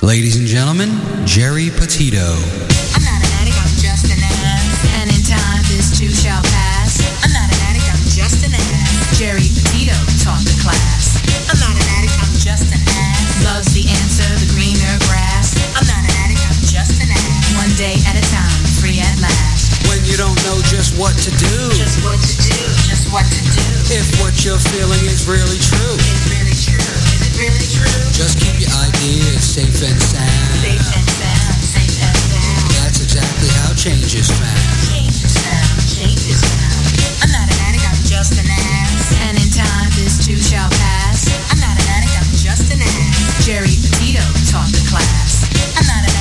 Ladies 0.00 0.36
and 0.40 0.46
gentlemen, 0.48 0.88
Geri 1.28 1.68
Petito. 1.68 2.24
I'm 2.96 3.04
not 3.04 3.20
an 3.20 3.32
addict, 3.36 3.58
I'm 3.60 3.74
just 3.76 4.08
an 4.08 4.16
ass. 4.16 4.80
And 4.96 5.06
in 5.12 5.20
time, 5.28 5.60
this 5.68 5.92
too 5.92 6.08
shall 6.08 6.40
pass. 6.56 7.04
I'm 7.20 7.32
not 7.36 7.44
an 7.46 7.60
addict, 7.68 7.84
I'm 7.84 8.00
just 8.08 8.40
an 8.42 8.56
ass. 8.56 9.20
Geri 9.20 9.44
Petito 9.44 9.92
taught 10.24 10.40
the 10.48 10.56
class. 10.64 11.20
I'm 11.52 11.60
not 11.60 11.76
an 11.76 11.86
addict, 12.00 12.16
I'm 12.16 12.32
just 12.40 12.72
an 12.72 12.80
ass. 12.80 13.44
Loves 13.44 13.70
the 13.76 13.84
answer, 14.00 14.26
the 14.40 14.48
greener 14.56 14.94
grass. 15.12 15.52
I'm 15.76 15.84
not 15.84 16.00
an 16.00 16.14
addict, 16.24 16.42
I'm 16.48 16.60
just 16.64 16.96
an 17.04 17.12
ass. 17.12 17.44
One 17.60 17.70
day 17.76 18.00
at 18.08 18.16
a 18.16 18.24
time, 18.32 18.60
free 18.80 18.98
at 19.04 19.14
last. 19.20 19.84
When 19.84 20.00
you 20.08 20.16
don't 20.16 20.36
know 20.48 20.56
just 20.72 20.96
what 20.96 21.12
to 21.28 21.30
do, 21.36 21.56
Just 21.76 22.00
what 22.00 22.16
to 22.16 22.34
do, 22.40 22.56
just 22.88 23.12
what 23.12 23.26
to 23.28 23.40
do. 23.52 23.64
if 23.92 24.06
what 24.24 24.32
you're 24.48 24.60
feeling 24.72 25.04
is 25.12 25.28
really 25.28 25.60
true, 25.60 25.94
Is 27.40 27.48
it 27.48 27.56
really 27.56 27.72
true? 27.72 27.88
Is 27.88 27.96
it 27.96 27.96
really 27.96 28.04
true? 28.04 28.20
just 28.20 28.36
keep 28.36 28.56
your 28.60 28.68
ideas 28.84 29.40
safe 29.40 29.80
and 29.80 29.96
sound. 29.96 30.60
Safe 30.60 30.76
and 30.76 31.08
sound, 31.08 31.56
safe 31.64 31.96
and 32.04 32.16
sound. 32.28 32.68
That's 32.76 33.00
exactly 33.00 33.48
how 33.64 33.72
change 33.72 34.12
is 34.12 34.28
found. 34.28 34.60
Change 34.92 35.24
is 35.24 35.32
found, 35.40 35.80
change 35.88 36.20
is 36.28 36.44
found. 36.44 36.84
I'm 37.24 37.32
not 37.32 37.48
an 37.48 37.56
addict, 37.64 37.88
I'm 37.88 37.96
just 38.04 38.36
an 38.36 38.44
ass. 38.44 39.16
And 39.24 39.40
in 39.40 39.48
time, 39.48 39.88
this 39.96 40.20
too 40.20 40.36
shall 40.36 40.68
pass. 40.84 41.32
I'm 41.48 41.60
not 41.64 41.80
an 41.80 41.88
addict, 41.96 42.12
I'm 42.12 42.28
just 42.36 42.68
an 42.76 42.84
ass. 42.84 43.40
Geri 43.48 43.72
Petito 43.72 44.20
taught 44.52 44.68
the 44.68 44.84
class. 44.92 45.48
I'm 45.80 45.88
not 45.88 46.04
an 46.04 46.12
addict, 46.12 46.19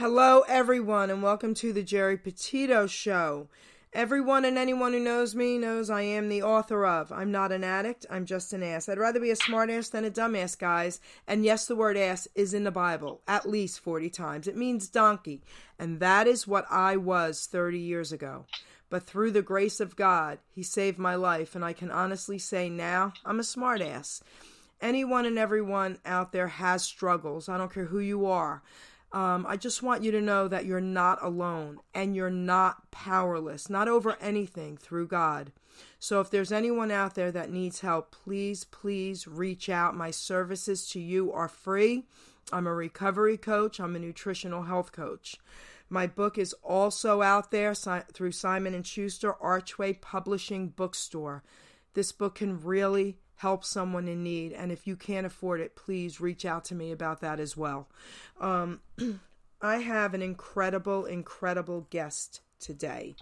Hello, 0.00 0.44
everyone, 0.48 1.10
and 1.10 1.22
welcome 1.22 1.52
to 1.52 1.74
the 1.74 1.82
Geri 1.82 2.16
Petito 2.16 2.86
Show. 2.86 3.48
Everyone 3.92 4.46
and 4.46 4.56
anyone 4.56 4.94
who 4.94 4.98
knows 4.98 5.34
me 5.34 5.58
knows 5.58 5.90
I 5.90 6.00
am 6.00 6.30
the 6.30 6.42
author 6.42 6.86
of 6.86 7.12
I'm 7.12 7.30
Not 7.30 7.52
an 7.52 7.62
Addict, 7.62 8.06
I'm 8.08 8.24
Just 8.24 8.54
an 8.54 8.62
Ass. 8.62 8.88
I'd 8.88 8.96
rather 8.96 9.20
be 9.20 9.30
a 9.30 9.36
smartass 9.36 9.90
than 9.90 10.06
a 10.06 10.10
dumbass, 10.10 10.58
guys. 10.58 11.02
And 11.26 11.44
yes, 11.44 11.66
the 11.66 11.76
word 11.76 11.98
ass 11.98 12.26
is 12.34 12.54
in 12.54 12.64
the 12.64 12.70
Bible 12.70 13.20
at 13.28 13.46
least 13.46 13.80
40 13.80 14.08
times. 14.08 14.48
It 14.48 14.56
means 14.56 14.88
donkey. 14.88 15.42
And 15.78 16.00
that 16.00 16.26
is 16.26 16.48
what 16.48 16.64
I 16.70 16.96
was 16.96 17.46
30 17.52 17.78
years 17.78 18.10
ago. 18.10 18.46
But 18.88 19.02
through 19.02 19.32
the 19.32 19.42
grace 19.42 19.80
of 19.80 19.96
God, 19.96 20.38
He 20.48 20.62
saved 20.62 20.98
my 20.98 21.14
life, 21.14 21.54
and 21.54 21.62
I 21.62 21.74
can 21.74 21.90
honestly 21.90 22.38
say 22.38 22.70
now 22.70 23.12
I'm 23.22 23.38
a 23.38 23.42
smartass. 23.42 24.22
Anyone 24.80 25.26
and 25.26 25.38
everyone 25.38 25.98
out 26.06 26.32
there 26.32 26.48
has 26.48 26.82
struggles. 26.82 27.50
I 27.50 27.58
don't 27.58 27.70
care 27.70 27.84
who 27.84 27.98
you 27.98 28.24
are. 28.24 28.62
Um, 29.12 29.44
I 29.48 29.56
just 29.56 29.82
want 29.82 30.04
you 30.04 30.12
to 30.12 30.20
know 30.20 30.46
that 30.46 30.66
you're 30.66 30.80
not 30.80 31.22
alone 31.22 31.80
and 31.94 32.14
you're 32.14 32.30
not 32.30 32.90
powerless, 32.90 33.68
not 33.68 33.88
over 33.88 34.16
anything 34.20 34.76
through 34.76 35.08
God. 35.08 35.52
So 35.98 36.20
if 36.20 36.30
there's 36.30 36.52
anyone 36.52 36.90
out 36.90 37.14
there 37.14 37.32
that 37.32 37.50
needs 37.50 37.80
help, 37.80 38.12
please, 38.12 38.64
please 38.64 39.26
reach 39.26 39.68
out. 39.68 39.96
My 39.96 40.10
services 40.10 40.88
to 40.90 41.00
you 41.00 41.32
are 41.32 41.48
free. 41.48 42.04
I'm 42.52 42.66
a 42.66 42.74
recovery 42.74 43.36
coach, 43.36 43.80
I'm 43.80 43.96
a 43.96 43.98
nutritional 43.98 44.64
health 44.64 44.92
coach. 44.92 45.36
My 45.88 46.06
book 46.06 46.38
is 46.38 46.54
also 46.62 47.20
out 47.20 47.50
there 47.50 47.74
through 47.74 48.32
Simon 48.32 48.74
and 48.74 48.86
Schuster 48.86 49.34
Archway 49.40 49.94
Publishing 49.94 50.68
Bookstore. 50.68 51.42
This 51.94 52.12
book 52.12 52.36
can 52.36 52.60
really 52.60 53.18
help 53.40 53.64
someone 53.64 54.06
in 54.06 54.22
need, 54.22 54.52
and 54.52 54.70
if 54.70 54.86
you 54.86 54.94
can't 54.94 55.26
afford 55.26 55.60
it, 55.60 55.74
please 55.74 56.20
reach 56.20 56.44
out 56.44 56.62
to 56.62 56.74
me 56.74 56.92
about 56.92 57.22
that 57.22 57.40
as 57.40 57.56
well. 57.56 57.88
Um, 58.38 58.80
I 59.62 59.78
have 59.78 60.12
an 60.12 60.20
incredible, 60.20 61.06
incredible 61.06 61.86
guest 61.88 62.42
today. 62.58 63.14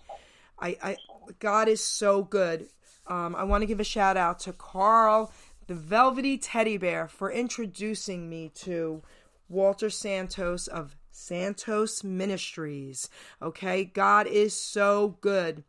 I, 0.58 0.76
I 0.82 0.96
God 1.38 1.68
is 1.68 1.82
so 1.82 2.24
good. 2.24 2.68
Um, 3.06 3.36
I 3.36 3.44
want 3.44 3.62
to 3.62 3.66
give 3.66 3.78
a 3.78 3.84
shout 3.84 4.16
out 4.16 4.40
to 4.40 4.52
Carl, 4.52 5.32
the 5.68 5.74
Velvety 5.74 6.36
Teddy 6.36 6.78
Bear, 6.78 7.06
for 7.06 7.30
introducing 7.30 8.28
me 8.28 8.50
to 8.56 9.02
Walter 9.48 9.88
Santos 9.88 10.66
of 10.66 10.96
Santos 11.12 12.02
Ministries. 12.02 13.08
Okay, 13.40 13.84
God 13.84 14.26
is 14.26 14.52
so 14.52 15.16
good. 15.20 15.62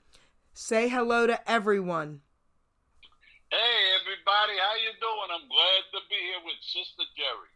Say 0.56 0.90
hello 0.90 1.28
to 1.28 1.40
everyone. 1.50 2.22
Hey 3.52 3.99
everybody, 4.30 4.60
how 4.60 4.76
you 4.76 4.92
doing? 5.00 5.30
I'm 5.34 5.48
glad 5.48 5.84
to 5.94 6.00
be 6.10 6.16
here 6.16 6.40
with 6.46 6.56
Sister 6.62 7.04
Geri. 7.16 7.50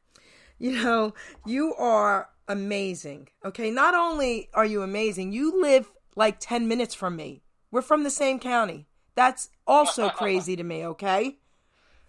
You 0.59 0.84
know, 0.84 1.13
you 1.45 1.73
are 1.75 2.29
amazing. 2.47 3.29
Okay, 3.44 3.69
not 3.69 3.94
only 3.94 4.50
are 4.53 4.66
you 4.66 4.81
amazing, 4.81 5.34
you 5.34 5.61
live 5.61 5.91
like 6.16 6.39
10 6.39 6.67
minutes 6.67 6.95
from 6.95 7.16
me. 7.16 7.41
We're 7.72 7.81
from 7.81 8.03
the 8.03 8.09
same 8.09 8.39
county. 8.39 8.88
That's 9.16 9.50
also 9.67 10.09
crazy 10.22 10.56
to 10.56 10.63
me, 10.63 10.85
okay? 10.85 11.38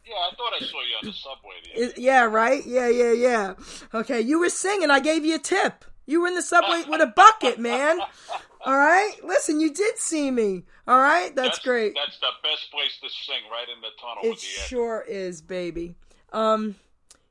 Yeah, 0.06 0.14
I 0.14 0.34
thought 0.36 0.52
I 0.54 0.64
saw 0.64 0.80
you 0.82 0.96
on 1.02 1.06
the 1.06 1.12
subway 1.12 1.54
the 1.64 1.84
other 1.84 2.00
Yeah, 2.00 2.24
right? 2.24 2.64
Yeah, 2.66 2.88
yeah, 2.88 3.12
yeah. 3.12 3.54
Okay, 3.92 4.20
you 4.20 4.38
were 4.38 4.50
singing. 4.50 4.90
I 4.90 5.00
gave 5.00 5.24
you 5.24 5.36
a 5.36 5.38
tip. 5.38 5.84
You 6.06 6.20
were 6.20 6.28
in 6.28 6.34
the 6.34 6.42
subway 6.42 6.84
with 6.86 7.00
a 7.00 7.06
bucket, 7.06 7.58
man. 7.58 7.98
All 8.64 8.76
right? 8.76 9.14
Listen, 9.22 9.60
you 9.60 9.72
did 9.72 9.98
see 9.98 10.30
me. 10.30 10.64
All 10.86 10.98
right? 10.98 11.34
That's, 11.34 11.58
great. 11.58 11.94
That's 11.94 12.18
the 12.18 12.26
best 12.42 12.70
place 12.70 12.98
to 13.02 13.08
sing, 13.08 13.42
right 13.50 13.68
in 13.74 13.80
the 13.80 13.88
tunnel 14.00 14.24
It 14.24 14.30
with 14.30 14.40
the 14.40 14.46
sure 14.46 15.04
is, 15.06 15.42
baby. 15.42 15.94
Um, 16.32 16.76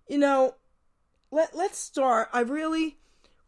you 0.08 0.18
know, 0.18 0.56
let 1.32 1.56
let's 1.56 1.80
start. 1.80 2.30
I 2.32 2.42
really 2.42 2.98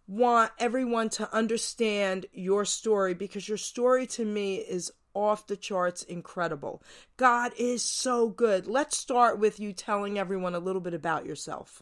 want 0.07 0.51
everyone 0.59 1.09
to 1.09 1.33
understand 1.33 2.25
your 2.33 2.65
story 2.65 3.13
because 3.13 3.47
your 3.47 3.57
story 3.57 4.05
to 4.07 4.25
me 4.25 4.55
is 4.55 4.91
off 5.13 5.47
the 5.47 5.55
charts 5.55 6.03
incredible. 6.03 6.83
God 7.17 7.53
is 7.57 7.83
so 7.83 8.29
good. 8.29 8.67
Let's 8.67 8.97
start 8.97 9.39
with 9.39 9.59
you 9.59 9.73
telling 9.73 10.19
everyone 10.19 10.53
a 10.53 10.59
little 10.59 10.81
bit 10.81 10.93
about 10.93 11.25
yourself. 11.25 11.81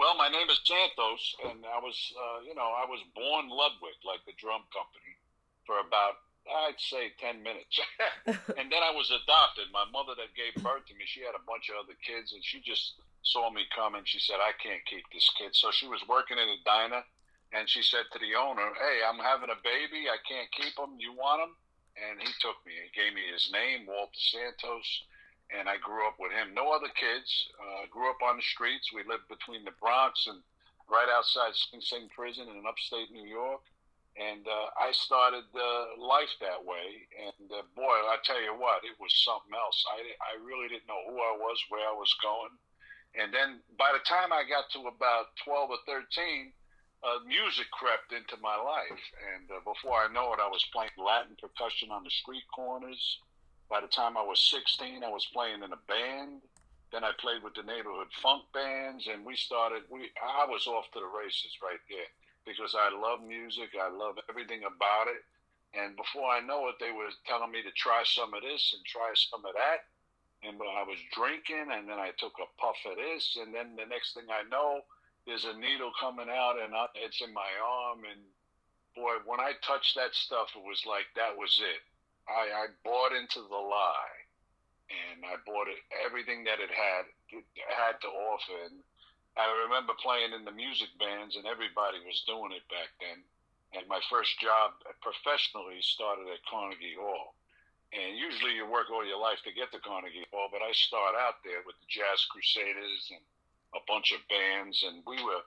Well, 0.00 0.16
my 0.16 0.32
name 0.32 0.48
is 0.48 0.56
Santos, 0.64 1.20
and 1.44 1.60
I 1.68 1.76
was, 1.76 1.92
uh, 2.16 2.40
you 2.48 2.56
know, 2.56 2.72
I 2.72 2.88
was 2.88 3.04
born 3.12 3.52
Ludwig, 3.52 4.00
like 4.00 4.24
the 4.24 4.32
drum 4.40 4.64
company, 4.72 5.12
for 5.68 5.76
about 5.76 6.24
I'd 6.48 6.80
say 6.80 7.12
ten 7.20 7.44
minutes, 7.44 7.76
and 8.56 8.72
then 8.72 8.80
I 8.80 8.96
was 8.96 9.12
adopted. 9.12 9.68
My 9.68 9.84
mother 9.92 10.16
that 10.16 10.32
gave 10.32 10.56
birth 10.64 10.88
to 10.88 10.96
me, 10.96 11.04
she 11.04 11.20
had 11.20 11.36
a 11.36 11.44
bunch 11.44 11.68
of 11.68 11.84
other 11.84 11.92
kids, 12.00 12.32
and 12.32 12.40
she 12.40 12.64
just 12.64 12.96
saw 13.28 13.52
me 13.52 13.68
come 13.76 13.92
and 13.92 14.08
she 14.08 14.16
said, 14.16 14.40
"I 14.40 14.56
can't 14.56 14.80
keep 14.88 15.04
this 15.12 15.28
kid." 15.36 15.52
So 15.52 15.68
she 15.68 15.84
was 15.84 16.00
working 16.08 16.40
in 16.40 16.48
a 16.48 16.64
diner, 16.64 17.04
and 17.52 17.68
she 17.68 17.84
said 17.84 18.08
to 18.08 18.18
the 18.24 18.32
owner, 18.40 18.72
"Hey, 18.80 19.04
I'm 19.04 19.20
having 19.20 19.52
a 19.52 19.60
baby. 19.60 20.08
I 20.08 20.16
can't 20.24 20.48
keep 20.56 20.80
him. 20.80 20.96
You 20.96 21.12
want 21.12 21.44
him?" 21.44 21.52
And 22.00 22.24
he 22.24 22.32
took 22.40 22.56
me. 22.64 22.72
He 22.72 22.88
gave 22.96 23.12
me 23.12 23.28
his 23.28 23.52
name, 23.52 23.84
Walter 23.84 24.16
Santos 24.16 24.88
and 25.50 25.68
I 25.68 25.76
grew 25.78 26.06
up 26.06 26.16
with 26.18 26.32
him. 26.32 26.54
No 26.54 26.70
other 26.70 26.90
kids. 26.94 27.28
Uh, 27.58 27.86
grew 27.90 28.10
up 28.10 28.22
on 28.22 28.36
the 28.36 28.42
streets. 28.42 28.92
We 28.94 29.02
lived 29.02 29.26
between 29.28 29.64
the 29.64 29.74
Bronx 29.80 30.26
and 30.26 30.38
right 30.90 31.10
outside 31.10 31.54
Sing 31.54 31.80
Sing 31.80 32.06
Prison 32.14 32.48
in 32.50 32.66
upstate 32.66 33.10
New 33.10 33.26
York. 33.26 33.62
And 34.18 34.42
uh, 34.42 34.68
I 34.74 34.90
started 34.90 35.46
uh, 35.54 35.96
life 36.02 36.34
that 36.42 36.58
way. 36.58 37.06
And 37.14 37.46
uh, 37.50 37.62
boy, 37.78 37.98
I 38.10 38.18
tell 38.26 38.42
you 38.42 38.52
what, 38.58 38.82
it 38.82 38.98
was 38.98 39.14
something 39.22 39.54
else. 39.54 39.78
I, 39.86 40.02
I 40.18 40.32
really 40.42 40.66
didn't 40.66 40.90
know 40.90 41.02
who 41.06 41.16
I 41.16 41.34
was, 41.38 41.58
where 41.70 41.86
I 41.86 41.94
was 41.94 42.10
going. 42.18 42.54
And 43.14 43.34
then 43.34 43.62
by 43.78 43.90
the 43.94 44.02
time 44.06 44.34
I 44.34 44.46
got 44.46 44.70
to 44.74 44.90
about 44.90 45.34
12 45.46 45.78
or 45.78 45.82
13, 45.86 46.52
uh, 47.02 47.24
music 47.24 47.70
crept 47.70 48.12
into 48.12 48.36
my 48.42 48.54
life. 48.58 49.04
And 49.34 49.48
uh, 49.50 49.62
before 49.64 50.04
I 50.04 50.12
know 50.12 50.34
it, 50.34 50.42
I 50.42 50.50
was 50.50 50.66
playing 50.74 50.94
Latin 50.98 51.38
percussion 51.40 51.90
on 51.90 52.04
the 52.04 52.12
street 52.12 52.44
corners. 52.54 53.00
By 53.70 53.80
the 53.80 53.86
time 53.86 54.18
I 54.18 54.26
was 54.26 54.42
16, 54.50 55.04
I 55.04 55.08
was 55.08 55.30
playing 55.32 55.62
in 55.62 55.70
a 55.72 55.86
band. 55.86 56.42
Then 56.90 57.04
I 57.06 57.14
played 57.22 57.46
with 57.46 57.54
the 57.54 57.62
neighborhood 57.62 58.10
funk 58.20 58.42
bands, 58.52 59.06
and 59.06 59.24
we 59.24 59.36
started. 59.36 59.86
We 59.88 60.10
I 60.18 60.44
was 60.50 60.66
off 60.66 60.90
to 60.90 60.98
the 60.98 61.06
races 61.06 61.54
right 61.62 61.78
there 61.86 62.10
because 62.42 62.74
I 62.74 62.90
love 62.90 63.22
music. 63.22 63.78
I 63.78 63.86
love 63.94 64.18
everything 64.28 64.66
about 64.66 65.06
it. 65.06 65.22
And 65.70 65.94
before 65.94 66.26
I 66.26 66.42
know 66.42 66.66
it, 66.66 66.82
they 66.82 66.90
were 66.90 67.14
telling 67.30 67.54
me 67.54 67.62
to 67.62 67.70
try 67.78 68.02
some 68.02 68.34
of 68.34 68.42
this 68.42 68.74
and 68.74 68.82
try 68.82 69.14
some 69.14 69.46
of 69.46 69.54
that. 69.54 69.86
And 70.42 70.58
I 70.58 70.82
was 70.82 70.98
drinking, 71.14 71.70
and 71.70 71.86
then 71.86 72.02
I 72.02 72.10
took 72.18 72.34
a 72.42 72.50
puff 72.58 72.74
of 72.90 72.98
this, 72.98 73.38
and 73.38 73.54
then 73.54 73.78
the 73.78 73.86
next 73.86 74.18
thing 74.18 74.26
I 74.26 74.42
know, 74.50 74.82
there's 75.28 75.44
a 75.44 75.54
needle 75.54 75.92
coming 76.00 76.26
out, 76.26 76.58
and 76.58 76.74
I, 76.74 76.90
it's 76.96 77.22
in 77.22 77.30
my 77.30 77.46
arm. 77.62 78.02
And 78.02 78.18
boy, 78.96 79.22
when 79.30 79.38
I 79.38 79.52
touched 79.62 79.94
that 79.94 80.10
stuff, 80.10 80.50
it 80.58 80.64
was 80.66 80.82
like 80.88 81.06
that 81.14 81.38
was 81.38 81.60
it. 81.62 81.86
I, 82.28 82.50
I 82.52 82.64
bought 82.84 83.12
into 83.16 83.40
the 83.46 83.60
lie, 83.60 84.18
and 84.90 85.24
I 85.24 85.38
bought 85.46 85.68
it 85.68 85.80
everything 86.04 86.44
that 86.44 86.60
it 86.60 86.70
had 86.70 87.04
it 87.30 87.46
had 87.70 88.00
to 88.02 88.10
offer. 88.10 88.58
And 88.66 88.82
I 89.38 89.46
remember 89.68 89.94
playing 90.02 90.34
in 90.34 90.44
the 90.44 90.54
music 90.54 90.90
bands, 90.98 91.36
and 91.36 91.46
everybody 91.46 92.02
was 92.02 92.26
doing 92.26 92.52
it 92.52 92.66
back 92.68 92.90
then. 92.98 93.22
And 93.70 93.86
my 93.86 94.02
first 94.10 94.34
job 94.42 94.74
professionally 94.98 95.78
started 95.78 96.26
at 96.26 96.42
Carnegie 96.50 96.98
Hall. 96.98 97.38
And 97.94 98.18
usually 98.18 98.54
you 98.54 98.66
work 98.66 98.90
all 98.90 99.06
your 99.06 99.18
life 99.18 99.42
to 99.46 99.54
get 99.54 99.70
to 99.70 99.78
Carnegie 99.82 100.26
Hall, 100.30 100.50
but 100.50 100.62
I 100.62 100.70
start 100.74 101.14
out 101.14 101.42
there 101.46 101.62
with 101.66 101.78
the 101.78 101.90
Jazz 101.90 102.22
Crusaders 102.30 103.10
and 103.14 103.22
a 103.74 103.82
bunch 103.86 104.10
of 104.10 104.22
bands, 104.26 104.82
and 104.86 105.02
we 105.06 105.18
were. 105.22 105.42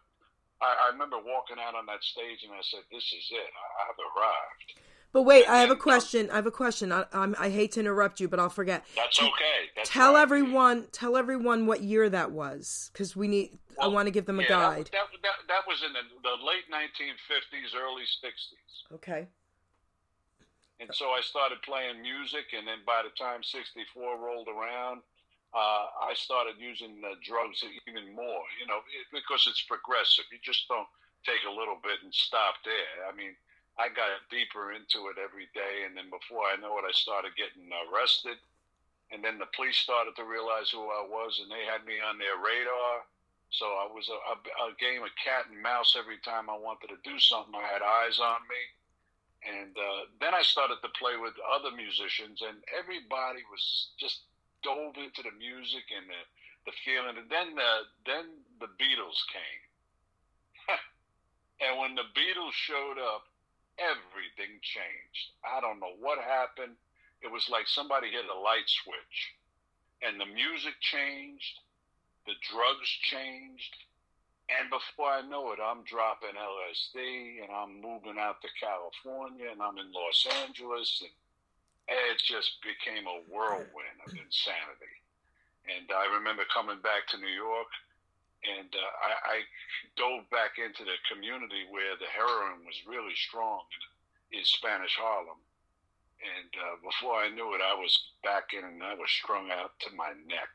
I, 0.63 0.87
I 0.87 0.95
remember 0.95 1.19
walking 1.19 1.59
out 1.59 1.75
on 1.75 1.87
that 1.87 2.03
stage, 2.03 2.43
and 2.43 2.55
I 2.55 2.63
said, 2.63 2.87
"This 2.91 3.11
is 3.11 3.27
it. 3.31 3.51
I, 3.51 3.67
I've 3.91 3.99
arrived." 3.99 4.69
But 5.13 5.24
wait, 5.24 5.48
I 5.48 5.62
have 5.62 5.69
a 5.69 5.75
question. 5.75 6.30
I 6.31 6.36
have 6.36 6.48
a 6.48 6.51
question. 6.51 6.92
I, 6.92 7.06
I'm, 7.13 7.36
I 7.38 7.50
hate 7.50 7.74
to 7.74 7.80
interrupt 7.80 8.19
you, 8.19 8.27
but 8.27 8.39
I'll 8.39 8.50
forget. 8.50 8.83
That's 8.95 9.21
okay. 9.21 9.69
That's 9.75 9.89
Tell 9.89 10.13
fine. 10.13 10.21
everyone, 10.24 10.88
tell 10.92 11.15
everyone 11.15 11.68
what 11.68 11.81
year 11.81 12.10
that 12.10 12.31
was, 12.31 12.89
because 12.92 13.15
we 13.15 13.27
need. 13.27 13.60
I 13.80 13.88
want 13.88 14.07
to 14.07 14.12
give 14.12 14.25
them 14.25 14.39
a 14.39 14.44
Yeah, 14.44 14.50
guide. 14.50 14.89
That, 14.92 15.10
that, 15.13 15.21
that, 15.21 15.38
that 15.48 15.63
was 15.68 15.81
in 15.86 15.94
the, 15.94 16.01
the 16.21 16.36
late 16.44 16.65
1950s, 16.69 17.77
early 17.77 18.04
60s. 18.04 18.94
Okay. 18.95 19.27
And 20.80 20.89
so 20.94 21.10
I 21.13 21.21
started 21.21 21.62
playing 21.62 22.01
music, 22.01 22.54
and 22.57 22.68
then 22.68 22.81
by 22.86 23.01
the 23.06 23.13
time 23.13 23.42
64 23.42 24.18
rolled 24.18 24.50
around, 24.50 25.01
uh, 25.54 25.86
I 26.09 26.13
started 26.18 26.56
using 26.57 27.01
uh, 27.06 27.13
drugs 27.21 27.63
even 27.86 28.13
more, 28.16 28.44
you 28.57 28.66
know, 28.66 28.81
it, 28.89 29.06
because 29.13 29.45
it's 29.45 29.62
progressive. 29.69 30.25
You 30.33 30.42
just 30.42 30.68
don't 30.68 30.89
take 31.25 31.45
a 31.45 31.54
little 31.54 31.77
bit 31.81 32.01
and 32.04 32.13
stop 32.13 32.56
there. 32.66 33.06
I 33.06 33.13
mean, 33.16 33.38
I 33.77 33.89
got 33.89 34.29
deeper 34.29 34.71
into 34.71 35.09
it 35.09 35.17
every 35.17 35.49
day, 35.53 35.85
and 35.85 35.97
then 35.97 36.13
before 36.13 36.45
I 36.45 36.61
know 36.61 36.77
it, 36.77 36.85
I 36.85 36.93
started 36.93 37.33
getting 37.33 37.73
arrested. 37.89 38.37
And 39.09 39.25
then 39.25 39.37
the 39.37 39.49
police 39.53 39.77
started 39.77 40.15
to 40.17 40.25
realize 40.25 40.69
who 40.69 40.85
I 40.89 41.05
was, 41.05 41.41
and 41.41 41.49
they 41.49 41.65
had 41.65 41.85
me 41.85 41.97
on 41.97 42.17
their 42.17 42.37
radar. 42.37 43.05
So 43.49 43.65
I 43.65 43.85
was 43.89 44.09
a, 44.09 44.17
a, 44.33 44.37
a 44.69 44.77
game 44.81 45.05
of 45.05 45.13
cat 45.17 45.49
and 45.49 45.61
mouse 45.61 45.93
every 45.97 46.17
time 46.25 46.49
I 46.49 46.57
wanted 46.57 46.89
to 46.93 47.01
do 47.05 47.17
something. 47.21 47.53
I 47.53 47.65
had 47.65 47.85
eyes 47.85 48.17
on 48.17 48.41
me. 48.49 48.63
And 49.43 49.73
uh, 49.77 50.09
then 50.21 50.33
I 50.33 50.41
started 50.41 50.81
to 50.81 50.97
play 50.97 51.17
with 51.17 51.33
other 51.45 51.69
musicians, 51.75 52.41
and 52.41 52.63
everybody 52.71 53.43
was 53.51 53.93
just 53.99 54.25
dove 54.63 54.95
into 54.95 55.21
the 55.21 55.35
music 55.35 55.83
and 55.91 56.07
the, 56.07 56.21
the 56.71 56.75
feeling. 56.85 57.19
And 57.19 57.29
then 57.29 57.53
the 57.53 57.73
then 58.07 58.25
the 58.63 58.71
Beatles 58.79 59.19
came, 59.27 59.63
and 61.67 61.75
when 61.75 61.93
the 61.93 62.07
Beatles 62.15 62.55
showed 62.55 62.97
up, 62.97 63.27
everything 63.79 64.59
changed. 64.61 65.33
I 65.43 65.61
don't 65.61 65.79
know 65.79 65.95
what 65.99 66.19
happened. 66.19 66.75
It 67.21 67.31
was 67.31 67.49
like 67.49 67.67
somebody 67.67 68.11
hit 68.11 68.25
a 68.25 68.39
light 68.39 68.67
switch, 68.67 69.17
and 70.01 70.19
the 70.19 70.27
music 70.27 70.75
changed, 70.81 71.59
the 72.25 72.35
drugs 72.43 72.89
changed, 73.07 73.75
and 74.51 74.67
before 74.67 75.07
I 75.07 75.23
know 75.23 75.55
it, 75.55 75.59
I'm 75.63 75.87
dropping 75.87 76.35
LSD 76.35 77.41
and 77.43 77.51
I'm 77.51 77.79
moving 77.79 78.19
out 78.19 78.43
to 78.43 78.49
California 78.59 79.47
and 79.47 79.61
I'm 79.63 79.79
in 79.79 79.87
Los 79.95 80.27
Angeles 80.43 80.99
and 81.01 81.11
it 81.87 82.19
just 82.19 82.59
became 82.59 83.07
a 83.07 83.23
whirlwind 83.31 83.99
of 84.03 84.11
insanity. 84.11 84.99
And 85.63 85.87
I 85.95 86.11
remember 86.19 86.43
coming 86.51 86.79
back 86.83 87.07
to 87.11 87.17
New 87.17 87.31
York 87.31 87.71
and 88.44 88.68
uh, 88.75 88.92
I, 89.00 89.12
I 89.24 89.38
dove 89.95 90.28
back 90.28 90.60
into 90.60 90.84
the 90.84 91.00
community 91.07 91.63
where 91.72 91.95
the 91.95 92.12
heroin 92.12 92.68
was 92.68 92.75
really 92.84 93.16
strong 93.16 93.63
in, 94.31 94.40
in 94.40 94.45
Spanish 94.45 94.95
Harlem. 95.00 95.40
And 96.24 96.51
uh, 96.56 96.75
before 96.84 97.19
I 97.19 97.31
knew 97.31 97.51
it, 97.56 97.63
I 97.63 97.75
was 97.75 97.92
back 98.24 98.56
in 98.56 98.63
and 98.63 98.84
I 98.84 98.95
was 98.95 99.12
strung 99.12 99.51
out 99.51 99.75
to 99.88 99.95
my 99.95 100.16
neck. 100.28 100.51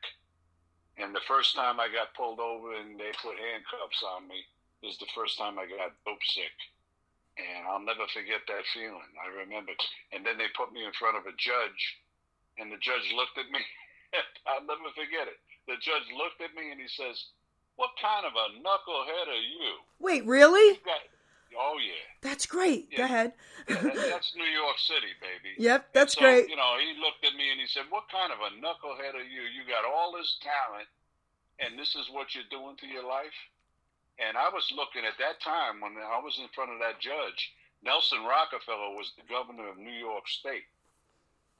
And 0.97 1.13
the 1.13 1.23
first 1.29 1.55
time 1.55 1.79
I 1.79 1.87
got 1.89 2.17
pulled 2.17 2.41
over 2.41 2.75
and 2.75 2.97
they 2.97 3.13
put 3.21 3.37
handcuffs 3.37 4.01
on 4.03 4.27
me 4.27 4.41
is 4.81 4.97
the 4.97 5.09
first 5.13 5.37
time 5.37 5.57
I 5.61 5.69
got 5.69 5.95
dope 6.03 6.25
sick. 6.25 6.55
And 7.39 7.63
I'll 7.69 7.83
never 7.83 8.03
forget 8.11 8.43
that 8.51 8.67
feeling. 8.75 9.13
I 9.15 9.31
remember. 9.31 9.71
And 10.11 10.25
then 10.25 10.35
they 10.35 10.51
put 10.57 10.75
me 10.75 10.83
in 10.83 10.91
front 10.99 11.15
of 11.15 11.23
a 11.23 11.35
judge, 11.39 11.81
and 12.59 12.67
the 12.67 12.81
judge 12.83 13.07
looked 13.15 13.39
at 13.39 13.47
me. 13.47 13.63
I'll 14.49 14.67
never 14.67 14.91
forget 14.91 15.31
it. 15.31 15.39
The 15.71 15.79
judge 15.79 16.09
looked 16.11 16.43
at 16.43 16.51
me 16.51 16.73
and 16.75 16.81
he 16.81 16.91
says, 16.91 17.31
What 17.79 17.95
kind 17.95 18.27
of 18.27 18.35
a 18.35 18.59
knucklehead 18.59 19.31
are 19.31 19.39
you? 19.39 19.79
Wait, 20.03 20.25
really? 20.27 20.75
Got, 20.83 20.99
oh, 21.57 21.79
yeah. 21.79 21.95
That's 22.19 22.43
great. 22.45 22.91
Go 22.91 22.97
Yeah. 22.99 23.05
ahead. 23.05 23.33
That- 23.71 23.95
That's 24.11 24.35
New 24.35 24.43
York 24.51 24.75
City, 24.83 25.15
baby. 25.23 25.55
Yep, 25.63 25.93
that's 25.95 26.13
so, 26.15 26.19
great. 26.19 26.49
You 26.49 26.57
know, 26.59 26.75
he 26.75 26.99
looked 26.99 27.23
at 27.23 27.35
me 27.39 27.51
and 27.51 27.59
he 27.59 27.67
said, 27.67 27.85
"What 27.89 28.09
kind 28.11 28.33
of 28.35 28.39
a 28.43 28.51
knucklehead 28.59 29.15
are 29.15 29.23
you? 29.23 29.43
You 29.47 29.63
got 29.63 29.85
all 29.87 30.11
this 30.11 30.37
talent, 30.43 30.89
and 31.63 31.79
this 31.79 31.95
is 31.95 32.09
what 32.11 32.35
you're 32.35 32.51
doing 32.51 32.75
to 32.83 32.87
your 32.87 33.07
life." 33.07 33.35
And 34.19 34.35
I 34.37 34.49
was 34.51 34.67
looking 34.75 35.05
at 35.05 35.17
that 35.19 35.39
time 35.39 35.79
when 35.79 35.95
I 35.95 36.19
was 36.19 36.37
in 36.37 36.49
front 36.49 36.71
of 36.75 36.79
that 36.83 36.99
judge. 36.99 37.53
Nelson 37.81 38.25
Rockefeller 38.25 38.91
was 38.91 39.13
the 39.15 39.23
governor 39.23 39.69
of 39.69 39.77
New 39.77 39.95
York 39.95 40.27
State, 40.27 40.67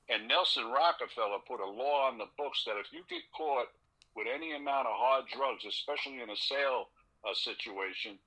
and 0.10 0.28
Nelson 0.28 0.68
Rockefeller 0.68 1.40
put 1.48 1.62
a 1.62 1.66
law 1.66 2.08
on 2.12 2.18
the 2.18 2.28
books 2.38 2.66
that 2.66 2.76
if 2.76 2.92
you 2.92 3.04
get 3.08 3.24
caught 3.32 3.72
with 4.16 4.28
any 4.28 4.56
amount 4.56 4.88
of 4.88 4.96
hard 4.96 5.26
drugs, 5.32 5.66
especially 5.68 6.22
in 6.22 6.30
a 6.30 6.36
sale 6.36 6.90
uh, 7.24 7.34
situation, 7.34 8.18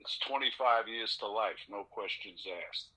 it's 0.00 0.18
25 0.26 0.88
years 0.88 1.16
to 1.20 1.26
life, 1.26 1.58
no 1.70 1.84
questions 1.90 2.42
asked. 2.68 2.90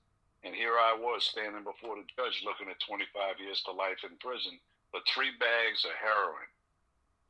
And 0.43 0.53
here 0.53 0.77
I 0.77 0.93
was 0.97 1.23
standing 1.23 1.63
before 1.63 1.97
the 1.97 2.05
judge 2.17 2.45
looking 2.45 2.69
at 2.69 2.79
25 2.85 3.41
years 3.41 3.61
to 3.65 3.71
life 3.71 4.05
in 4.05 4.17
prison 4.17 4.57
for 4.91 5.01
three 5.09 5.33
bags 5.39 5.85
of 5.85 5.91
heroin. 5.97 6.49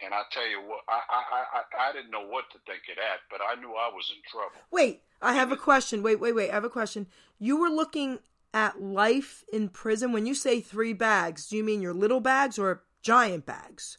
And 0.04 0.14
I 0.14 0.24
tell 0.32 0.48
you 0.48 0.60
what, 0.60 0.84
I, 0.90 1.00
I, 1.08 1.22
I, 1.60 1.90
I 1.90 1.94
didn't 1.94 2.12
know 2.12 2.28
what 2.28 2.52
to 2.52 2.60
think 2.68 2.84
of 2.92 2.98
that, 2.98 3.24
but 3.32 3.40
I 3.40 3.56
knew 3.60 3.72
I 3.72 3.90
was 3.94 4.12
in 4.12 4.22
trouble. 4.30 4.60
Wait, 4.70 5.02
I 5.22 5.34
have 5.34 5.52
a 5.52 5.58
question. 5.58 6.04
Wait, 6.04 6.20
wait, 6.20 6.36
wait. 6.36 6.52
I 6.52 6.56
have 6.56 6.66
a 6.66 6.70
question. 6.70 7.08
You 7.40 7.58
were 7.58 7.70
looking 7.70 8.20
at 8.54 8.82
life 8.82 9.44
in 9.52 9.70
prison. 9.70 10.12
When 10.12 10.26
you 10.26 10.36
say 10.36 10.60
three 10.60 10.94
bags, 10.94 11.48
do 11.48 11.56
you 11.56 11.64
mean 11.64 11.82
your 11.82 11.94
little 11.94 12.20
bags 12.20 12.60
or 12.60 12.84
giant 13.02 13.46
bags? 13.46 13.98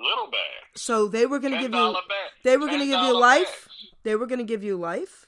Little 0.00 0.30
bag. 0.30 0.64
So 0.76 1.08
they 1.08 1.26
were 1.26 1.38
going 1.38 1.52
to 1.52 1.60
give 1.60 1.72
you. 1.74 1.92
bag. 1.92 2.30
They 2.42 2.56
were 2.56 2.66
going 2.66 2.80
to 2.80 2.86
give 2.86 3.02
you 3.02 3.20
life. 3.20 3.44
bags. 3.44 3.92
They 4.02 4.16
were 4.16 4.26
going 4.26 4.38
to 4.38 4.44
give 4.44 4.64
you 4.64 4.76
life. 4.76 5.26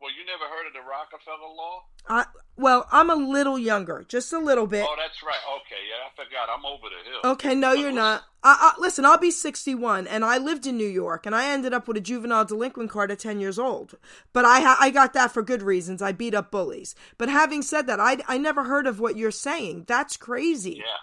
Well, 0.00 0.10
you 0.12 0.26
never 0.26 0.44
heard 0.44 0.66
of 0.66 0.74
the 0.74 0.80
Rockefeller 0.86 1.54
law? 1.56 1.84
I 2.06 2.26
well, 2.56 2.86
I'm 2.92 3.08
a 3.08 3.14
little 3.14 3.58
younger, 3.58 4.04
just 4.06 4.32
a 4.34 4.38
little 4.38 4.66
bit. 4.66 4.84
Oh, 4.86 4.94
that's 4.98 5.22
right. 5.24 5.40
Okay, 5.56 5.80
yeah, 5.88 6.06
I 6.06 6.24
forgot. 6.24 6.48
I'm 6.54 6.64
over 6.66 6.88
the 6.90 7.10
hill. 7.10 7.32
Okay, 7.32 7.54
no, 7.54 7.70
But 7.70 7.78
you're 7.78 7.86
listen- 7.88 7.94
not. 7.96 8.24
I, 8.46 8.72
I, 8.76 8.80
listen, 8.80 9.06
I'll 9.06 9.16
be 9.16 9.30
61, 9.30 10.06
and 10.06 10.22
I 10.22 10.36
lived 10.36 10.66
in 10.66 10.76
New 10.76 10.86
York, 10.86 11.24
and 11.24 11.34
I 11.34 11.50
ended 11.50 11.72
up 11.72 11.88
with 11.88 11.96
a 11.96 12.00
juvenile 12.02 12.44
delinquent 12.44 12.90
card 12.90 13.10
at 13.10 13.18
10 13.18 13.40
years 13.40 13.58
old. 13.58 13.94
But 14.34 14.44
I, 14.44 14.76
I 14.78 14.90
got 14.90 15.14
that 15.14 15.32
for 15.32 15.42
good 15.42 15.62
reasons. 15.62 16.02
I 16.02 16.12
beat 16.12 16.34
up 16.34 16.50
bullies. 16.50 16.94
But 17.16 17.30
having 17.30 17.62
said 17.62 17.86
that, 17.86 17.98
I, 17.98 18.18
I 18.28 18.36
never 18.36 18.64
heard 18.64 18.86
of 18.86 19.00
what 19.00 19.16
you're 19.16 19.30
saying. 19.30 19.84
That's 19.88 20.18
crazy. 20.18 20.82
Yeah. 20.84 20.98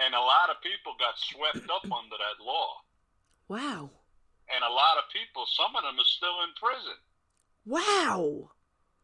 And 0.00 0.16
a 0.16 0.24
lot 0.24 0.48
of 0.48 0.64
people 0.64 0.96
got 0.96 1.20
swept 1.20 1.68
up 1.68 1.84
under 1.84 2.16
that 2.16 2.40
law. 2.40 2.80
Wow. 3.48 3.92
And 4.48 4.64
a 4.64 4.72
lot 4.72 4.96
of 4.96 5.12
people, 5.12 5.44
some 5.46 5.76
of 5.76 5.84
them 5.84 6.00
are 6.00 6.10
still 6.16 6.40
in 6.42 6.56
prison. 6.56 6.98
Wow. 7.68 8.50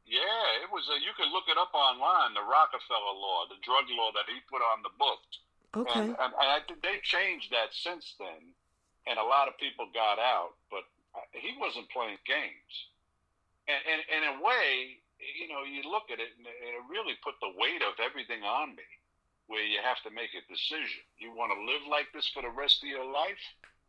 Yeah, 0.06 0.62
it 0.62 0.70
was. 0.72 0.88
A, 0.88 0.96
you 1.02 1.12
can 1.18 1.30
look 1.34 1.50
it 1.50 1.58
up 1.60 1.74
online. 1.74 2.32
The 2.32 2.46
Rockefeller 2.46 3.14
law, 3.14 3.44
the 3.50 3.60
drug 3.60 3.86
law 3.92 4.14
that 4.14 4.30
he 4.30 4.38
put 4.46 4.62
on 4.62 4.80
the 4.86 4.94
books. 4.96 5.32
Okay. 5.74 6.08
And, 6.08 6.16
and, 6.16 6.32
and 6.32 6.48
I 6.50 6.62
think 6.64 6.80
they 6.80 7.02
changed 7.02 7.52
that 7.52 7.74
since 7.74 8.16
then, 8.16 8.54
and 9.04 9.18
a 9.18 9.26
lot 9.26 9.50
of 9.50 9.60
people 9.60 9.90
got 9.92 10.16
out. 10.16 10.56
But 10.70 10.86
uh, 11.12 11.26
he 11.34 11.58
wasn't 11.58 11.92
playing 11.92 12.22
games. 12.24 12.74
And, 13.66 13.82
and, 13.82 14.00
and 14.08 14.22
in 14.22 14.32
a 14.38 14.42
way, 14.42 15.02
you 15.18 15.50
know, 15.50 15.66
you 15.66 15.82
look 15.84 16.08
at 16.08 16.22
it, 16.22 16.32
and 16.38 16.46
it 16.46 16.86
really 16.86 17.18
put 17.20 17.36
the 17.42 17.52
weight 17.58 17.82
of 17.82 17.98
everything 17.98 18.46
on 18.46 18.78
me, 18.78 18.86
where 19.46 19.62
you 19.62 19.78
have 19.82 20.02
to 20.02 20.10
make 20.10 20.34
a 20.34 20.42
decision. 20.50 21.06
You 21.18 21.30
want 21.30 21.54
to 21.54 21.60
live 21.66 21.86
like 21.86 22.10
this 22.10 22.26
for 22.30 22.42
the 22.42 22.50
rest 22.50 22.82
of 22.82 22.90
your 22.90 23.06
life, 23.06 23.42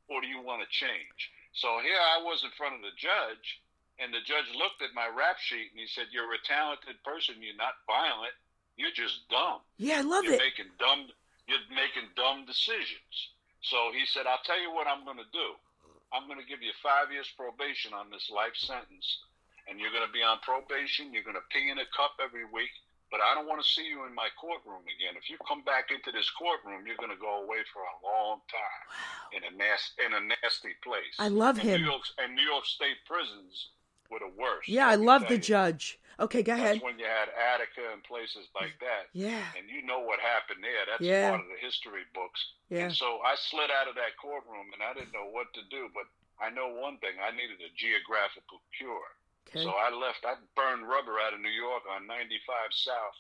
or 0.08 0.22
do 0.22 0.30
you 0.30 0.42
want 0.42 0.62
to 0.62 0.70
change? 0.70 1.20
So 1.58 1.82
here 1.82 1.98
I 1.98 2.22
was 2.22 2.46
in 2.46 2.54
front 2.54 2.78
of 2.78 2.86
the 2.86 2.94
judge, 2.94 3.62
and 3.98 4.14
the 4.14 4.22
judge 4.22 4.46
looked 4.54 4.86
at 4.86 4.94
my 4.94 5.10
rap 5.10 5.42
sheet 5.42 5.74
and 5.74 5.82
he 5.82 5.90
said, 5.90 6.14
"You're 6.14 6.30
a 6.34 6.46
talented 6.46 7.02
person. 7.02 7.42
You're 7.42 7.58
not 7.58 7.82
violent. 7.90 8.34
You're 8.78 8.94
just 8.94 9.26
dumb. 9.34 9.66
Yeah, 9.82 10.00
I 10.00 10.06
love 10.06 10.24
you're 10.24 10.38
it. 10.38 10.46
making 10.46 10.70
dumb. 10.78 11.10
You're 11.50 11.66
making 11.74 12.14
dumb 12.14 12.46
decisions." 12.46 13.34
So 13.66 13.90
he 13.90 14.06
said, 14.06 14.30
"I'll 14.30 14.46
tell 14.46 14.62
you 14.62 14.70
what 14.70 14.86
I'm 14.86 15.04
going 15.04 15.18
to 15.18 15.34
do. 15.34 15.58
I'm 16.14 16.30
going 16.30 16.40
to 16.40 16.46
give 16.46 16.62
you 16.62 16.72
five 16.86 17.12
years 17.12 17.28
probation 17.36 17.92
on 17.98 18.14
this 18.14 18.30
life 18.30 18.56
sentence, 18.56 19.08
and 19.66 19.82
you're 19.82 19.92
going 19.92 20.06
to 20.06 20.14
be 20.14 20.22
on 20.22 20.38
probation. 20.46 21.12
You're 21.12 21.26
going 21.26 21.42
to 21.42 21.50
pee 21.50 21.74
in 21.74 21.82
a 21.82 21.90
cup 21.98 22.22
every 22.22 22.46
week." 22.46 22.72
But 23.10 23.22
I 23.24 23.32
don't 23.36 23.48
want 23.48 23.64
to 23.64 23.68
see 23.68 23.88
you 23.88 24.04
in 24.04 24.14
my 24.14 24.28
courtroom 24.36 24.84
again. 24.84 25.16
If 25.16 25.30
you 25.32 25.38
come 25.48 25.64
back 25.64 25.92
into 25.96 26.12
this 26.12 26.28
courtroom, 26.36 26.84
you're 26.86 27.00
going 27.00 27.14
to 27.16 27.20
go 27.22 27.40
away 27.44 27.64
for 27.72 27.80
a 27.80 27.96
long 28.04 28.44
time 28.52 28.84
in 29.32 29.48
a 29.48 29.52
nasty 29.56 29.96
in 30.04 30.12
a 30.12 30.20
nasty 30.28 30.76
place. 30.84 31.16
I 31.18 31.30
love 31.32 31.56
and 31.60 31.68
him. 31.72 31.82
New 31.82 31.88
York 31.88 32.04
and 32.20 32.36
New 32.36 32.44
York 32.44 32.66
State 32.68 33.00
prisons 33.08 33.72
were 34.12 34.20
the 34.20 34.32
worst. 34.36 34.68
Yeah, 34.68 34.88
I 34.92 34.96
love 35.00 35.24
the 35.32 35.40
you. 35.40 35.48
judge. 35.56 36.00
Okay, 36.20 36.42
go 36.42 36.54
ahead. 36.58 36.82
That's 36.82 36.84
when 36.84 36.98
you 36.98 37.06
had 37.06 37.30
Attica 37.38 37.94
and 37.94 38.02
places 38.04 38.50
like 38.58 38.74
that. 38.82 39.08
Yeah. 39.14 39.38
And 39.56 39.70
you 39.70 39.86
know 39.86 40.02
what 40.02 40.20
happened 40.20 40.66
there. 40.66 40.84
That's 40.90 41.04
Yeah. 41.06 41.30
part 41.30 41.46
of 41.46 41.48
the 41.48 41.62
history 41.62 42.04
books. 42.12 42.42
Yeah. 42.74 42.90
And 42.90 42.94
so 42.94 43.22
I 43.22 43.36
slid 43.38 43.70
out 43.70 43.88
of 43.88 43.94
that 43.96 44.18
courtroom 44.18 44.74
and 44.74 44.82
I 44.82 44.98
didn't 44.98 45.14
know 45.14 45.30
what 45.30 45.54
to 45.54 45.62
do, 45.70 45.88
but 45.94 46.10
I 46.42 46.50
know 46.50 46.74
one 46.74 46.98
thing. 47.00 47.16
I 47.22 47.32
needed 47.32 47.62
a 47.62 47.70
geographical 47.78 48.62
cure. 48.76 49.14
Okay. 49.48 49.64
So 49.64 49.72
I 49.72 49.90
left. 49.96 50.28
I 50.28 50.36
burned 50.56 50.88
rubber 50.88 51.20
out 51.24 51.34
of 51.34 51.40
New 51.40 51.54
York 51.54 51.84
on 51.88 52.08
95 52.08 52.72
South, 52.72 53.18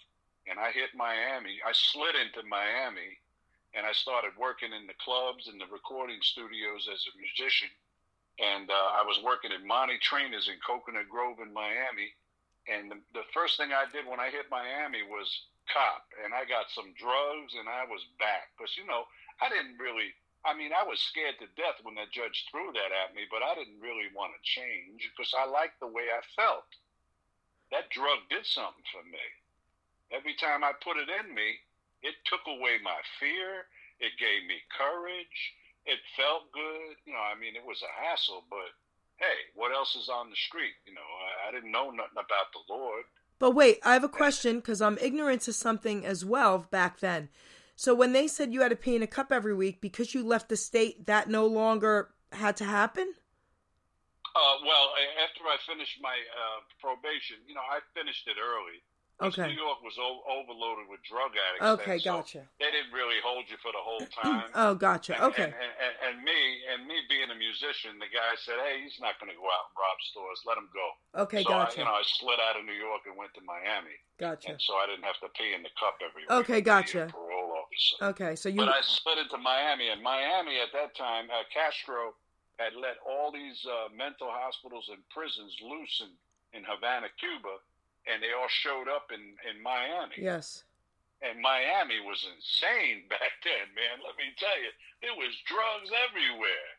and 0.48 0.60
I 0.60 0.76
hit 0.76 0.92
Miami. 0.92 1.64
I 1.64 1.72
slid 1.72 2.20
into 2.20 2.44
Miami, 2.48 3.16
and 3.72 3.88
I 3.88 3.96
started 3.96 4.36
working 4.36 4.76
in 4.76 4.88
the 4.88 4.98
clubs 5.00 5.48
and 5.48 5.60
the 5.60 5.72
recording 5.72 6.20
studios 6.20 6.92
as 6.92 7.04
a 7.08 7.16
musician. 7.16 7.72
And 8.38 8.70
uh, 8.70 8.90
I 9.00 9.04
was 9.08 9.24
working 9.24 9.56
at 9.56 9.66
Monty 9.66 9.98
Trainer's 9.98 10.48
in 10.48 10.62
Coconut 10.62 11.10
Grove 11.10 11.42
in 11.42 11.50
Miami. 11.50 12.14
And 12.68 12.92
the, 12.92 13.00
the 13.16 13.26
first 13.34 13.58
thing 13.58 13.72
I 13.72 13.88
did 13.90 14.06
when 14.06 14.20
I 14.20 14.30
hit 14.30 14.52
Miami 14.52 15.02
was 15.08 15.26
cop, 15.72 16.04
and 16.20 16.36
I 16.36 16.44
got 16.44 16.68
some 16.70 16.92
drugs, 17.00 17.56
and 17.56 17.66
I 17.68 17.88
was 17.88 18.04
back. 18.20 18.52
Because 18.54 18.76
you 18.76 18.86
know, 18.86 19.08
I 19.40 19.48
didn't 19.48 19.80
really. 19.80 20.12
I 20.48 20.56
mean, 20.56 20.72
I 20.72 20.88
was 20.88 21.04
scared 21.04 21.36
to 21.44 21.60
death 21.60 21.84
when 21.84 22.00
that 22.00 22.16
judge 22.16 22.48
threw 22.48 22.72
that 22.72 22.96
at 22.96 23.12
me, 23.12 23.28
but 23.28 23.44
I 23.44 23.52
didn't 23.60 23.84
really 23.84 24.08
want 24.16 24.32
to 24.32 24.48
change 24.48 25.04
because 25.12 25.36
I 25.36 25.44
liked 25.44 25.84
the 25.84 25.92
way 25.92 26.08
I 26.08 26.24
felt. 26.40 26.72
That 27.76 27.92
drug 27.92 28.24
did 28.32 28.48
something 28.48 28.88
for 28.96 29.04
me. 29.04 29.20
Every 30.16 30.40
time 30.40 30.64
I 30.64 30.72
put 30.80 30.96
it 30.96 31.12
in 31.12 31.36
me, 31.36 31.60
it 32.00 32.16
took 32.24 32.48
away 32.48 32.80
my 32.80 32.96
fear. 33.20 33.68
It 34.00 34.16
gave 34.16 34.48
me 34.48 34.64
courage. 34.72 35.40
It 35.84 36.00
felt 36.16 36.48
good. 36.56 36.96
You 37.04 37.12
know, 37.12 37.26
I 37.28 37.36
mean, 37.36 37.60
it 37.60 37.68
was 37.68 37.84
a 37.84 37.92
hassle, 37.92 38.48
but 38.48 38.72
hey, 39.20 39.52
what 39.52 39.76
else 39.76 40.00
is 40.00 40.08
on 40.08 40.32
the 40.32 40.40
street? 40.48 40.80
You 40.88 40.96
know, 40.96 41.04
I, 41.04 41.50
I 41.50 41.52
didn't 41.52 41.76
know 41.76 41.92
nothing 41.92 42.24
about 42.24 42.56
the 42.56 42.64
Lord. 42.72 43.04
But 43.40 43.52
wait, 43.52 43.80
I 43.84 43.94
have 44.00 44.04
a 44.04 44.10
question 44.10 44.64
because 44.64 44.82
I'm 44.82 44.98
ignorant 45.02 45.44
to 45.44 45.54
something 45.54 46.06
as 46.06 46.24
well 46.24 46.72
back 46.72 47.00
then. 47.00 47.30
So 47.78 47.94
when 47.94 48.12
they 48.12 48.28
said 48.28 48.52
you 48.52 48.66
had 48.66 48.74
to 48.74 48.76
pee 48.76 48.96
in 48.96 49.04
a 49.04 49.08
cup 49.08 49.32
every 49.32 49.54
week 49.54 49.82
because 49.82 50.16
you 50.16 50.26
left 50.26 50.50
the 50.50 50.58
state, 50.58 51.06
that 51.06 51.30
no 51.30 51.46
longer 51.46 52.10
had 52.34 52.58
to 52.58 52.66
happen? 52.66 53.14
Uh, 54.34 54.56
well, 54.66 54.98
after 55.22 55.46
I 55.46 55.58
finished 55.62 56.02
my 56.02 56.18
uh, 56.18 56.66
probation, 56.82 57.38
you 57.46 57.54
know, 57.54 57.62
I 57.62 57.86
finished 57.94 58.28
it 58.28 58.38
early. 58.42 58.82
Okay. 59.18 59.50
New 59.50 59.58
York 59.58 59.82
was 59.82 59.98
o- 59.98 60.22
overloaded 60.30 60.86
with 60.94 61.02
drug 61.02 61.34
addicts. 61.34 61.66
Okay, 61.82 61.98
then, 61.98 62.06
so 62.06 62.22
gotcha. 62.22 62.42
They 62.62 62.70
didn't 62.70 62.94
really 62.94 63.18
hold 63.26 63.50
you 63.50 63.58
for 63.66 63.74
the 63.74 63.82
whole 63.82 64.06
time. 64.22 64.54
Oh, 64.54 64.78
gotcha. 64.78 65.18
And- 65.18 65.34
Okay. 65.34 65.50
And, 65.50 65.58
and, 65.58 65.94
and, 66.06 66.16
me, 66.22 66.38
and 66.70 66.86
me 66.86 67.02
being 67.10 67.34
a 67.34 67.38
musician, 67.38 67.98
the 67.98 68.06
guy 68.14 68.38
said, 68.38 68.62
"Hey, 68.62 68.86
he's 68.86 69.02
not 69.02 69.18
going 69.18 69.34
to 69.34 69.38
go 69.42 69.50
out 69.50 69.74
and 69.74 69.76
rob 69.78 69.98
stores. 70.06 70.40
Let 70.46 70.62
him 70.62 70.70
go." 70.70 70.86
Okay, 71.26 71.42
so 71.42 71.50
gotcha. 71.50 71.82
I, 71.82 71.82
you 71.82 71.86
know, 71.90 71.98
I 71.98 72.06
slid 72.06 72.38
out 72.38 72.62
of 72.62 72.64
New 72.70 72.78
York 72.78 73.10
and 73.10 73.18
went 73.18 73.34
to 73.34 73.42
Miami, 73.42 73.98
Gotcha. 74.22 74.54
and 74.54 74.62
so 74.62 74.78
I 74.78 74.86
didn't 74.86 75.04
have 75.10 75.18
to 75.26 75.34
pee 75.34 75.58
in 75.58 75.66
the 75.66 75.74
cup 75.82 75.98
every 76.06 76.22
week. 76.30 76.32
Okay, 76.46 76.62
to 76.62 76.66
be 76.66 76.70
a 76.70 76.78
gotcha. 76.78 77.04
Parole 77.10 77.58
officer. 77.58 77.98
Okay, 78.14 78.34
so 78.38 78.54
you 78.54 78.62
But 78.62 78.70
I 78.70 78.86
slid 78.86 79.18
into 79.18 79.42
Miami, 79.42 79.90
and 79.90 79.98
Miami 80.06 80.62
at 80.62 80.70
that 80.78 80.94
time, 80.94 81.34
uh, 81.34 81.42
Castro 81.50 82.14
had 82.62 82.78
let 82.78 83.02
all 83.02 83.34
these 83.34 83.66
uh, 83.66 83.90
mental 83.98 84.30
hospitals 84.30 84.90
and 84.94 85.02
prisons 85.10 85.58
loose 85.62 86.06
in, 86.06 86.14
in 86.58 86.62
Havana, 86.70 87.10
Cuba, 87.18 87.58
and 88.08 88.24
they 88.24 88.32
all 88.32 88.50
showed 88.50 88.88
up 88.88 89.12
in, 89.12 89.36
in 89.44 89.60
Miami. 89.60 90.18
Yes. 90.18 90.64
And 91.20 91.42
Miami 91.42 92.00
was 92.02 92.24
insane 92.24 93.06
back 93.14 93.44
then, 93.44 93.68
man. 93.76 94.02
Let 94.02 94.16
me 94.16 94.32
tell 94.40 94.58
you, 94.58 94.72
there 95.04 95.18
was 95.18 95.34
drugs 95.46 95.92
everywhere. 96.10 96.72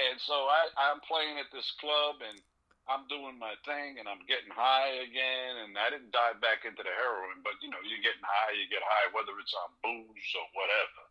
And 0.00 0.16
so 0.16 0.48
I, 0.48 0.72
I'm 0.90 1.04
playing 1.04 1.36
at 1.36 1.52
this 1.52 1.68
club, 1.76 2.24
and 2.24 2.40
I'm 2.88 3.04
doing 3.12 3.36
my 3.36 3.52
thing, 3.68 4.00
and 4.00 4.08
I'm 4.08 4.24
getting 4.24 4.48
high 4.48 5.04
again. 5.04 5.68
And 5.68 5.76
I 5.76 5.92
didn't 5.92 6.16
dive 6.16 6.40
back 6.40 6.64
into 6.64 6.80
the 6.80 6.94
heroin, 6.96 7.44
but 7.44 7.60
you 7.60 7.68
know, 7.68 7.80
you're 7.84 8.00
getting 8.00 8.24
high, 8.24 8.56
you 8.56 8.64
get 8.72 8.80
high, 8.80 9.12
whether 9.12 9.36
it's 9.36 9.52
on 9.52 9.70
booze 9.84 10.30
or 10.32 10.46
whatever. 10.56 11.02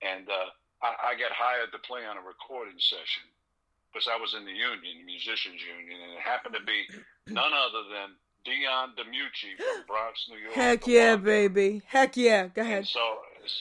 And 0.00 0.26
uh, 0.32 0.48
I, 0.80 1.12
I 1.12 1.20
got 1.20 1.36
hired 1.36 1.76
to 1.76 1.80
play 1.84 2.08
on 2.08 2.16
a 2.16 2.24
recording 2.24 2.80
session 2.80 3.28
because 3.92 4.08
I 4.08 4.16
was 4.16 4.32
in 4.32 4.44
the 4.44 4.52
union, 4.52 5.04
musicians 5.04 5.60
union, 5.60 6.00
and 6.00 6.12
it 6.16 6.24
happened 6.24 6.56
to 6.56 6.64
be 6.64 6.84
none 7.28 7.52
other 7.52 7.84
than 7.88 8.16
Dion 8.46 8.94
DiMucci 8.94 9.58
from 9.58 9.82
Bronx, 9.90 10.24
New 10.30 10.38
York. 10.38 10.54
Heck 10.54 10.86
yeah, 10.86 11.16
baby. 11.18 11.82
Heck 11.86 12.16
yeah. 12.16 12.46
Go 12.48 12.62
And 12.62 12.70
ahead. 12.70 12.86
so, 12.86 13.02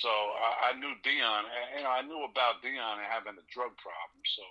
so 0.05 0.09
I, 0.09 0.71
I 0.71 0.79
knew 0.79 0.93
Dion. 1.03 1.43
and, 1.49 1.65
You 1.75 1.83
know, 1.83 1.91
I 1.91 2.01
knew 2.05 2.21
about 2.23 2.61
Dion 2.61 3.01
and 3.01 3.09
having 3.09 3.35
a 3.35 3.45
drug 3.49 3.73
problem. 3.81 4.21
So 4.37 4.43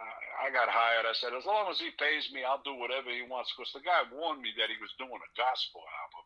I, 0.00 0.48
I 0.48 0.54
got 0.56 0.72
hired. 0.72 1.04
I 1.06 1.12
said, 1.14 1.36
as 1.36 1.44
long 1.46 1.68
as 1.70 1.78
he 1.78 1.92
pays 2.00 2.26
me, 2.32 2.42
I'll 2.48 2.64
do 2.64 2.74
whatever 2.80 3.12
he 3.12 3.22
wants. 3.28 3.52
Because 3.52 3.70
the 3.76 3.84
guy 3.84 4.08
warned 4.10 4.40
me 4.42 4.50
that 4.56 4.72
he 4.72 4.80
was 4.80 4.90
doing 4.96 5.12
a 5.20 5.30
gospel 5.36 5.84
album. 5.84 6.24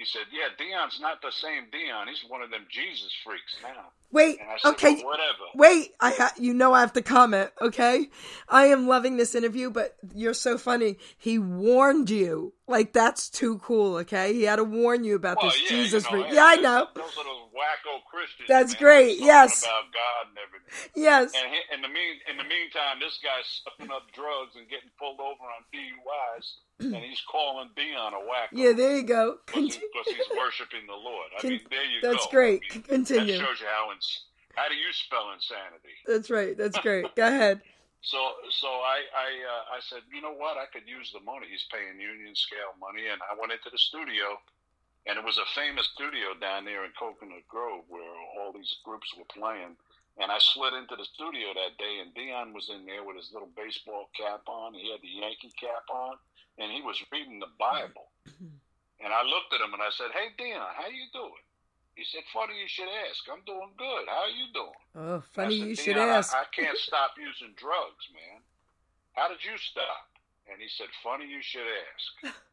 He 0.00 0.06
said, 0.06 0.22
"Yeah, 0.32 0.48
Dion's 0.56 0.98
not 0.98 1.20
the 1.20 1.30
same 1.30 1.64
Dion. 1.70 2.08
He's 2.08 2.24
one 2.26 2.40
of 2.40 2.50
them 2.50 2.64
Jesus 2.70 3.12
freaks 3.22 3.54
now." 3.62 3.90
Wait. 4.10 4.38
Said, 4.62 4.70
Okay. 4.70 4.94
well, 4.94 5.04
whatever. 5.04 5.44
Wait, 5.54 5.92
I 6.00 6.10
ha- 6.12 6.32
you 6.38 6.54
know 6.54 6.72
I 6.72 6.80
have 6.80 6.94
to 6.94 7.02
comment, 7.02 7.50
okay? 7.60 8.08
I 8.48 8.64
am 8.68 8.88
loving 8.88 9.18
this 9.18 9.34
interview, 9.34 9.68
but 9.68 9.96
you're 10.14 10.32
so 10.32 10.56
funny. 10.56 10.96
He 11.18 11.38
warned 11.38 12.08
you. 12.08 12.54
Like 12.66 12.94
that's 12.94 13.28
too 13.28 13.58
cool, 13.58 13.96
okay? 13.96 14.32
He 14.32 14.44
had 14.44 14.56
to 14.56 14.64
warn 14.64 15.04
you 15.04 15.16
about 15.16 15.36
Well, 15.42 15.50
this 15.50 15.60
yeah, 15.64 15.68
Jesus 15.68 16.10
you 16.10 16.16
know, 16.16 16.22
freak. 16.22 16.34
Yeah, 16.34 16.44
I 16.46 16.56
know. 16.56 16.88
Those 16.94 17.04
those 17.14 17.49
wacko 17.60 18.00
Christians. 18.08 18.48
That's 18.48 18.72
man, 18.74 18.80
great, 18.82 19.18
yes. 19.20 19.62
About 19.62 19.92
God 19.92 20.24
and 20.32 20.38
everything. 20.40 20.72
Yes. 20.96 21.32
And 21.36 21.52
he, 21.52 21.60
in 21.76 21.80
the 21.84 21.92
mean, 21.92 22.16
in 22.30 22.36
the 22.40 22.48
meantime, 22.48 22.96
this 23.04 23.20
guy's 23.20 23.44
sucking 23.60 23.92
up 23.92 24.08
drugs 24.16 24.56
and 24.56 24.64
getting 24.72 24.88
pulled 24.98 25.20
over 25.20 25.44
on 25.44 25.60
DUIs, 25.68 26.46
and 26.96 27.04
he's 27.04 27.20
calling 27.30 27.68
Dion 27.76 28.16
a 28.16 28.22
wacko. 28.24 28.56
Yeah, 28.56 28.72
there 28.72 28.96
you 28.96 29.04
go. 29.04 29.36
because 29.44 29.76
Conti- 29.76 30.16
he's 30.16 30.30
worshiping 30.32 30.88
the 30.88 30.96
Lord. 30.96 31.28
I 31.36 31.40
Con- 31.44 31.50
mean, 31.52 31.60
there 31.68 31.84
you 31.84 32.00
that's 32.00 32.24
go. 32.26 32.32
great. 32.32 32.62
I 32.70 32.74
mean, 32.74 32.82
Continue. 33.04 33.36
That 33.36 33.44
shows 33.44 33.60
you 33.60 33.68
how 33.68 33.92
ins- 33.92 34.24
how 34.56 34.66
do 34.68 34.74
you 34.74 34.90
spell 34.92 35.30
insanity? 35.36 35.94
That's 36.08 36.30
right. 36.32 36.56
That's 36.56 36.78
great. 36.86 37.12
Go 37.14 37.26
ahead. 37.28 37.60
So, 38.02 38.16
so 38.48 38.66
I, 38.80 39.04
I, 39.12 39.28
uh, 39.44 39.76
I 39.76 39.80
said, 39.84 40.00
you 40.08 40.22
know 40.24 40.32
what? 40.32 40.56
I 40.56 40.64
could 40.72 40.88
use 40.88 41.12
the 41.12 41.20
money. 41.20 41.46
He's 41.52 41.68
paying 41.68 42.00
union 42.00 42.32
scale 42.34 42.72
money, 42.80 43.04
and 43.12 43.20
I 43.28 43.36
went 43.38 43.52
into 43.52 43.68
the 43.68 43.76
studio, 43.76 44.40
and 45.10 45.18
it 45.18 45.26
was 45.26 45.42
a 45.42 45.54
famous 45.58 45.90
studio 45.90 46.38
down 46.38 46.62
there 46.62 46.86
in 46.86 46.94
Coconut 46.94 47.42
Grove 47.50 47.82
where 47.90 48.14
all 48.38 48.54
these 48.54 48.78
groups 48.86 49.10
were 49.18 49.26
playing. 49.26 49.74
And 50.22 50.30
I 50.30 50.38
slid 50.38 50.70
into 50.78 50.94
the 50.94 51.02
studio 51.02 51.50
that 51.50 51.74
day, 51.82 51.98
and 51.98 52.14
Dion 52.14 52.54
was 52.54 52.70
in 52.70 52.86
there 52.86 53.02
with 53.02 53.18
his 53.18 53.34
little 53.34 53.50
baseball 53.58 54.06
cap 54.14 54.46
on. 54.46 54.74
He 54.78 54.86
had 54.94 55.02
the 55.02 55.10
Yankee 55.10 55.50
cap 55.58 55.82
on, 55.90 56.14
and 56.62 56.70
he 56.70 56.78
was 56.78 57.02
reading 57.10 57.42
the 57.42 57.50
Bible. 57.58 58.14
Mm-hmm. 58.30 58.54
And 59.02 59.10
I 59.10 59.26
looked 59.26 59.50
at 59.50 59.64
him 59.64 59.74
and 59.74 59.82
I 59.82 59.90
said, 59.90 60.14
"Hey, 60.14 60.30
Dion, 60.38 60.76
how 60.76 60.86
you 60.92 61.08
doing?" 61.10 61.42
He 61.96 62.04
said, 62.04 62.22
"Funny 62.30 62.54
you 62.54 62.68
should 62.68 62.90
ask. 63.08 63.24
I'm 63.32 63.42
doing 63.48 63.72
good. 63.80 64.04
How 64.06 64.28
are 64.28 64.36
you 64.36 64.46
doing?" 64.52 64.82
Oh, 64.94 65.22
funny 65.34 65.58
said, 65.58 65.68
you 65.68 65.74
should 65.74 65.96
"Dion, 65.98 66.10
I- 66.10 66.20
ask. 66.20 66.36
I, 66.36 66.44
can't 66.52 66.76
stop 66.76 67.16
using 67.16 67.56
drugs, 67.56 68.04
man. 68.12 68.44
How 69.16 69.26
did 69.26 69.42
you 69.42 69.56
stop? 69.56 70.06
And 70.52 70.60
he 70.60 70.68
said, 70.68 70.88
Funny 71.02 71.26
you 71.26 71.40
should 71.42 71.66
ask. 71.66 72.36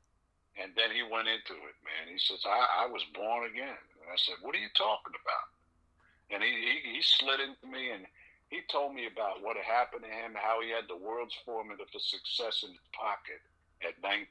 and 0.61 0.73
then 0.75 0.89
he 0.91 1.03
went 1.05 1.29
into 1.29 1.53
it, 1.53 1.77
man. 1.85 2.09
He 2.11 2.19
says, 2.19 2.41
I, 2.45 2.85
I 2.85 2.91
was 2.91 3.03
born 3.13 3.45
again. 3.49 3.77
And 4.01 4.07
I 4.09 4.17
said, 4.17 4.41
What 4.41 4.55
are 4.55 4.61
you 4.61 4.71
talking 4.75 5.13
about? 5.15 5.47
And 6.33 6.43
he, 6.43 6.49
he, 6.49 6.75
he 6.97 7.01
slid 7.01 7.39
into 7.39 7.67
me 7.69 7.91
and 7.91 8.03
he 8.49 8.63
told 8.71 8.95
me 8.95 9.07
about 9.07 9.43
what 9.43 9.55
had 9.59 9.67
happened 9.67 10.03
to 10.03 10.11
him, 10.11 10.35
how 10.35 10.61
he 10.61 10.71
had 10.71 10.87
the 10.87 10.95
world's 10.99 11.35
formula 11.45 11.83
for 11.91 11.99
success 11.99 12.63
in 12.63 12.71
his 12.71 12.87
pocket 12.95 13.43
at 13.83 13.99
19. 14.01 14.23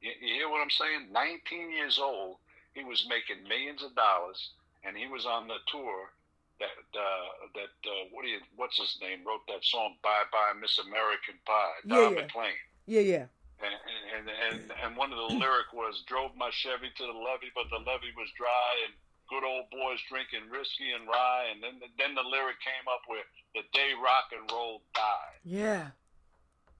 You, 0.00 0.12
you 0.20 0.34
hear 0.34 0.48
what 0.48 0.60
I'm 0.60 0.70
saying? 0.70 1.08
19 1.12 1.72
years 1.72 1.98
old, 1.98 2.36
he 2.74 2.84
was 2.84 3.08
making 3.08 3.48
millions 3.48 3.82
of 3.82 3.96
dollars, 3.96 4.52
and 4.84 4.96
he 4.96 5.08
was 5.08 5.26
on 5.26 5.48
the 5.48 5.58
tour 5.66 6.12
that 6.60 6.74
uh, 6.94 7.48
that 7.54 7.74
uh, 7.88 8.04
what 8.10 8.22
do 8.22 8.28
you 8.28 8.40
what's 8.56 8.78
his 8.78 8.98
name 9.00 9.20
wrote 9.26 9.46
that 9.46 9.64
song 9.64 9.94
Bye 10.02 10.26
Bye 10.32 10.58
Miss 10.60 10.78
American 10.78 11.34
Pie 11.46 11.70
Yeah, 11.84 11.94
Don 11.94 12.14
yeah. 12.14 12.20
McLean 12.22 12.58
Yeah, 12.86 13.00
yeah. 13.00 13.24
And, 13.58 14.30
and 14.30 14.70
and 14.70 14.96
one 14.96 15.10
of 15.12 15.18
the 15.18 15.34
lyric 15.34 15.72
was 15.74 16.02
drove 16.06 16.30
my 16.38 16.50
Chevy 16.50 16.90
to 16.94 17.04
the 17.06 17.18
levee 17.18 17.50
but 17.54 17.66
the 17.70 17.82
levee 17.82 18.14
was 18.16 18.30
dry 18.38 18.70
and 18.86 18.94
good 19.28 19.42
old 19.42 19.66
boys 19.74 19.98
drinking 20.08 20.46
whiskey 20.50 20.94
and 20.94 21.06
rye 21.10 21.50
and 21.50 21.58
then 21.62 21.82
then 21.98 22.14
the 22.14 22.22
lyric 22.22 22.56
came 22.62 22.86
up 22.86 23.02
with 23.10 23.26
the 23.58 23.66
day 23.74 23.92
rock 23.98 24.30
and 24.30 24.46
roll 24.54 24.80
died 24.94 25.42
Yeah. 25.42 25.90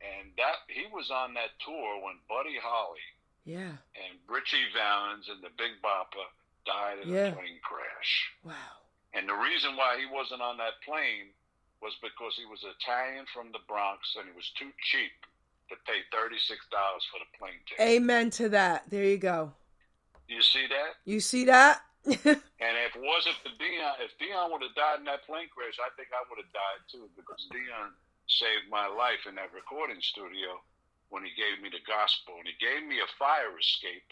and 0.01 0.31
that 0.39 0.63
he 0.71 0.87
was 0.95 1.11
on 1.11 1.35
that 1.35 1.59
tour 1.59 1.99
when 2.03 2.23
Buddy 2.31 2.57
Holly 2.63 3.09
Yeah. 3.45 3.75
and 3.99 4.15
Ritchie 4.31 4.71
Valens 4.73 5.27
and 5.29 5.43
the 5.43 5.51
Big 5.59 5.83
Bopper 5.83 6.31
died 6.65 7.03
in 7.03 7.11
Yeah. 7.11 7.31
a 7.31 7.33
plane 7.35 7.59
crash. 7.63 8.13
Wow. 8.47 8.87
And 9.15 9.29
the 9.29 9.35
reason 9.35 9.75
why 9.75 9.99
he 9.99 10.07
wasn't 10.07 10.43
on 10.43 10.57
that 10.59 10.79
plane 10.87 11.35
was 11.83 11.95
because 12.03 12.35
he 12.39 12.47
was 12.47 12.63
Italian 12.63 13.27
from 13.35 13.51
the 13.53 13.59
Bronx 13.67 14.15
and 14.17 14.29
he 14.31 14.35
was 14.35 14.49
too 14.59 14.71
cheap 14.91 15.13
to 15.71 15.77
pay 15.87 16.01
$36 16.13 16.57
for 17.13 17.19
the 17.21 17.29
plane 17.39 17.61
ticket. 17.69 17.85
Amen 17.85 18.31
to 18.41 18.49
that. 18.51 18.89
There 18.91 19.05
you 19.05 19.19
go. 19.19 19.53
You 20.29 20.43
see 20.43 20.67
that? 20.69 20.97
You 21.05 21.21
see 21.21 21.45
that? 21.47 21.83
And 22.59 22.75
if 22.91 22.99
it 22.99 23.05
wasn't 23.07 23.39
for 23.39 23.55
Dion, 23.55 23.95
if 24.03 24.11
Dion 24.19 24.51
would 24.51 24.67
have 24.67 24.75
died 24.75 24.99
in 24.99 25.07
that 25.07 25.23
plane 25.31 25.47
crash, 25.55 25.79
I 25.79 25.95
think 25.95 26.11
I 26.11 26.27
would 26.27 26.43
have 26.43 26.51
died 26.51 26.83
too 26.91 27.07
because 27.15 27.47
Dion 27.55 27.95
saved 28.27 28.67
my 28.67 28.91
life 28.91 29.31
in 29.31 29.39
that 29.39 29.55
recording 29.55 30.03
studio 30.03 30.59
when 31.09 31.23
he 31.23 31.31
gave 31.39 31.63
me 31.63 31.71
the 31.71 31.79
gospel 31.87 32.35
and 32.43 32.51
he 32.51 32.59
gave 32.59 32.83
me 32.83 32.99
a 32.99 33.09
fire 33.15 33.55
escape 33.57 34.11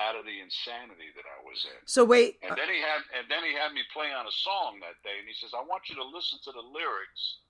out 0.00 0.16
of 0.16 0.24
the 0.24 0.32
insanity 0.40 1.12
that 1.14 1.28
I 1.28 1.38
was 1.44 1.60
in. 1.68 1.78
so 1.84 2.02
wait. 2.08 2.40
And 2.40 2.56
then 2.56 2.72
he 2.72 2.80
had 2.80 3.04
and 3.14 3.28
then 3.28 3.44
he 3.44 3.52
had 3.52 3.70
me 3.76 3.84
play 3.92 4.10
on 4.10 4.24
a 4.26 4.36
song 4.42 4.80
that 4.80 4.96
day, 5.06 5.14
and 5.20 5.28
he 5.28 5.36
says, 5.36 5.52
"I 5.54 5.62
want 5.62 5.86
you 5.92 5.94
to 6.00 6.06
listen 6.08 6.40
to 6.48 6.52
the 6.56 6.64
lyrics 6.64 7.44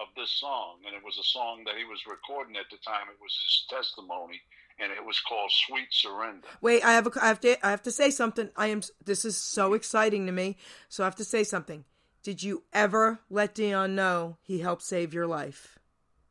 of 0.00 0.08
this 0.16 0.30
song." 0.30 0.78
And 0.86 0.94
it 0.96 1.02
was 1.04 1.18
a 1.18 1.24
song 1.24 1.64
that 1.64 1.76
he 1.76 1.84
was 1.84 2.00
recording 2.08 2.56
at 2.56 2.70
the 2.70 2.78
time. 2.78 3.08
It 3.12 3.20
was 3.20 3.32
his 3.32 3.66
testimony, 3.68 4.40
and 4.78 4.90
it 4.92 5.04
was 5.04 5.20
called 5.20 5.50
"Sweet 5.66 5.88
Surrender." 5.90 6.48
Wait, 6.60 6.84
I 6.84 6.92
have 6.92 7.06
a, 7.06 7.10
I 7.22 7.28
have 7.28 7.40
to 7.40 7.66
I 7.66 7.70
have 7.70 7.82
to 7.82 7.90
say 7.90 8.10
something. 8.10 8.50
I 8.56 8.68
am 8.68 8.82
this 9.04 9.24
is 9.24 9.36
so 9.36 9.74
exciting 9.74 10.26
to 10.26 10.32
me. 10.32 10.56
So 10.88 11.04
I 11.04 11.06
have 11.06 11.16
to 11.16 11.24
say 11.24 11.44
something. 11.44 11.84
Did 12.22 12.42
you 12.42 12.64
ever 12.72 13.20
let 13.30 13.54
Dion 13.54 13.94
know 13.94 14.36
he 14.42 14.58
helped 14.60 14.82
save 14.82 15.14
your 15.14 15.26
life? 15.26 15.78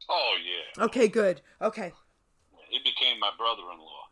Oh 0.08 0.38
yeah, 0.44 0.86
Okay, 0.86 1.08
good. 1.08 1.42
Okay. 1.62 1.94
he 2.70 2.80
became 2.80 3.20
my 3.20 3.32
brother-in-law. 3.38 4.06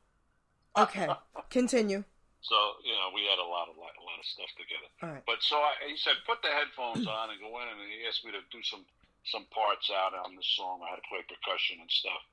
Okay. 0.85 1.07
Continue. 1.49 2.03
So 2.41 2.55
you 2.85 2.93
know, 2.93 3.09
we 3.13 3.25
had 3.25 3.39
a 3.41 3.45
lot 3.49 3.67
of 3.69 3.75
a 3.77 3.81
lot 3.81 4.17
of 4.19 4.25
stuff 4.25 4.49
together. 4.57 4.89
All 5.03 5.09
right. 5.09 5.23
But 5.25 5.41
so 5.41 5.57
I, 5.57 5.73
he 5.89 5.97
said, 5.97 6.13
put 6.25 6.41
the 6.41 6.49
headphones 6.49 7.05
on 7.05 7.29
and 7.29 7.39
go 7.41 7.49
in, 7.61 7.67
and 7.67 7.77
he 7.89 8.05
asked 8.07 8.25
me 8.25 8.31
to 8.31 8.41
do 8.51 8.61
some 8.63 8.85
some 9.31 9.45
parts 9.51 9.91
out 9.91 10.15
on 10.15 10.35
the 10.35 10.43
song. 10.43 10.81
I 10.83 10.95
had 10.95 11.01
to 11.03 11.09
play 11.09 11.23
percussion 11.27 11.77
and 11.81 11.91
stuff, 11.91 12.23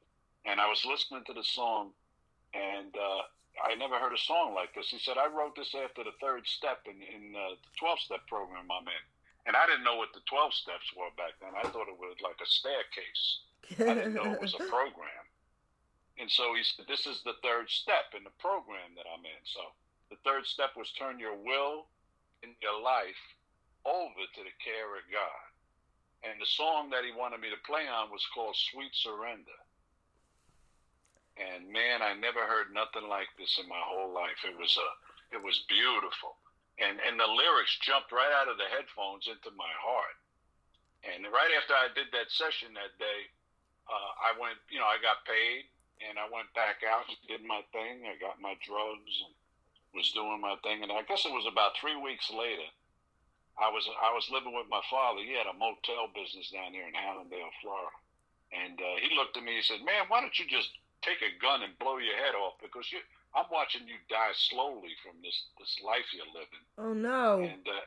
and 0.46 0.60
I 0.60 0.68
was 0.68 0.84
listening 0.84 1.24
to 1.26 1.34
the 1.34 1.44
song, 1.44 1.90
and 2.54 2.94
uh, 2.94 3.22
I 3.62 3.74
never 3.74 3.98
heard 3.98 4.14
a 4.14 4.26
song 4.26 4.54
like 4.54 4.74
this. 4.74 4.90
He 4.90 4.98
said, 4.98 5.18
I 5.18 5.26
wrote 5.26 5.54
this 5.54 5.74
after 5.74 6.02
the 6.02 6.16
third 6.20 6.46
step 6.46 6.86
in 6.86 7.02
in 7.02 7.34
uh, 7.34 7.58
the 7.58 7.72
twelve 7.78 7.98
step 7.98 8.26
program 8.26 8.70
I'm 8.70 8.86
in, 8.86 9.04
and 9.46 9.54
I 9.56 9.66
didn't 9.66 9.84
know 9.84 9.96
what 9.96 10.14
the 10.14 10.24
twelve 10.26 10.54
steps 10.54 10.90
were 10.94 11.12
back 11.18 11.38
then. 11.42 11.54
I 11.54 11.66
thought 11.68 11.90
it 11.90 11.98
was 11.98 12.18
like 12.22 12.38
a 12.42 12.48
staircase. 12.48 13.24
I 13.80 13.94
didn't 13.94 14.14
know 14.14 14.32
it 14.32 14.42
was 14.42 14.54
a 14.54 14.64
program. 14.72 15.24
And 16.18 16.30
so 16.30 16.54
he 16.54 16.62
said, 16.62 16.86
This 16.86 17.06
is 17.06 17.22
the 17.22 17.38
third 17.42 17.70
step 17.70 18.14
in 18.16 18.22
the 18.22 18.34
program 18.38 18.94
that 18.96 19.06
I'm 19.10 19.24
in. 19.24 19.42
So 19.44 19.60
the 20.10 20.20
third 20.22 20.46
step 20.46 20.76
was 20.76 20.92
turn 20.92 21.18
your 21.18 21.34
will 21.34 21.90
and 22.42 22.54
your 22.62 22.78
life 22.78 23.18
over 23.84 24.22
to 24.34 24.40
the 24.42 24.56
care 24.62 24.94
of 24.94 25.04
God. 25.10 25.44
And 26.24 26.40
the 26.40 26.48
song 26.48 26.88
that 26.90 27.04
he 27.04 27.12
wanted 27.12 27.44
me 27.44 27.52
to 27.52 27.66
play 27.68 27.84
on 27.84 28.08
was 28.08 28.24
called 28.32 28.56
Sweet 28.56 28.96
Surrender. 28.96 29.60
And 31.36 31.68
man, 31.68 32.00
I 32.00 32.14
never 32.16 32.46
heard 32.46 32.72
nothing 32.72 33.10
like 33.10 33.28
this 33.36 33.58
in 33.60 33.68
my 33.68 33.82
whole 33.84 34.14
life. 34.14 34.40
It 34.46 34.56
was 34.56 34.72
a, 34.78 34.88
it 35.36 35.42
was 35.42 35.66
beautiful, 35.66 36.38
and 36.78 37.02
and 37.02 37.18
the 37.18 37.26
lyrics 37.26 37.74
jumped 37.82 38.14
right 38.14 38.30
out 38.30 38.46
of 38.46 38.54
the 38.54 38.70
headphones 38.70 39.26
into 39.26 39.50
my 39.58 39.72
heart. 39.82 40.14
And 41.02 41.26
right 41.28 41.52
after 41.58 41.74
I 41.74 41.90
did 41.90 42.14
that 42.14 42.30
session 42.30 42.70
that 42.78 42.94
day, 43.02 43.20
uh, 43.90 44.10
I 44.24 44.38
went, 44.38 44.56
you 44.70 44.78
know, 44.78 44.88
I 44.88 45.02
got 45.02 45.26
paid, 45.26 45.68
and 46.00 46.16
I 46.16 46.30
went 46.30 46.48
back 46.54 46.86
out 46.86 47.10
and 47.10 47.18
did 47.28 47.44
my 47.44 47.60
thing. 47.74 48.08
I 48.08 48.16
got 48.16 48.40
my 48.40 48.56
drugs 48.64 49.14
and 49.26 49.34
was 49.92 50.10
doing 50.14 50.40
my 50.40 50.56
thing. 50.62 50.82
And 50.82 50.90
I 50.90 51.02
guess 51.04 51.26
it 51.26 51.34
was 51.34 51.50
about 51.50 51.76
three 51.76 51.98
weeks 51.98 52.30
later. 52.30 52.66
I 53.58 53.70
was 53.70 53.86
I 53.86 54.10
was 54.10 54.26
living 54.30 54.54
with 54.54 54.66
my 54.66 54.82
father. 54.90 55.22
He 55.22 55.38
had 55.38 55.46
a 55.46 55.54
motel 55.54 56.10
business 56.10 56.50
down 56.50 56.74
here 56.74 56.86
in 56.86 56.94
Hallandale, 56.94 57.54
Florida. 57.62 57.94
And 58.50 58.78
uh, 58.78 58.96
he 58.98 59.14
looked 59.14 59.36
at 59.36 59.46
me. 59.46 59.58
He 59.58 59.62
said, 59.62 59.82
"Man, 59.86 60.06
why 60.10 60.20
don't 60.20 60.34
you 60.38 60.46
just 60.46 60.70
take 61.02 61.22
a 61.22 61.38
gun 61.38 61.62
and 61.62 61.78
blow 61.78 61.98
your 61.98 62.18
head 62.18 62.34
off? 62.34 62.58
Because 62.58 62.90
you, 62.90 62.98
I'm 63.34 63.50
watching 63.50 63.86
you 63.86 63.98
die 64.10 64.34
slowly 64.34 64.94
from 65.02 65.18
this 65.22 65.50
this 65.58 65.78
life 65.82 66.06
you're 66.10 66.34
living." 66.34 66.64
Oh 66.78 66.94
no. 66.94 67.42
And 67.42 67.66
uh, 67.66 67.86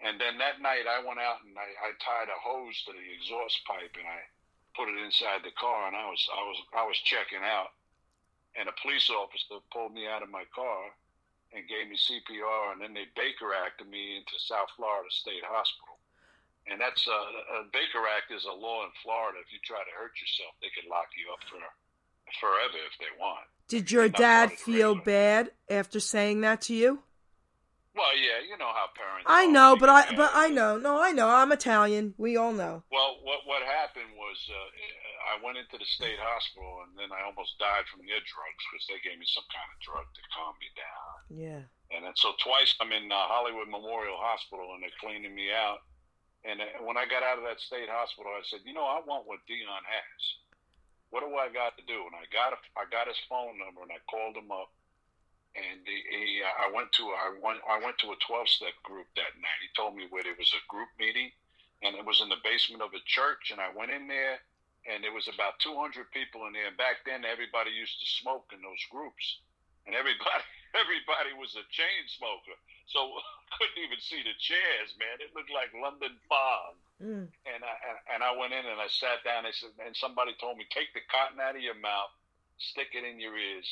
and 0.00 0.16
then 0.16 0.38
that 0.38 0.62
night 0.62 0.88
I 0.88 1.04
went 1.04 1.20
out 1.20 1.44
and 1.44 1.54
I, 1.58 1.68
I 1.84 1.90
tied 2.00 2.32
a 2.32 2.38
hose 2.40 2.78
to 2.86 2.92
the 2.94 3.04
exhaust 3.12 3.60
pipe 3.66 3.92
and 3.98 4.08
I 4.08 4.20
put 4.72 4.88
it 4.88 4.96
inside 4.96 5.44
the 5.44 5.52
car 5.58 5.86
and 5.90 5.96
I 5.96 6.08
was 6.08 6.22
I 6.32 6.42
was 6.46 6.58
I 6.72 6.84
was 6.86 6.96
checking 7.04 7.44
out 7.44 7.74
and 8.56 8.68
a 8.68 8.80
police 8.80 9.10
officer 9.10 9.60
pulled 9.70 9.92
me 9.92 10.08
out 10.08 10.22
of 10.22 10.30
my 10.30 10.44
car 10.54 10.94
and 11.52 11.66
gave 11.66 11.90
me 11.90 11.98
CPR 11.98 12.72
and 12.72 12.80
then 12.80 12.94
they 12.94 13.10
Baker 13.18 13.50
acted 13.54 13.90
me 13.90 14.18
into 14.18 14.38
South 14.38 14.70
Florida 14.76 15.10
State 15.10 15.42
Hospital. 15.42 15.98
And 16.70 16.78
that's 16.78 17.02
uh, 17.08 17.62
a 17.62 17.70
Baker 17.72 18.04
Act 18.06 18.30
is 18.30 18.44
a 18.44 18.52
law 18.54 18.84
in 18.84 18.92
Florida. 19.02 19.38
If 19.42 19.50
you 19.50 19.58
try 19.64 19.80
to 19.80 19.94
hurt 19.96 20.14
yourself, 20.20 20.54
they 20.62 20.70
could 20.70 20.86
lock 20.86 21.10
you 21.18 21.32
up 21.32 21.42
for 21.48 21.58
forever 22.38 22.78
if 22.86 22.94
they 23.00 23.10
want. 23.18 23.48
Did 23.66 23.90
your 23.90 24.08
dad 24.08 24.50
part 24.50 24.52
of 24.52 24.58
the 24.58 24.72
feel 24.72 24.94
regular. 24.94 25.04
bad 25.04 25.50
after 25.68 25.98
saying 25.98 26.42
that 26.42 26.60
to 26.70 26.74
you? 26.74 27.02
Well, 27.94 28.14
yeah, 28.14 28.38
you 28.46 28.56
know 28.56 28.70
how 28.70 28.86
parents. 28.94 29.26
I 29.26 29.46
know, 29.46 29.74
but 29.74 29.88
I 29.88 30.14
but 30.14 30.30
I 30.32 30.48
know. 30.48 30.78
No, 30.78 31.02
I 31.02 31.10
know. 31.10 31.28
I'm 31.28 31.50
Italian. 31.50 32.14
We 32.18 32.36
all 32.36 32.52
know. 32.52 32.84
Well, 32.90 33.18
what 33.22 33.40
what 33.46 33.62
happened 33.62 34.14
was 34.14 34.38
uh, 34.48 34.54
I 35.30 35.38
went 35.38 35.62
into 35.62 35.78
the 35.78 35.86
state 35.86 36.18
hospital 36.18 36.82
and 36.82 36.98
then 36.98 37.14
I 37.14 37.22
almost 37.22 37.54
died 37.62 37.86
from 37.86 38.02
their 38.02 38.18
drugs 38.26 38.62
because 38.66 38.84
they 38.90 38.98
gave 39.06 39.16
me 39.22 39.28
some 39.30 39.46
kind 39.46 39.70
of 39.70 39.78
drug 39.78 40.06
to 40.10 40.22
calm 40.34 40.54
me 40.58 40.70
down. 40.74 41.14
Yeah. 41.30 41.62
And 41.94 42.02
then, 42.02 42.14
so 42.18 42.34
twice 42.42 42.74
I'm 42.82 42.90
in 42.90 43.06
uh, 43.06 43.30
Hollywood 43.30 43.70
Memorial 43.70 44.18
Hospital 44.18 44.74
and 44.74 44.82
they're 44.82 44.98
cleaning 44.98 45.34
me 45.34 45.54
out. 45.54 45.86
And 46.42 46.58
uh, 46.58 46.82
when 46.82 46.98
I 46.98 47.06
got 47.06 47.22
out 47.22 47.38
of 47.38 47.46
that 47.46 47.62
state 47.62 47.86
hospital, 47.86 48.34
I 48.34 48.42
said, 48.42 48.66
you 48.66 48.74
know, 48.74 48.86
I 48.86 48.98
want 49.06 49.30
what 49.30 49.46
Dion 49.46 49.84
has. 49.86 50.22
What 51.14 51.22
do 51.22 51.30
I 51.38 51.50
got 51.50 51.78
to 51.78 51.84
do? 51.86 52.06
And 52.10 52.14
I 52.14 52.26
got 52.30 52.54
a, 52.54 52.58
I 52.78 52.86
got 52.90 53.10
his 53.10 53.18
phone 53.30 53.58
number 53.58 53.86
and 53.86 53.94
I 53.94 54.02
called 54.10 54.34
him 54.34 54.50
up. 54.50 54.74
And 55.58 55.82
he, 55.82 55.98
he, 56.06 56.42
uh, 56.46 56.54
I 56.62 56.70
went 56.70 56.94
to 56.94 57.10
I 57.10 57.34
went 57.42 57.58
I 57.66 57.82
went 57.82 57.98
to 58.06 58.14
a 58.14 58.22
twelve 58.22 58.46
step 58.46 58.70
group 58.86 59.10
that 59.18 59.34
night. 59.34 59.58
He 59.58 59.68
told 59.74 59.98
me 59.98 60.06
where 60.06 60.22
there 60.22 60.38
was 60.38 60.54
a 60.54 60.62
group 60.70 60.86
meeting, 60.94 61.34
and 61.82 61.98
it 61.98 62.06
was 62.06 62.22
in 62.22 62.30
the 62.30 62.38
basement 62.46 62.86
of 62.86 62.94
a 62.94 63.02
church. 63.02 63.50
And 63.50 63.58
I 63.58 63.66
went 63.74 63.90
in 63.90 64.06
there, 64.06 64.38
and 64.88 65.04
there 65.04 65.12
was 65.12 65.28
about 65.28 65.58
two 65.60 65.74
hundred 65.76 66.08
people 66.12 66.46
in 66.48 66.52
there. 66.56 66.68
And 66.68 66.76
back 66.80 67.04
then, 67.04 67.24
everybody 67.24 67.70
used 67.72 68.00
to 68.00 68.06
smoke 68.20 68.48
in 68.54 68.60
those 68.64 68.80
groups, 68.88 69.40
and 69.86 69.92
everybody 69.94 70.44
everybody 70.82 71.32
was 71.36 71.56
a 71.58 71.64
chain 71.72 72.02
smoker. 72.08 72.56
So 72.88 73.00
I 73.06 73.22
couldn't 73.58 73.80
even 73.84 74.00
see 74.02 74.22
the 74.24 74.34
chairs, 74.40 74.94
man. 74.98 75.20
It 75.22 75.34
looked 75.36 75.52
like 75.52 75.70
London 75.76 76.16
fog. 76.28 76.74
Mm. 77.00 77.26
And 77.48 77.60
I 77.64 77.74
and- 77.88 78.04
and 78.10 78.20
I 78.26 78.34
went 78.36 78.52
in 78.52 78.66
and 78.66 78.80
I 78.82 78.88
sat 78.90 79.22
down. 79.24 79.44
They 79.46 79.54
said, 79.54 79.70
and 79.80 79.94
somebody 79.96 80.34
told 80.42 80.58
me, 80.58 80.66
take 80.74 80.92
the 80.92 81.00
cotton 81.08 81.38
out 81.40 81.54
of 81.56 81.62
your 81.62 81.78
mouth, 81.78 82.10
stick 82.58 82.90
it 82.92 83.06
in 83.06 83.16
your 83.22 83.32
ears, 83.38 83.68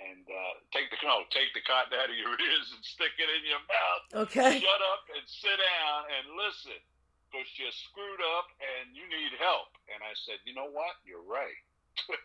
and 0.00 0.24
uh, 0.26 0.54
take 0.72 0.88
the 0.90 0.96
no, 1.04 1.22
take 1.30 1.52
the 1.54 1.60
cotton 1.62 1.92
out 1.94 2.08
of 2.10 2.16
your 2.16 2.32
ears 2.48 2.66
and 2.74 2.82
stick 2.82 3.12
it 3.20 3.28
in 3.28 3.42
your 3.46 3.62
mouth. 3.68 4.04
Okay. 4.32 4.58
Shut 4.58 4.82
up 4.96 5.02
and 5.14 5.22
sit 5.28 5.54
down 5.60 5.98
and 6.10 6.24
listen, 6.40 6.80
because 7.28 7.48
you're 7.58 7.74
screwed 7.74 8.22
up 8.38 8.48
and 8.62 8.94
you 8.94 9.04
need 9.10 9.34
help. 9.36 9.74
And 9.90 10.00
I 10.00 10.14
said, 10.14 10.40
you 10.46 10.54
know 10.54 10.70
what? 10.70 10.96
You're 11.02 11.26
right. 11.26 11.60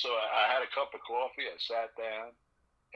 so 0.00 0.08
I, 0.08 0.26
I 0.26 0.44
had 0.52 0.64
a 0.64 0.74
cup 0.74 0.96
of 0.96 1.04
coffee. 1.04 1.46
I 1.46 1.56
sat 1.60 1.92
down, 1.94 2.32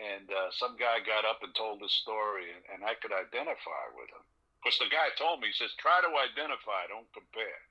and 0.01 0.27
uh, 0.33 0.51
some 0.57 0.81
guy 0.81 1.05
got 1.05 1.29
up 1.29 1.45
and 1.45 1.53
told 1.55 1.85
his 1.85 1.93
story, 1.93 2.51
and, 2.51 2.65
and 2.73 2.81
I 2.83 2.97
could 2.99 3.13
identify 3.13 3.85
with 3.95 4.09
him. 4.11 4.25
Because 4.63 4.79
the 4.79 4.95
guy 4.95 5.11
told 5.19 5.43
me, 5.43 5.51
he 5.51 5.59
says, 5.59 5.75
try 5.75 5.99
to 5.99 6.13
identify, 6.23 6.87
don't 6.87 7.11
compare. 7.11 7.63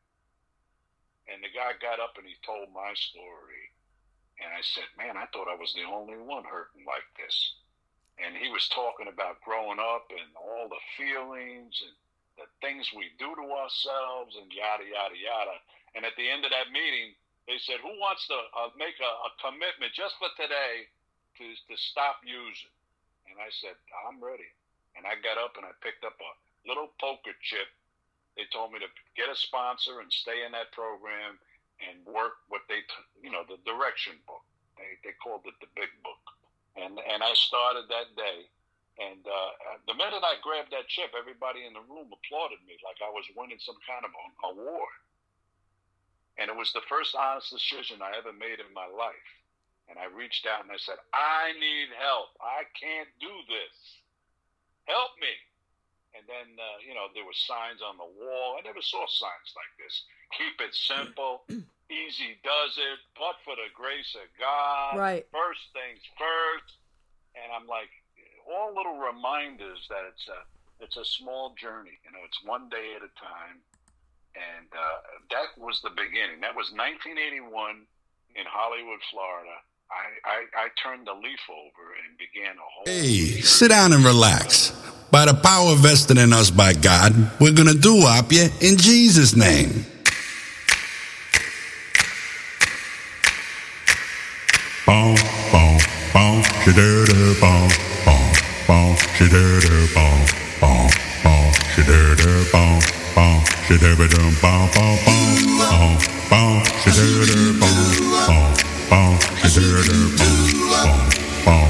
And 1.32 1.40
the 1.40 1.54
guy 1.56 1.72
got 1.80 2.04
up 2.04 2.20
and 2.20 2.28
he 2.28 2.36
told 2.44 2.68
my 2.76 2.92
story. 2.92 3.72
And 4.44 4.52
I 4.52 4.60
said, 4.60 4.90
man, 5.00 5.16
I 5.16 5.30
thought 5.32 5.48
I 5.48 5.56
was 5.56 5.72
the 5.72 5.88
only 5.88 6.20
one 6.20 6.44
hurting 6.44 6.84
like 6.84 7.08
this. 7.16 7.36
And 8.20 8.36
he 8.36 8.52
was 8.52 8.68
talking 8.68 9.08
about 9.08 9.40
growing 9.40 9.80
up 9.80 10.12
and 10.12 10.36
all 10.36 10.68
the 10.68 10.84
feelings 11.00 11.80
and 11.80 11.96
the 12.40 12.48
things 12.64 12.90
we 12.96 13.12
do 13.20 13.32
to 13.36 13.46
ourselves 13.52 14.36
and 14.40 14.48
yada, 14.52 14.86
yada, 14.88 15.18
yada. 15.18 15.58
And 15.96 16.08
at 16.08 16.16
the 16.16 16.28
end 16.28 16.48
of 16.48 16.52
that 16.56 16.72
meeting, 16.72 17.16
they 17.50 17.60
said, 17.60 17.84
who 17.84 17.92
wants 18.00 18.28
to 18.32 18.38
uh, 18.56 18.72
make 18.80 18.96
a, 19.02 19.12
a 19.28 19.32
commitment 19.42 19.92
just 19.92 20.16
for 20.22 20.32
today 20.40 20.88
to, 21.42 21.46
to 21.52 21.76
stop 21.76 22.24
using? 22.24 22.72
And 23.28 23.36
I 23.40 23.52
said, 23.52 23.76
I'm 24.08 24.22
ready. 24.24 24.48
And 24.96 25.08
I 25.08 25.20
got 25.20 25.40
up 25.40 25.56
and 25.56 25.66
I 25.68 25.74
picked 25.80 26.04
up 26.04 26.16
a 26.20 26.32
little 26.68 26.92
poker 27.00 27.36
chip. 27.44 27.68
They 28.36 28.48
told 28.52 28.72
me 28.72 28.80
to 28.80 28.88
get 29.20 29.28
a 29.28 29.36
sponsor 29.36 30.00
and 30.00 30.12
stay 30.12 30.48
in 30.48 30.56
that 30.56 30.72
program 30.72 31.36
and 31.84 32.00
work 32.08 32.40
what 32.48 32.64
they, 32.72 32.86
you 33.20 33.34
know, 33.34 33.44
the 33.48 33.60
direction 33.68 34.16
book. 34.24 34.46
They, 34.78 34.96
they 35.04 35.14
called 35.20 35.44
it 35.50 35.58
the 35.60 35.72
big 35.76 35.92
book. 36.06 36.24
And, 36.80 36.96
and 37.00 37.20
I 37.20 37.34
started 37.36 37.92
that 37.92 38.16
day. 38.16 38.48
And 39.00 39.24
uh, 39.24 39.52
the 39.88 39.96
minute 39.96 40.22
I 40.22 40.36
grabbed 40.44 40.76
that 40.76 40.92
chip, 40.92 41.16
everybody 41.16 41.64
in 41.64 41.72
the 41.72 41.86
room 41.88 42.12
applauded 42.12 42.60
me 42.68 42.76
like 42.84 43.00
I 43.00 43.10
was 43.10 43.24
winning 43.34 43.62
some 43.64 43.80
kind 43.88 44.04
of 44.04 44.12
award. 44.44 44.96
And 46.36 46.52
it 46.52 46.58
was 46.58 46.72
the 46.74 46.86
first 46.92 47.16
honest 47.16 47.52
decision 47.52 48.04
I 48.04 48.18
ever 48.18 48.36
made 48.36 48.60
in 48.60 48.72
my 48.76 48.88
life. 48.88 49.30
And 49.88 50.00
I 50.00 50.08
reached 50.08 50.48
out 50.48 50.64
and 50.64 50.72
I 50.72 50.80
said, 50.80 51.00
I 51.12 51.52
need 51.60 51.92
help. 52.00 52.32
I 52.40 52.64
can't 52.80 53.12
do 53.20 53.32
this. 53.48 53.76
Help 54.88 55.12
me. 55.20 55.36
And 56.16 56.24
then, 56.28 56.48
uh, 56.60 56.80
you 56.84 56.96
know, 56.96 57.08
there 57.16 57.28
were 57.28 57.36
signs 57.36 57.80
on 57.80 57.96
the 57.96 58.08
wall. 58.08 58.60
I 58.60 58.64
never 58.64 58.84
saw 58.84 59.04
signs 59.08 59.52
like 59.56 59.74
this. 59.80 59.96
Keep 60.36 60.56
it 60.64 60.74
simple. 60.76 61.44
Easy 61.92 62.40
does 62.44 62.74
it. 62.76 63.00
But 63.16 63.40
for 63.44 63.56
the 63.56 63.72
grace 63.72 64.16
of 64.16 64.28
God. 64.40 65.00
Right. 65.00 65.28
First 65.32 65.72
things 65.72 66.04
first. 66.20 66.80
And 67.36 67.48
I'm 67.52 67.68
like, 67.68 67.92
all 68.48 68.74
little 68.76 68.98
reminders 68.98 69.88
that 69.90 70.04
it's 70.10 70.28
a, 70.28 70.40
it's 70.84 70.98
a 70.98 71.06
small 71.06 71.54
journey. 71.60 72.00
You 72.06 72.12
know, 72.12 72.24
it's 72.26 72.40
one 72.44 72.70
day 72.70 72.94
at 72.96 73.02
a 73.02 73.12
time. 73.20 73.62
And 74.36 74.68
uh, 74.72 75.28
that 75.32 75.60
was 75.60 75.82
the 75.84 75.92
beginning. 75.92 76.40
That 76.42 76.56
was 76.56 76.72
1981 76.72 77.84
in 78.36 78.46
Hollywood, 78.48 79.00
Florida. 79.12 79.60
I, 79.92 80.06
I, 80.24 80.66
I 80.66 80.68
turned 80.82 81.06
the 81.06 81.14
leaf 81.14 81.44
over 81.52 81.84
and 82.00 82.18
began 82.18 82.56
a 82.56 82.64
whole. 82.64 82.86
Hey, 82.86 83.42
sit 83.42 83.70
down 83.70 83.92
and 83.92 84.06
relax. 84.06 84.72
By 85.12 85.26
the 85.26 85.34
power 85.34 85.76
vested 85.76 86.18
in 86.18 86.32
us 86.32 86.50
by 86.50 86.72
God, 86.72 87.14
we're 87.42 87.52
gonna 87.52 87.74
do 87.74 88.08
up 88.08 88.32
you 88.32 88.48
in 88.62 88.78
Jesus' 88.78 89.36
name. 89.36 89.86
Boom, 94.86 95.16
boom, 95.52 95.78
boom, 96.14 96.44
she 96.64 96.72
did 96.72 97.10
it, 97.10 97.42
boom, 97.42 97.68
boom, 98.06 98.21
boom, 98.72 98.96
she 99.20 99.28
did 99.28 99.68
it, 99.68 99.92
boom, 99.92 100.24
boom, 100.64 100.88
boom, 101.24 101.52
she 101.76 101.84
did 101.84 102.20
it, 102.24 102.52
boom, 102.56 102.80
boom, 103.16 103.44
she 103.68 103.76
did 103.76 104.00
it, 104.00 104.16
boom, 104.16 104.32
boom, 104.40 104.64
boom, 104.72 104.96
boom, 105.60 106.00
boom, 106.32 106.64
she 106.80 106.90
did 106.96 107.28
it, 107.28 107.60
boom, 107.60 107.76
boom, 108.32 108.48
boom, 108.88 109.20
she 109.44 109.60
did 109.60 109.76
it, 109.76 110.16
boom, 110.16 110.48
boom, 111.44 111.68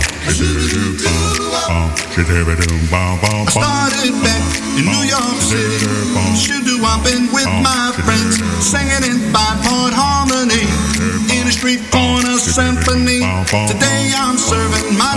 I 3.42 3.50
started 3.50 4.14
back 4.22 4.46
in 4.78 4.86
New 4.86 5.02
York 5.02 5.40
City, 5.42 5.90
shoo-doo-wopping 6.38 7.34
with 7.34 7.50
my 7.66 7.90
friends, 8.06 8.38
singing 8.62 9.04
in 9.10 9.18
five-part 9.34 9.94
harmony 9.98 10.70
in 11.34 11.48
a 11.48 11.52
street 11.52 11.82
corner 11.90 12.38
symphony. 12.38 13.26
Today 13.68 14.14
I'm 14.16 14.38
serving 14.38 14.98
my 14.98 15.11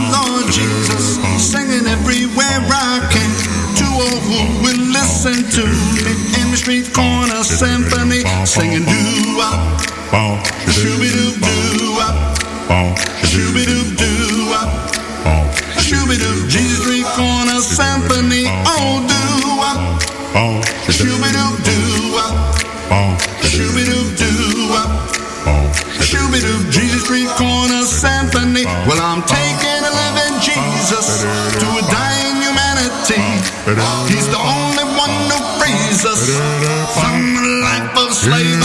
He's 34.09 34.29
the 34.29 34.39
only 34.39 34.85
one 34.97 35.11
who 35.31 35.39
frees 35.59 36.05
us 36.05 36.29
from 36.95 37.35
the 37.35 37.61
life 37.65 37.97
of 37.97 38.13
slavery. 38.13 38.64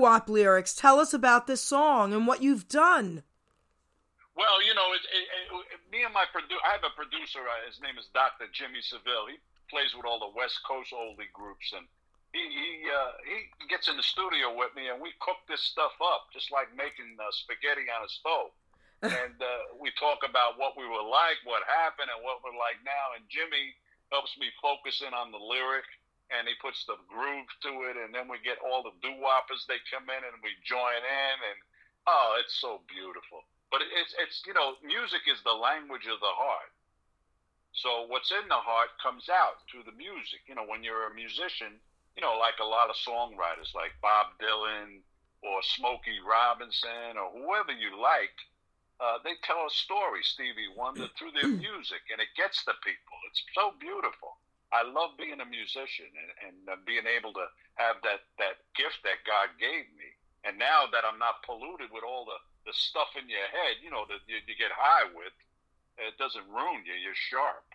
Doo-wop 0.00 0.32
lyrics. 0.32 0.72
Tell 0.72 0.96
us 0.96 1.12
about 1.12 1.44
this 1.44 1.60
song 1.60 2.16
and 2.16 2.24
what 2.24 2.40
you've 2.40 2.72
done. 2.72 3.20
Well, 4.32 4.64
you 4.64 4.72
know, 4.72 4.96
it, 4.96 5.04
it, 5.12 5.26
it, 5.76 5.80
me 5.92 6.00
and 6.08 6.16
my 6.16 6.24
producer, 6.32 6.64
I 6.64 6.72
have 6.72 6.88
a 6.88 6.96
producer. 6.96 7.44
Uh, 7.44 7.68
his 7.68 7.76
name 7.84 8.00
is 8.00 8.08
Dr. 8.16 8.48
Jimmy 8.48 8.80
Seville. 8.80 9.28
He 9.28 9.36
plays 9.68 9.92
with 9.92 10.08
all 10.08 10.16
the 10.16 10.32
West 10.32 10.64
Coast 10.64 10.96
oldie 10.96 11.28
groups, 11.36 11.76
and 11.76 11.84
he 12.32 12.40
he 12.40 12.88
uh, 12.88 13.12
he 13.28 13.68
gets 13.68 13.92
in 13.92 14.00
the 14.00 14.06
studio 14.06 14.56
with 14.56 14.72
me, 14.72 14.88
and 14.88 14.96
we 15.04 15.12
cook 15.20 15.44
this 15.44 15.60
stuff 15.60 15.92
up, 16.00 16.32
just 16.32 16.48
like 16.48 16.72
making 16.72 17.20
uh, 17.20 17.28
spaghetti 17.36 17.84
on 17.92 18.00
a 18.00 18.08
stove. 18.08 18.56
and 19.04 19.36
uh, 19.36 19.76
we 19.76 19.92
talk 20.00 20.24
about 20.24 20.56
what 20.56 20.80
we 20.80 20.88
were 20.88 21.04
like, 21.04 21.36
what 21.44 21.60
happened, 21.68 22.08
and 22.08 22.24
what 22.24 22.40
we're 22.40 22.56
like 22.56 22.80
now. 22.80 23.12
And 23.12 23.28
Jimmy 23.28 23.76
helps 24.08 24.32
me 24.40 24.48
focus 24.64 25.04
in 25.04 25.12
on 25.12 25.28
the 25.28 25.40
lyric, 25.40 25.88
and 26.30 26.46
he 26.46 26.54
puts 26.62 26.86
the 26.86 26.98
groove 27.10 27.50
to 27.66 27.72
it, 27.90 27.98
and 27.98 28.14
then 28.14 28.30
we 28.30 28.38
get 28.42 28.62
all 28.62 28.86
the 28.86 28.94
doo-woppers. 29.02 29.66
They 29.66 29.82
come 29.90 30.06
in, 30.06 30.22
and 30.22 30.38
we 30.42 30.54
join 30.62 31.02
in, 31.02 31.36
and 31.42 31.58
oh, 32.06 32.38
it's 32.38 32.56
so 32.58 32.80
beautiful. 32.86 33.42
But 33.70 33.82
it's 33.86 34.14
it's 34.18 34.42
you 34.46 34.54
know, 34.54 34.78
music 34.82 35.26
is 35.30 35.42
the 35.42 35.54
language 35.54 36.06
of 36.06 36.18
the 36.22 36.34
heart. 36.34 36.74
So 37.72 38.06
what's 38.10 38.34
in 38.34 38.48
the 38.50 38.58
heart 38.58 38.90
comes 38.98 39.30
out 39.30 39.62
through 39.70 39.86
the 39.86 39.94
music. 39.94 40.42
You 40.50 40.58
know, 40.58 40.66
when 40.66 40.82
you're 40.82 41.06
a 41.06 41.14
musician, 41.14 41.78
you 42.18 42.22
know, 42.22 42.34
like 42.34 42.58
a 42.58 42.66
lot 42.66 42.90
of 42.90 42.98
songwriters, 42.98 43.74
like 43.74 43.94
Bob 44.02 44.34
Dylan 44.42 45.06
or 45.42 45.62
Smokey 45.62 46.18
Robinson 46.26 47.14
or 47.14 47.30
whoever 47.30 47.70
you 47.72 47.94
like, 47.94 48.34
uh, 49.00 49.16
they 49.24 49.38
tell 49.42 49.64
a 49.64 49.72
story, 49.72 50.20
Stevie 50.22 50.68
Wonder, 50.76 51.08
through 51.16 51.32
their 51.32 51.48
music, 51.66 52.02
and 52.12 52.20
it 52.20 52.28
gets 52.36 52.64
the 52.64 52.76
people. 52.84 53.16
It's 53.30 53.42
so 53.54 53.72
beautiful. 53.80 54.36
I 54.70 54.86
love 54.86 55.18
being 55.18 55.42
a 55.42 55.48
musician 55.48 56.06
and, 56.14 56.30
and 56.46 56.56
uh, 56.70 56.78
being 56.86 57.06
able 57.06 57.34
to 57.34 57.46
have 57.74 57.98
that, 58.06 58.22
that 58.38 58.62
gift 58.78 59.02
that 59.02 59.26
God 59.26 59.50
gave 59.58 59.90
me. 59.98 60.08
And 60.46 60.56
now 60.56 60.86
that 60.94 61.04
I'm 61.04 61.18
not 61.18 61.42
polluted 61.44 61.90
with 61.90 62.06
all 62.06 62.24
the, 62.24 62.38
the 62.64 62.72
stuff 62.72 63.12
in 63.18 63.28
your 63.28 63.44
head, 63.50 63.82
you 63.82 63.90
know, 63.90 64.06
that 64.08 64.22
you, 64.30 64.38
you 64.46 64.54
get 64.54 64.72
high 64.72 65.10
with, 65.12 65.34
it 66.00 66.16
doesn't 66.16 66.46
ruin 66.48 66.86
you. 66.86 66.96
You're 66.96 67.18
sharp. 67.18 67.66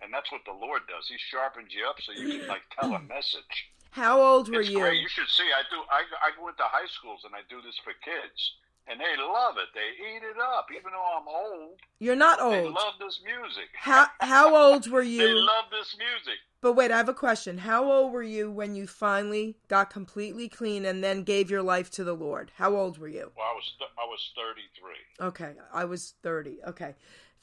And 0.00 0.12
that's 0.12 0.30
what 0.32 0.44
the 0.46 0.56
Lord 0.56 0.86
does. 0.86 1.08
He 1.08 1.16
sharpens 1.18 1.72
you 1.72 1.84
up 1.84 2.00
so 2.00 2.12
you 2.12 2.38
can, 2.38 2.48
like, 2.48 2.64
tell 2.72 2.92
a 2.94 3.02
message. 3.02 3.70
How 3.90 4.20
old 4.20 4.50
were 4.50 4.60
it's 4.60 4.70
you? 4.70 4.80
great. 4.80 5.00
You 5.00 5.08
should 5.08 5.28
see. 5.28 5.46
I 5.54 5.62
do. 5.70 5.78
I, 5.86 6.02
I 6.18 6.28
go 6.34 6.48
into 6.48 6.66
high 6.66 6.90
schools 6.90 7.22
and 7.24 7.32
I 7.34 7.46
do 7.48 7.62
this 7.62 7.78
for 7.78 7.94
kids, 8.02 8.58
and 8.86 9.00
they 9.00 9.16
love 9.22 9.54
it. 9.56 9.68
They 9.74 10.04
eat 10.04 10.22
it 10.22 10.36
up. 10.40 10.66
Even 10.70 10.92
though 10.92 11.18
I'm 11.18 11.28
old, 11.28 11.78
You're 11.98 12.16
not 12.16 12.40
old. 12.40 12.52
they 12.54 12.64
love 12.68 12.94
this 13.00 13.20
music. 13.24 13.68
How 13.74 14.06
how 14.20 14.54
old 14.54 14.88
were 14.90 15.02
you? 15.02 15.18
They 15.26 15.32
love 15.32 15.64
this 15.70 15.96
music. 15.98 16.38
But 16.60 16.74
wait, 16.74 16.90
I 16.90 16.96
have 16.96 17.10
a 17.10 17.14
question. 17.14 17.58
How 17.58 17.90
old 17.92 18.12
were 18.12 18.22
you 18.22 18.50
when 18.50 18.74
you 18.74 18.86
finally 18.86 19.56
got 19.68 19.90
completely 19.90 20.48
clean 20.48 20.86
and 20.86 21.04
then 21.04 21.22
gave 21.22 21.50
your 21.50 21.62
life 21.62 21.90
to 21.92 22.04
the 22.04 22.14
Lord? 22.14 22.52
How 22.56 22.74
old 22.74 22.96
were 22.96 23.08
you? 23.08 23.30
Well, 23.36 23.46
I 23.46 23.54
was 23.54 23.72
th- 23.78 23.90
I 23.98 24.04
was 24.06 24.32
33. 24.34 25.26
Okay, 25.28 25.52
I 25.72 25.84
was 25.84 26.14
30. 26.22 26.58
Okay. 26.68 26.94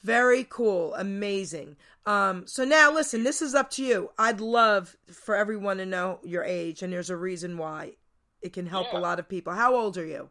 Very 0.02 0.44
cool. 0.50 0.94
Amazing. 0.94 1.76
Um, 2.06 2.48
so 2.48 2.64
now 2.64 2.90
listen, 2.92 3.22
this 3.22 3.40
is 3.40 3.54
up 3.54 3.70
to 3.72 3.84
you. 3.84 4.10
I'd 4.18 4.40
love 4.40 4.96
for 5.12 5.36
everyone 5.36 5.76
to 5.76 5.86
know 5.86 6.18
your 6.24 6.42
age, 6.42 6.82
and 6.82 6.92
there's 6.92 7.10
a 7.10 7.16
reason 7.16 7.56
why. 7.58 7.92
It 8.40 8.52
can 8.52 8.66
help 8.66 8.88
Yeah. 8.92 8.98
a 8.98 9.00
lot 9.00 9.20
of 9.20 9.28
people. 9.28 9.52
How 9.52 9.76
old 9.76 9.96
are 9.96 10.04
you? 10.04 10.28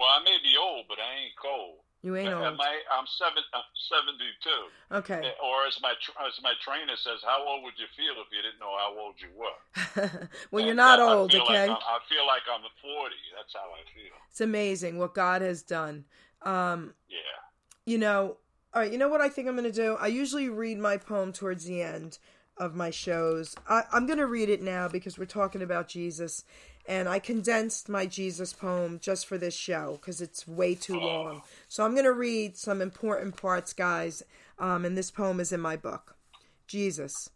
Well, 0.00 0.08
I 0.08 0.24
may 0.24 0.38
be 0.42 0.56
old, 0.56 0.86
but 0.88 0.96
I 0.98 1.28
ain't 1.28 1.36
cold. 1.36 1.84
You 2.02 2.16
ain't 2.16 2.32
old. 2.32 2.56
my- 2.56 2.80
I'm 2.90 3.04
seven. 3.20 3.42
I'm 3.52 3.68
seventy-two. 3.92 4.96
Okay. 4.96 5.32
Or 5.44 5.66
as 5.68 5.76
my 5.82 5.92
as 6.26 6.40
my 6.42 6.54
trainer 6.64 6.96
says, 6.96 7.20
how 7.22 7.44
old 7.46 7.62
would 7.64 7.74
you 7.76 7.84
feel 7.94 8.16
if 8.24 8.32
you 8.32 8.40
didn't 8.40 8.58
know 8.58 8.72
how 8.80 8.96
old 8.98 9.16
you 9.20 9.28
were? 9.36 10.28
well, 10.50 10.64
you're 10.64 10.74
not 10.74 10.98
uh, 11.00 11.04
I 11.06 11.12
old, 11.12 11.32
feel 11.32 11.42
okay? 11.42 11.68
Like 11.68 11.76
I 11.84 11.98
feel 12.08 12.26
like 12.26 12.42
I'm 12.50 12.62
40. 12.80 13.14
That's 13.36 13.52
how 13.52 13.68
I 13.76 13.84
feel. 13.94 14.16
It's 14.30 14.40
amazing 14.40 14.96
what 14.96 15.12
God 15.12 15.42
has 15.42 15.62
done. 15.62 16.06
Um, 16.42 16.94
Yeah. 17.10 17.18
you 17.84 17.98
know, 17.98 18.38
all 18.72 18.80
right, 18.80 18.90
you 18.90 18.96
know 18.96 19.08
what 19.10 19.20
I 19.20 19.28
think 19.28 19.48
I'm 19.48 19.54
going 19.56 19.70
to 19.70 19.72
do? 19.72 19.96
I 20.00 20.06
usually 20.06 20.48
read 20.48 20.78
my 20.78 20.96
poem 20.96 21.34
towards 21.34 21.66
the 21.66 21.82
end 21.82 22.18
of 22.56 22.74
my 22.74 22.88
shows. 22.88 23.54
I, 23.68 23.82
I'm 23.92 24.06
going 24.06 24.18
to 24.18 24.26
read 24.26 24.48
it 24.48 24.62
now 24.62 24.88
because 24.88 25.18
we're 25.18 25.26
talking 25.26 25.60
about 25.60 25.88
Jesus. 25.88 26.44
And 26.86 27.08
I 27.08 27.18
condensed 27.18 27.88
my 27.88 28.06
Jesus 28.06 28.52
poem 28.52 28.98
just 29.00 29.26
for 29.26 29.38
this 29.38 29.54
show 29.54 29.98
because 30.00 30.20
it's 30.20 30.48
way 30.48 30.74
too 30.74 30.98
long. 30.98 31.42
So 31.68 31.84
I'm 31.84 31.92
going 31.92 32.04
to 32.04 32.12
read 32.12 32.56
some 32.56 32.80
important 32.80 33.36
parts, 33.36 33.72
guys. 33.72 34.22
Um, 34.58 34.84
and 34.84 34.96
this 34.96 35.10
poem 35.10 35.40
is 35.40 35.52
in 35.52 35.60
my 35.60 35.76
book 35.76 36.16
Jesus. 36.66 37.30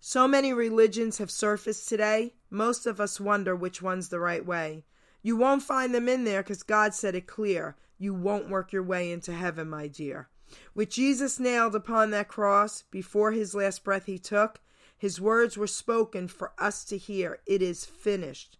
So 0.00 0.26
many 0.26 0.52
religions 0.52 1.18
have 1.18 1.30
surfaced 1.30 1.88
today, 1.88 2.34
most 2.50 2.86
of 2.86 3.00
us 3.00 3.20
wonder 3.20 3.54
which 3.54 3.80
one's 3.80 4.08
the 4.08 4.18
right 4.18 4.44
way. 4.44 4.84
You 5.22 5.36
won't 5.36 5.62
find 5.62 5.94
them 5.94 6.08
in 6.08 6.24
there 6.24 6.42
because 6.42 6.64
God 6.64 6.92
said 6.92 7.14
it 7.14 7.28
clear. 7.28 7.76
You 7.98 8.12
won't 8.12 8.50
work 8.50 8.72
your 8.72 8.82
way 8.82 9.12
into 9.12 9.32
heaven, 9.32 9.70
my 9.70 9.86
dear. 9.86 10.28
With 10.74 10.90
Jesus 10.90 11.38
nailed 11.38 11.74
upon 11.74 12.10
that 12.10 12.28
cross, 12.28 12.82
before 12.90 13.30
his 13.30 13.54
last 13.54 13.84
breath 13.84 14.06
he 14.06 14.18
took, 14.18 14.60
his 15.02 15.20
words 15.20 15.56
were 15.56 15.66
spoken 15.66 16.28
for 16.28 16.52
us 16.60 16.84
to 16.84 16.96
hear. 16.96 17.40
It 17.44 17.60
is 17.60 17.84
finished, 17.84 18.56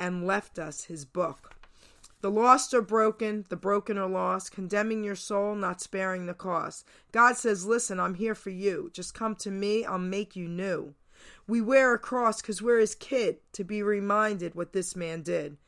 and 0.00 0.26
left 0.26 0.58
us 0.58 0.84
his 0.84 1.04
book. 1.04 1.54
The 2.22 2.30
lost 2.30 2.72
are 2.72 2.80
broken, 2.80 3.44
the 3.50 3.56
broken 3.56 3.98
are 3.98 4.08
lost, 4.08 4.52
condemning 4.52 5.04
your 5.04 5.16
soul, 5.16 5.54
not 5.54 5.82
sparing 5.82 6.24
the 6.24 6.32
cost. 6.32 6.86
God 7.12 7.36
says, 7.36 7.66
Listen, 7.66 8.00
I'm 8.00 8.14
here 8.14 8.34
for 8.34 8.48
you. 8.48 8.90
Just 8.94 9.12
come 9.12 9.36
to 9.36 9.50
me, 9.50 9.84
I'll 9.84 9.98
make 9.98 10.34
you 10.34 10.48
new. 10.48 10.94
We 11.46 11.60
wear 11.60 11.92
a 11.92 11.98
cross 11.98 12.40
because 12.40 12.62
we're 12.62 12.80
his 12.80 12.94
kid, 12.94 13.40
to 13.52 13.62
be 13.62 13.82
reminded 13.82 14.54
what 14.54 14.72
this 14.72 14.96
man 14.96 15.20
did. 15.20 15.58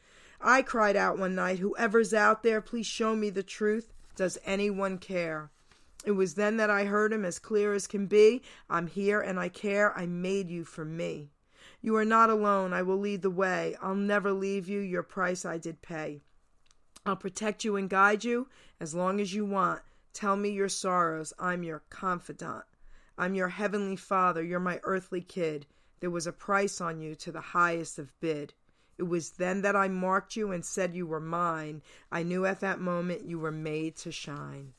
I 0.41 0.63
cried 0.63 0.97
out 0.97 1.19
one 1.19 1.35
night, 1.35 1.59
Whoever's 1.59 2.15
out 2.15 2.43
there, 2.43 2.63
please 2.63 2.87
show 2.87 3.15
me 3.15 3.29
the 3.29 3.43
truth. 3.43 3.93
Does 4.17 4.39
anyone 4.47 4.97
care? 4.97 5.51
It 6.05 6.13
was 6.13 6.35
then 6.35 6.59
that 6.59 6.69
I 6.69 6.85
heard 6.85 7.13
him 7.13 7.25
as 7.25 7.39
clear 7.39 7.73
as 7.73 7.87
can 7.87 8.07
be. 8.07 8.43
I'm 8.69 8.87
here 8.87 9.21
and 9.21 9.41
I 9.41 9.49
care. 9.49 9.97
I 9.97 10.05
made 10.05 10.51
you 10.51 10.65
for 10.65 10.85
me. 10.85 11.31
You 11.81 11.97
are 11.97 12.05
not 12.05 12.29
alone. 12.29 12.73
I 12.73 12.83
will 12.83 12.99
lead 12.99 13.23
the 13.23 13.31
way. 13.31 13.77
I'll 13.81 13.95
never 13.95 14.33
leave 14.33 14.69
you. 14.69 14.81
Your 14.81 15.03
price 15.03 15.45
I 15.45 15.57
did 15.57 15.81
pay. 15.81 16.21
I'll 17.07 17.17
protect 17.17 17.65
you 17.65 17.77
and 17.77 17.89
guide 17.89 18.23
you 18.23 18.49
as 18.81 18.95
long 18.95 19.19
as 19.21 19.33
you 19.33 19.47
want. 19.47 19.83
Tell 20.13 20.37
me 20.37 20.51
your 20.51 20.69
sorrows. 20.69 21.33
I'm 21.39 21.63
your 21.63 21.83
confidant. 21.91 22.65
I'm 23.17 23.35
your 23.35 23.49
heavenly 23.49 23.97
father. 23.97 24.43
You're 24.43 24.61
my 24.61 24.81
earthly 24.83 25.21
kid. 25.21 25.67
There 26.01 26.11
was 26.11 26.27
a 26.27 26.33
price 26.33 26.81
on 26.81 27.01
you 27.01 27.15
to 27.17 27.33
the 27.33 27.41
highest 27.41 27.99
of 27.99 28.19
bid. 28.21 28.53
It 28.99 29.05
was 29.05 29.31
then 29.31 29.63
that 29.63 29.75
I 29.75 29.89
marked 29.89 30.37
you 30.37 30.53
and 30.53 30.65
said 30.65 30.95
you 30.95 31.07
were 31.07 31.21
mine. 31.21 31.83
I 32.13 32.23
knew 32.23 32.45
at 32.45 32.61
that 32.61 32.81
moment 32.81 33.25
you 33.25 33.39
were 33.39 33.51
made 33.51 33.97
to 33.97 34.13
shine. 34.13 34.75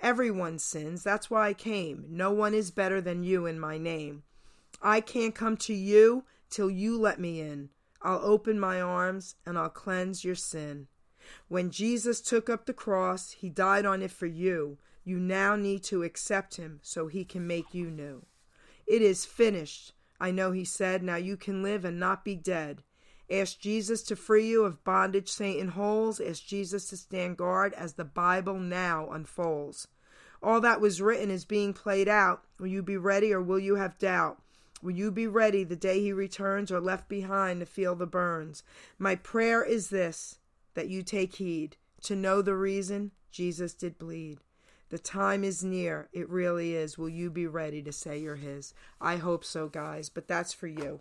Everyone 0.00 0.58
sins. 0.58 1.02
That's 1.02 1.30
why 1.30 1.48
I 1.48 1.54
came. 1.54 2.04
No 2.08 2.30
one 2.32 2.54
is 2.54 2.70
better 2.70 3.00
than 3.00 3.22
you 3.22 3.46
in 3.46 3.58
my 3.58 3.78
name. 3.78 4.22
I 4.82 5.00
can't 5.00 5.34
come 5.34 5.56
to 5.58 5.74
you 5.74 6.24
till 6.50 6.70
you 6.70 6.98
let 6.98 7.18
me 7.18 7.40
in. 7.40 7.70
I'll 8.02 8.20
open 8.22 8.60
my 8.60 8.80
arms 8.80 9.36
and 9.46 9.58
I'll 9.58 9.70
cleanse 9.70 10.24
your 10.24 10.34
sin. 10.34 10.88
When 11.48 11.70
Jesus 11.70 12.20
took 12.20 12.48
up 12.48 12.66
the 12.66 12.72
cross, 12.72 13.32
he 13.32 13.48
died 13.48 13.86
on 13.86 14.02
it 14.02 14.12
for 14.12 14.26
you. 14.26 14.78
You 15.04 15.18
now 15.18 15.56
need 15.56 15.82
to 15.84 16.02
accept 16.02 16.56
him 16.56 16.80
so 16.82 17.06
he 17.06 17.24
can 17.24 17.46
make 17.46 17.74
you 17.74 17.90
new. 17.90 18.26
It 18.86 19.02
is 19.02 19.24
finished. 19.24 19.92
I 20.20 20.30
know 20.30 20.52
he 20.52 20.64
said, 20.64 21.02
now 21.02 21.16
you 21.16 21.36
can 21.36 21.62
live 21.62 21.84
and 21.84 21.98
not 21.98 22.24
be 22.24 22.36
dead. 22.36 22.82
Ask 23.30 23.58
Jesus 23.58 24.02
to 24.04 24.16
free 24.16 24.48
you 24.48 24.64
of 24.64 24.84
bondage 24.84 25.28
Satan 25.28 25.68
holds. 25.68 26.20
Ask 26.20 26.44
Jesus 26.46 26.88
to 26.90 26.96
stand 26.96 27.36
guard 27.36 27.74
as 27.74 27.94
the 27.94 28.04
Bible 28.04 28.58
now 28.58 29.10
unfolds. 29.10 29.88
All 30.42 30.60
that 30.60 30.80
was 30.80 31.02
written 31.02 31.30
is 31.30 31.44
being 31.44 31.72
played 31.72 32.08
out. 32.08 32.44
Will 32.58 32.68
you 32.68 32.82
be 32.82 32.96
ready 32.96 33.32
or 33.32 33.42
will 33.42 33.58
you 33.58 33.76
have 33.76 33.98
doubt? 33.98 34.40
Will 34.82 34.92
you 34.92 35.10
be 35.10 35.26
ready 35.26 35.64
the 35.64 35.74
day 35.74 36.00
he 36.00 36.12
returns 36.12 36.70
or 36.70 36.80
left 36.80 37.08
behind 37.08 37.60
to 37.60 37.66
feel 37.66 37.96
the 37.96 38.06
burns? 38.06 38.62
My 38.98 39.16
prayer 39.16 39.64
is 39.64 39.88
this 39.88 40.38
that 40.74 40.88
you 40.88 41.02
take 41.02 41.36
heed 41.36 41.76
to 42.02 42.14
know 42.14 42.42
the 42.42 42.54
reason 42.54 43.10
Jesus 43.32 43.74
did 43.74 43.98
bleed. 43.98 44.38
The 44.90 44.98
time 44.98 45.42
is 45.42 45.64
near. 45.64 46.08
It 46.12 46.28
really 46.28 46.76
is. 46.76 46.96
Will 46.96 47.08
you 47.08 47.30
be 47.30 47.46
ready 47.46 47.82
to 47.82 47.92
say 47.92 48.18
you're 48.18 48.36
his? 48.36 48.72
I 49.00 49.16
hope 49.16 49.44
so, 49.44 49.68
guys, 49.68 50.08
but 50.08 50.28
that's 50.28 50.52
for 50.52 50.68
you. 50.68 51.00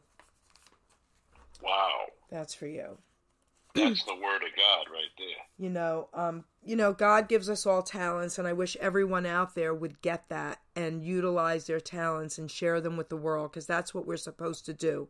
Wow. 1.65 2.05
That's 2.31 2.53
for 2.53 2.67
you. 2.67 2.97
That's 3.73 4.03
the 4.05 4.13
word 4.13 4.41
of 4.41 4.55
God 4.55 4.85
right 4.89 5.11
there. 5.17 5.27
You 5.57 5.69
know, 5.69 6.07
um, 6.13 6.45
you 6.63 6.77
know, 6.77 6.93
God 6.93 7.27
gives 7.27 7.49
us 7.49 7.65
all 7.65 7.83
talents, 7.83 8.39
and 8.39 8.47
I 8.47 8.53
wish 8.53 8.77
everyone 8.79 9.25
out 9.25 9.53
there 9.53 9.73
would 9.73 10.01
get 10.01 10.29
that 10.29 10.59
and 10.77 11.03
utilize 11.03 11.67
their 11.67 11.81
talents 11.81 12.37
and 12.37 12.49
share 12.49 12.79
them 12.79 12.95
with 12.95 13.09
the 13.09 13.17
world 13.17 13.51
because 13.51 13.65
that's 13.65 13.93
what 13.93 14.07
we're 14.07 14.15
supposed 14.15 14.65
to 14.67 14.73
do. 14.73 15.09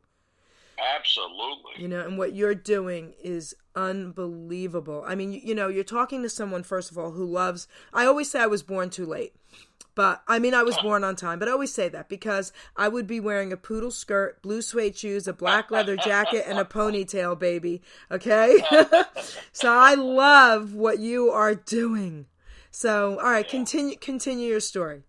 Absolutely. 0.77 1.71
You 1.77 1.88
know, 1.88 2.01
and 2.01 2.17
what 2.17 2.35
you're 2.35 2.55
doing 2.55 3.13
is 3.23 3.55
unbelievable. 3.75 5.03
I 5.05 5.15
mean, 5.15 5.33
you, 5.33 5.41
you 5.43 5.55
know, 5.55 5.67
you're 5.67 5.83
talking 5.83 6.21
to 6.23 6.29
someone, 6.29 6.63
first 6.63 6.91
of 6.91 6.97
all, 6.97 7.11
who 7.11 7.25
loves. 7.25 7.67
I 7.93 8.05
always 8.05 8.29
say 8.29 8.41
I 8.41 8.47
was 8.47 8.63
born 8.63 8.89
too 8.89 9.05
late. 9.05 9.33
But 9.95 10.21
I 10.27 10.39
mean, 10.39 10.53
I 10.53 10.63
was 10.63 10.77
born 10.77 11.05
on 11.05 11.15
time, 11.15 11.39
but 11.39 11.47
I 11.47 11.51
always 11.51 11.73
say 11.73 11.88
that 11.88 12.09
because 12.09 12.51
I 12.75 12.89
would 12.89 13.07
be 13.07 13.21
wearing 13.21 13.53
a 13.53 13.57
poodle 13.57 13.91
skirt, 13.91 14.41
blue 14.41 14.61
suede 14.61 14.97
shoes, 14.97 15.25
a 15.25 15.33
black 15.33 15.71
leather 15.71 15.95
jacket, 15.95 16.43
and 16.45 16.59
a 16.59 16.65
ponytail, 16.65 17.39
baby. 17.39 17.81
Okay? 18.11 18.61
so 19.53 19.71
I 19.71 19.93
love 19.93 20.73
what 20.73 20.99
you 20.99 21.29
are 21.29 21.55
doing. 21.55 22.25
So, 22.71 23.17
all 23.19 23.31
right, 23.31 23.47
continue 23.47 23.95
continue 23.95 24.49
your 24.49 24.59
story. 24.59 25.03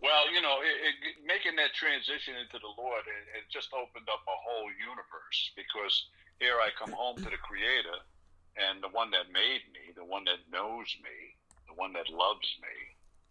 Well, 0.00 0.28
you 0.28 0.44
know, 0.44 0.60
it, 0.60 0.76
it, 0.92 1.16
making 1.24 1.56
that 1.56 1.72
transition 1.72 2.36
into 2.36 2.60
the 2.60 2.72
Lord, 2.76 3.04
it, 3.08 3.24
it 3.40 3.44
just 3.48 3.72
opened 3.72 4.08
up 4.12 4.20
a 4.28 4.38
whole 4.44 4.68
universe 4.76 5.38
because 5.56 6.12
here 6.36 6.60
I 6.60 6.68
come 6.76 6.92
home 6.92 7.16
to 7.16 7.30
the 7.32 7.40
Creator 7.40 7.96
and 8.60 8.84
the 8.84 8.92
one 8.92 9.08
that 9.16 9.32
made 9.32 9.64
me, 9.72 9.96
the 9.96 10.04
one 10.04 10.24
that 10.28 10.44
knows 10.52 10.88
me, 11.00 11.36
the 11.64 11.76
one 11.76 11.96
that 11.96 12.12
loves 12.12 12.48
me. 12.60 12.76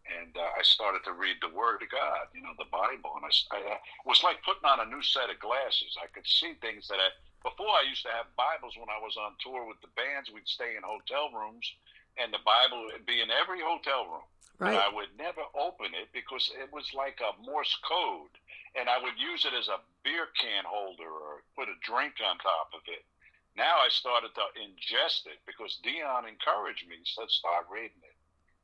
And 0.06 0.38
uh, 0.38 0.54
I 0.58 0.62
started 0.62 1.02
to 1.06 1.18
read 1.18 1.42
the 1.42 1.54
Word 1.54 1.82
of 1.82 1.90
God, 1.90 2.30
you 2.34 2.42
know, 2.42 2.54
the 2.62 2.70
Bible. 2.70 3.18
And 3.18 3.26
I, 3.26 3.34
I, 3.58 3.82
it 3.82 4.06
was 4.06 4.22
like 4.22 4.46
putting 4.46 4.66
on 4.66 4.86
a 4.86 4.90
new 4.90 5.02
set 5.02 5.34
of 5.34 5.42
glasses. 5.42 5.98
I 5.98 6.10
could 6.14 6.30
see 6.30 6.54
things 6.62 6.86
that 6.90 7.02
I, 7.02 7.10
before 7.42 7.74
I 7.74 7.90
used 7.90 8.06
to 8.06 8.14
have 8.14 8.30
Bibles 8.38 8.78
when 8.78 8.90
I 8.90 9.02
was 9.02 9.18
on 9.18 9.34
tour 9.42 9.66
with 9.66 9.82
the 9.82 9.94
bands. 9.98 10.30
We'd 10.30 10.46
stay 10.46 10.78
in 10.78 10.86
hotel 10.86 11.34
rooms, 11.34 11.66
and 12.22 12.30
the 12.30 12.46
Bible 12.46 12.86
would 12.94 13.10
be 13.10 13.18
in 13.18 13.34
every 13.34 13.66
hotel 13.66 14.06
room. 14.06 14.30
Right. 14.58 14.76
But 14.76 14.88
I 14.88 14.96
would 14.96 15.12
never 15.18 15.44
open 15.54 15.92
it 15.94 16.10
because 16.14 16.50
it 16.56 16.72
was 16.72 16.88
like 16.96 17.20
a 17.20 17.36
Morse 17.44 17.76
code, 17.84 18.32
and 18.80 18.88
I 18.88 19.02
would 19.04 19.20
use 19.20 19.44
it 19.44 19.54
as 19.54 19.68
a 19.68 19.84
beer 20.04 20.28
can 20.40 20.64
holder 20.64 21.12
or 21.12 21.44
put 21.56 21.68
a 21.68 21.76
drink 21.84 22.16
on 22.24 22.38
top 22.40 22.72
of 22.74 22.82
it. 22.88 23.04
Now 23.56 23.80
I 23.84 23.90
started 23.90 24.32
to 24.36 24.46
ingest 24.56 25.28
it 25.28 25.40
because 25.48 25.80
Dion 25.84 26.28
encouraged 26.28 26.88
me, 26.88 26.96
said 27.04 27.30
start 27.30 27.68
reading 27.72 28.04
it, 28.04 28.16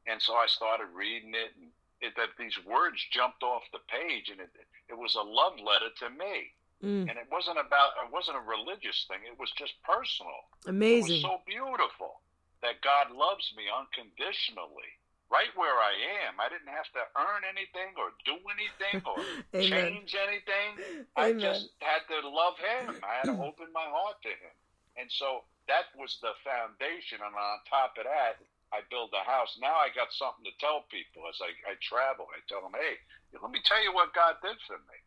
and 0.07 0.21
so 0.21 0.35
I 0.35 0.47
started 0.47 0.87
reading 0.95 1.35
it, 1.35 1.51
and 1.59 1.71
it, 2.01 2.15
that 2.15 2.35
these 2.39 2.55
words 2.65 2.99
jumped 3.11 3.43
off 3.43 3.63
the 3.71 3.83
page, 3.87 4.29
and 4.29 4.39
it 4.39 4.51
it 4.89 4.97
was 4.97 5.15
a 5.15 5.23
love 5.23 5.59
letter 5.59 5.91
to 6.03 6.09
me, 6.09 6.55
Mm, 6.83 7.05
and 7.05 7.13
it 7.13 7.29
wasn't 7.31 7.59
about 7.59 7.93
it 8.03 8.11
wasn't 8.11 8.37
a 8.37 8.41
religious 8.41 9.05
thing; 9.07 9.19
it 9.29 9.37
was 9.37 9.51
just 9.51 9.73
personal. 9.83 10.49
It 10.65 10.69
amazing. 10.69 11.21
was 11.21 11.21
so 11.21 11.41
beautiful 11.45 12.21
that 12.63 12.81
God 12.81 13.11
loves 13.13 13.53
me 13.55 13.69
unconditionally, 13.69 14.97
right 15.31 15.49
where 15.55 15.79
I 15.79 15.95
am. 16.27 16.37
I 16.37 16.51
didn't 16.51 16.69
have 16.69 16.91
to 16.93 17.03
earn 17.15 17.47
anything 17.47 17.95
or 17.95 18.11
do 18.27 18.35
anything 18.51 18.99
or 19.07 19.17
change 19.63 20.11
anything. 20.13 21.07
I 21.15 21.31
Amen. 21.31 21.39
just 21.39 21.71
had 21.79 22.03
to 22.11 22.19
love 22.27 22.59
Him. 22.59 22.99
I 23.01 23.23
had 23.23 23.31
to 23.31 23.39
open 23.39 23.71
my 23.71 23.87
heart 23.87 24.19
to 24.27 24.33
Him. 24.35 24.55
And 24.99 25.07
so 25.07 25.47
that 25.71 25.87
was 25.95 26.19
the 26.19 26.35
foundation. 26.43 27.23
And 27.23 27.31
on 27.31 27.57
top 27.71 27.95
of 27.95 28.03
that, 28.03 28.43
I 28.75 28.83
build 28.91 29.15
a 29.15 29.23
house. 29.23 29.55
Now 29.59 29.79
I 29.79 29.91
got 29.95 30.11
something 30.11 30.43
to 30.43 30.55
tell 30.59 30.83
people 30.91 31.23
as 31.31 31.39
I, 31.39 31.55
I 31.71 31.79
travel. 31.79 32.27
I 32.31 32.43
tell 32.51 32.63
them, 32.63 32.75
hey, 32.75 32.99
let 33.39 33.51
me 33.51 33.63
tell 33.63 33.79
you 33.79 33.95
what 33.95 34.15
God 34.15 34.39
did 34.43 34.59
for 34.67 34.79
me. 34.87 34.99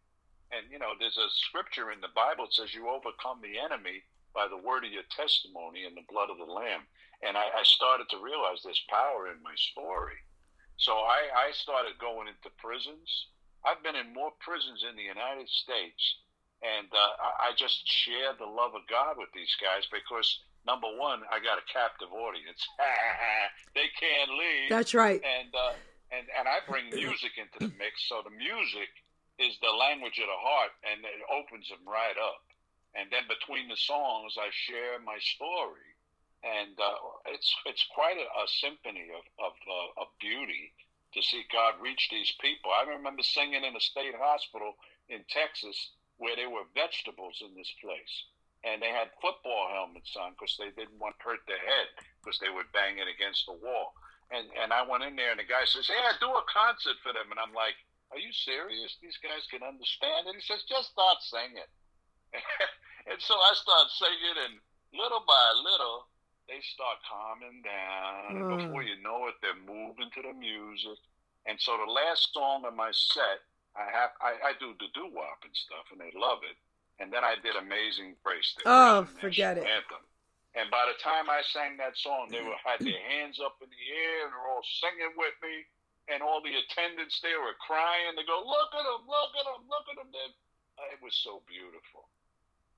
And, 0.52 0.68
you 0.72 0.80
know, 0.80 0.96
there's 0.96 1.20
a 1.20 1.28
scripture 1.48 1.92
in 1.92 2.00
the 2.00 2.12
Bible 2.12 2.48
that 2.48 2.56
says 2.56 2.76
you 2.76 2.88
overcome 2.88 3.40
the 3.40 3.56
enemy 3.60 4.04
by 4.36 4.48
the 4.48 4.60
word 4.60 4.84
of 4.84 4.92
your 4.92 5.08
testimony 5.08 5.84
and 5.88 5.96
the 5.96 6.06
blood 6.10 6.28
of 6.28 6.36
the 6.36 6.48
Lamb. 6.48 6.84
And 7.24 7.36
I, 7.36 7.48
I 7.56 7.64
started 7.64 8.08
to 8.10 8.18
realize 8.20 8.60
there's 8.62 8.84
power 8.88 9.32
in 9.32 9.42
my 9.42 9.56
story. 9.56 10.20
So 10.76 10.92
I, 10.92 11.48
I 11.48 11.52
started 11.52 11.96
going 11.98 12.28
into 12.28 12.52
prisons. 12.60 13.08
I've 13.64 13.80
been 13.82 13.96
in 13.96 14.12
more 14.12 14.32
prisons 14.44 14.84
in 14.84 14.96
the 14.96 15.06
United 15.06 15.48
States, 15.48 16.02
and 16.60 16.88
uh, 16.92 17.12
I, 17.16 17.48
I 17.48 17.50
just 17.56 17.88
share 17.88 18.36
the 18.36 18.44
love 18.44 18.76
of 18.76 18.84
God 18.90 19.16
with 19.16 19.32
these 19.32 19.56
guys 19.56 19.88
because 19.88 20.44
number 20.66 20.88
one, 21.00 21.24
I 21.32 21.40
got 21.40 21.56
a 21.56 21.66
captive 21.72 22.12
audience. 22.12 22.60
they 23.74 23.88
can't 23.96 24.32
leave. 24.36 24.68
That's 24.68 24.92
right. 24.92 25.22
And 25.24 25.48
uh, 25.54 25.72
and 26.12 26.26
and 26.36 26.44
I 26.48 26.60
bring 26.68 26.90
music 26.92 27.40
into 27.40 27.70
the 27.70 27.72
mix, 27.80 28.04
so 28.08 28.20
the 28.20 28.34
music 28.34 28.90
is 29.38 29.56
the 29.60 29.72
language 29.72 30.18
of 30.20 30.28
the 30.28 30.40
heart, 30.40 30.72
and 30.86 31.02
it 31.02 31.22
opens 31.26 31.68
them 31.68 31.82
right 31.86 32.16
up. 32.20 32.44
And 32.94 33.10
then 33.10 33.26
between 33.26 33.66
the 33.66 33.80
songs, 33.80 34.38
I 34.38 34.54
share 34.54 35.02
my 35.02 35.18
story, 35.18 35.88
and 36.44 36.76
uh, 36.76 37.32
it's 37.32 37.48
it's 37.64 37.86
quite 37.94 38.20
a, 38.20 38.28
a 38.28 38.46
symphony 38.60 39.08
of 39.16 39.24
of, 39.40 39.54
uh, 39.64 40.02
of 40.04 40.08
beauty 40.20 40.76
to 41.16 41.22
see 41.22 41.42
God 41.50 41.80
reach 41.80 42.08
these 42.10 42.32
people. 42.40 42.70
I 42.70 42.84
remember 42.90 43.22
singing 43.22 43.64
in 43.64 43.76
a 43.76 43.80
state 43.80 44.14
hospital 44.18 44.74
in 45.08 45.24
Texas 45.30 45.76
where 46.18 46.36
there 46.36 46.50
were 46.50 46.66
vegetables 46.74 47.42
in 47.42 47.54
this 47.54 47.70
place 47.78 48.14
and 48.64 48.80
they 48.80 48.90
had 48.90 49.12
football 49.20 49.68
helmets 49.70 50.16
on 50.16 50.32
because 50.32 50.56
they 50.56 50.72
didn't 50.72 50.98
want 50.98 51.14
to 51.20 51.24
hurt 51.24 51.44
their 51.44 51.60
head 51.60 51.88
because 52.20 52.40
they 52.40 52.48
would 52.48 52.68
bang 52.72 52.96
it 52.96 53.06
against 53.06 53.44
the 53.44 53.56
wall. 53.56 53.92
And 54.32 54.48
and 54.56 54.72
I 54.72 54.82
went 54.82 55.04
in 55.04 55.14
there 55.14 55.36
and 55.36 55.40
the 55.40 55.46
guy 55.46 55.68
says, 55.68 55.86
"Yeah, 55.86 56.16
do 56.18 56.32
a 56.32 56.44
concert 56.48 56.96
for 57.04 57.12
them." 57.12 57.28
And 57.28 57.38
I'm 57.38 57.52
like, 57.52 57.76
"Are 58.10 58.18
you 58.18 58.32
serious? 58.32 58.96
These 58.98 59.20
guys 59.20 59.44
can 59.52 59.62
understand?" 59.62 60.26
And 60.26 60.36
he 60.36 60.42
says, 60.42 60.64
"Just 60.64 60.96
start 60.96 61.20
singing." 61.20 61.70
and 63.08 63.20
so 63.20 63.36
I 63.36 63.52
start 63.54 63.92
singing, 63.92 64.36
and 64.48 64.54
little 64.96 65.22
by 65.28 65.44
little, 65.60 66.08
they 66.48 66.60
start 66.60 66.98
calming 67.08 67.62
down. 67.62 68.36
And 68.36 68.44
Mm. 68.44 68.58
before 68.58 68.82
you 68.82 68.96
know 68.96 69.26
it, 69.28 69.40
they're 69.40 69.54
moving 69.54 70.10
to 70.10 70.22
the 70.22 70.32
music. 70.32 70.98
And 71.46 71.60
so 71.60 71.76
the 71.76 71.90
last 71.90 72.32
song 72.32 72.64
of 72.64 72.74
my 72.74 72.90
set, 72.92 73.42
I 73.76 73.90
have 73.90 74.12
I, 74.20 74.38
I 74.48 74.52
do 74.54 74.74
the 74.78 74.88
doo 74.94 75.08
wop 75.08 75.44
and 75.44 75.54
stuff, 75.56 75.90
and 75.90 76.00
they 76.00 76.12
love 76.12 76.42
it. 76.44 76.56
And 77.00 77.12
then 77.12 77.24
I 77.24 77.36
did 77.36 77.56
Amazing 77.56 78.16
Grace. 78.22 78.54
Oh, 78.64 79.04
forget 79.20 79.58
it. 79.58 79.66
Anthem. 79.66 80.06
And 80.54 80.70
by 80.70 80.86
the 80.86 80.94
time 81.02 81.28
I 81.28 81.42
sang 81.42 81.76
that 81.78 81.96
song, 81.98 82.30
they 82.30 82.40
were 82.40 82.54
had 82.64 82.78
their 82.80 83.00
hands 83.10 83.40
up 83.40 83.58
in 83.60 83.68
the 83.68 83.84
air 83.90 84.24
and 84.24 84.32
they're 84.32 84.46
all 84.46 84.62
singing 84.62 85.10
with 85.16 85.34
me. 85.42 85.66
And 86.06 86.22
all 86.22 86.40
the 86.40 86.54
attendants 86.54 87.18
there 87.20 87.40
were 87.40 87.54
crying. 87.54 88.14
They 88.14 88.22
go, 88.24 88.38
"Look 88.46 88.74
at 88.74 88.84
them, 88.84 89.08
Look 89.08 89.34
at 89.34 89.44
them, 89.44 89.66
Look 89.68 89.88
at 89.90 89.96
them. 89.96 90.12
Then 90.12 90.30
it 90.92 91.02
was 91.02 91.14
so 91.16 91.40
beautiful. 91.48 92.08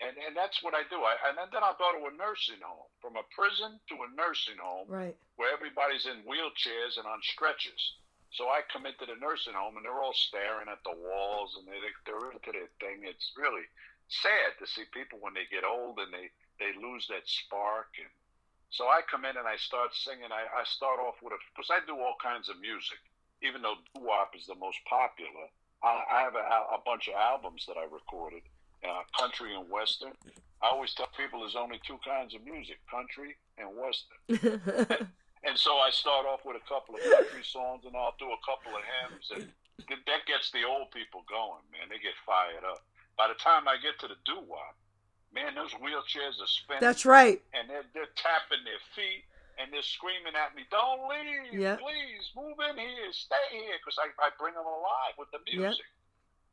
And 0.01 0.13
and 0.29 0.37
that's 0.37 0.61
what 0.63 0.75
I 0.77 0.85
do. 0.93 1.01
I 1.01 1.17
and 1.33 1.39
then 1.41 1.65
I'll 1.65 1.79
go 1.81 1.89
to 1.97 2.13
a 2.13 2.19
nursing 2.21 2.61
home, 2.61 2.89
from 3.01 3.17
a 3.17 3.25
prison 3.33 3.81
to 3.89 3.95
a 4.05 4.09
nursing 4.13 4.61
home 4.61 4.89
Right. 4.89 5.17
where 5.37 5.53
everybody's 5.53 6.05
in 6.05 6.21
wheelchairs 6.29 7.01
and 7.01 7.07
on 7.09 7.21
stretchers. 7.25 7.97
So 8.37 8.53
I 8.53 8.61
come 8.69 8.85
into 8.85 9.07
the 9.09 9.17
nursing 9.17 9.55
home 9.57 9.77
and 9.81 9.85
they're 9.87 10.03
all 10.03 10.13
staring 10.13 10.69
at 10.69 10.85
the 10.85 10.93
walls 10.93 11.57
and 11.57 11.65
they 11.67 11.81
they're 12.05 12.29
into 12.33 12.53
their 12.53 12.69
thing. 12.81 13.09
It's 13.09 13.33
really 13.41 13.65
sad 14.09 14.53
to 14.61 14.67
see 14.69 14.85
people 14.93 15.19
when 15.25 15.33
they 15.33 15.49
get 15.49 15.65
old 15.65 15.97
and 15.99 16.13
they 16.13 16.29
they 16.61 16.77
lose 16.77 17.07
that 17.09 17.25
spark. 17.25 17.89
And 17.97 18.13
so 18.69 18.85
I 18.93 19.01
come 19.09 19.25
in 19.25 19.37
and 19.41 19.49
I 19.49 19.57
start 19.57 19.95
singing. 19.97 20.29
I, 20.29 20.45
I 20.61 20.65
start 20.69 21.01
off 21.01 21.17
with 21.25 21.33
a 21.33 21.41
because 21.57 21.73
I 21.73 21.81
do 21.89 21.97
all 21.97 22.21
kinds 22.21 22.49
of 22.53 22.61
music, 22.61 23.01
even 23.41 23.63
though 23.65 23.81
doo 23.97 24.05
wop 24.05 24.37
is 24.37 24.45
the 24.45 24.61
most 24.61 24.77
popular. 24.85 25.49
I, 25.81 26.05
I 26.05 26.19
have 26.21 26.35
a, 26.37 26.45
a 26.77 26.81
bunch 26.85 27.09
of 27.09 27.15
albums 27.15 27.65
that 27.69 27.77
I 27.81 27.85
recorded, 27.89 28.43
uh, 28.85 29.03
country 29.19 29.55
and 29.55 29.69
western. 29.71 30.13
I 30.63 30.69
always 30.73 30.95
tell 30.95 31.09
people 31.17 31.41
there's 31.41 31.57
only 31.57 31.81
two 31.87 31.99
kinds 32.07 32.35
of 32.35 32.45
music: 32.45 32.79
country 32.91 33.37
and 33.59 33.69
western. 33.77 35.09
And 35.47 35.55
so 35.55 35.79
I 35.79 35.95
start 35.95 36.27
off 36.27 36.43
with 36.43 36.59
a 36.59 36.65
couple 36.67 36.99
of 36.99 37.03
country 37.07 37.47
songs, 37.47 37.87
and 37.87 37.95
I'll 37.95 38.19
do 38.19 38.27
a 38.35 38.41
couple 38.43 38.75
of 38.75 38.83
hymns, 38.83 39.31
and 39.31 39.47
that 39.87 40.27
gets 40.27 40.51
the 40.51 40.67
old 40.67 40.91
people 40.91 41.23
going, 41.31 41.63
man. 41.71 41.87
They 41.87 42.03
get 42.03 42.19
fired 42.27 42.67
up. 42.67 42.83
By 43.15 43.31
the 43.31 43.39
time 43.39 43.71
I 43.71 43.79
get 43.79 43.95
to 44.03 44.11
the 44.11 44.19
doo 44.27 44.43
wop, 44.43 44.75
man, 45.31 45.55
those 45.55 45.71
wheelchairs 45.79 46.43
are 46.43 46.51
spinning, 46.51 46.83
That's 46.83 47.07
right. 47.07 47.39
and 47.55 47.71
they're, 47.71 47.87
they're 47.95 48.11
tapping 48.19 48.67
their 48.67 48.83
feet, 48.99 49.23
and 49.63 49.71
they're 49.71 49.87
screaming 49.87 50.35
at 50.35 50.59
me, 50.59 50.67
"Don't 50.67 51.07
leave, 51.07 51.55
Yeah. 51.63 51.79
please 51.79 52.27
move 52.35 52.59
in 52.67 52.75
here, 52.83 53.07
stay 53.15 53.47
here," 53.55 53.79
because 53.79 54.03
I, 54.03 54.11
I 54.19 54.35
bring 54.43 54.59
them 54.59 54.67
alive 54.67 55.15
with 55.15 55.31
the 55.31 55.39
music. 55.47 55.87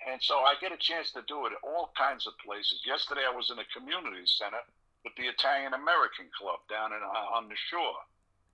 And 0.03 0.19
so 0.21 0.43
I 0.43 0.55
get 0.59 0.75
a 0.75 0.77
chance 0.81 1.11
to 1.13 1.23
do 1.27 1.45
it 1.47 1.53
at 1.55 1.63
all 1.63 1.93
kinds 1.95 2.27
of 2.27 2.33
places. 2.43 2.83
Yesterday 2.85 3.23
I 3.23 3.31
was 3.35 3.49
in 3.49 3.59
a 3.59 3.67
community 3.71 4.25
center 4.27 4.59
with 5.05 5.15
the 5.15 5.31
Italian 5.31 5.73
American 5.73 6.27
Club 6.35 6.59
down 6.67 6.91
in, 6.91 6.99
uh, 6.99 7.27
on 7.35 7.47
the 7.47 7.55
shore. 7.71 7.99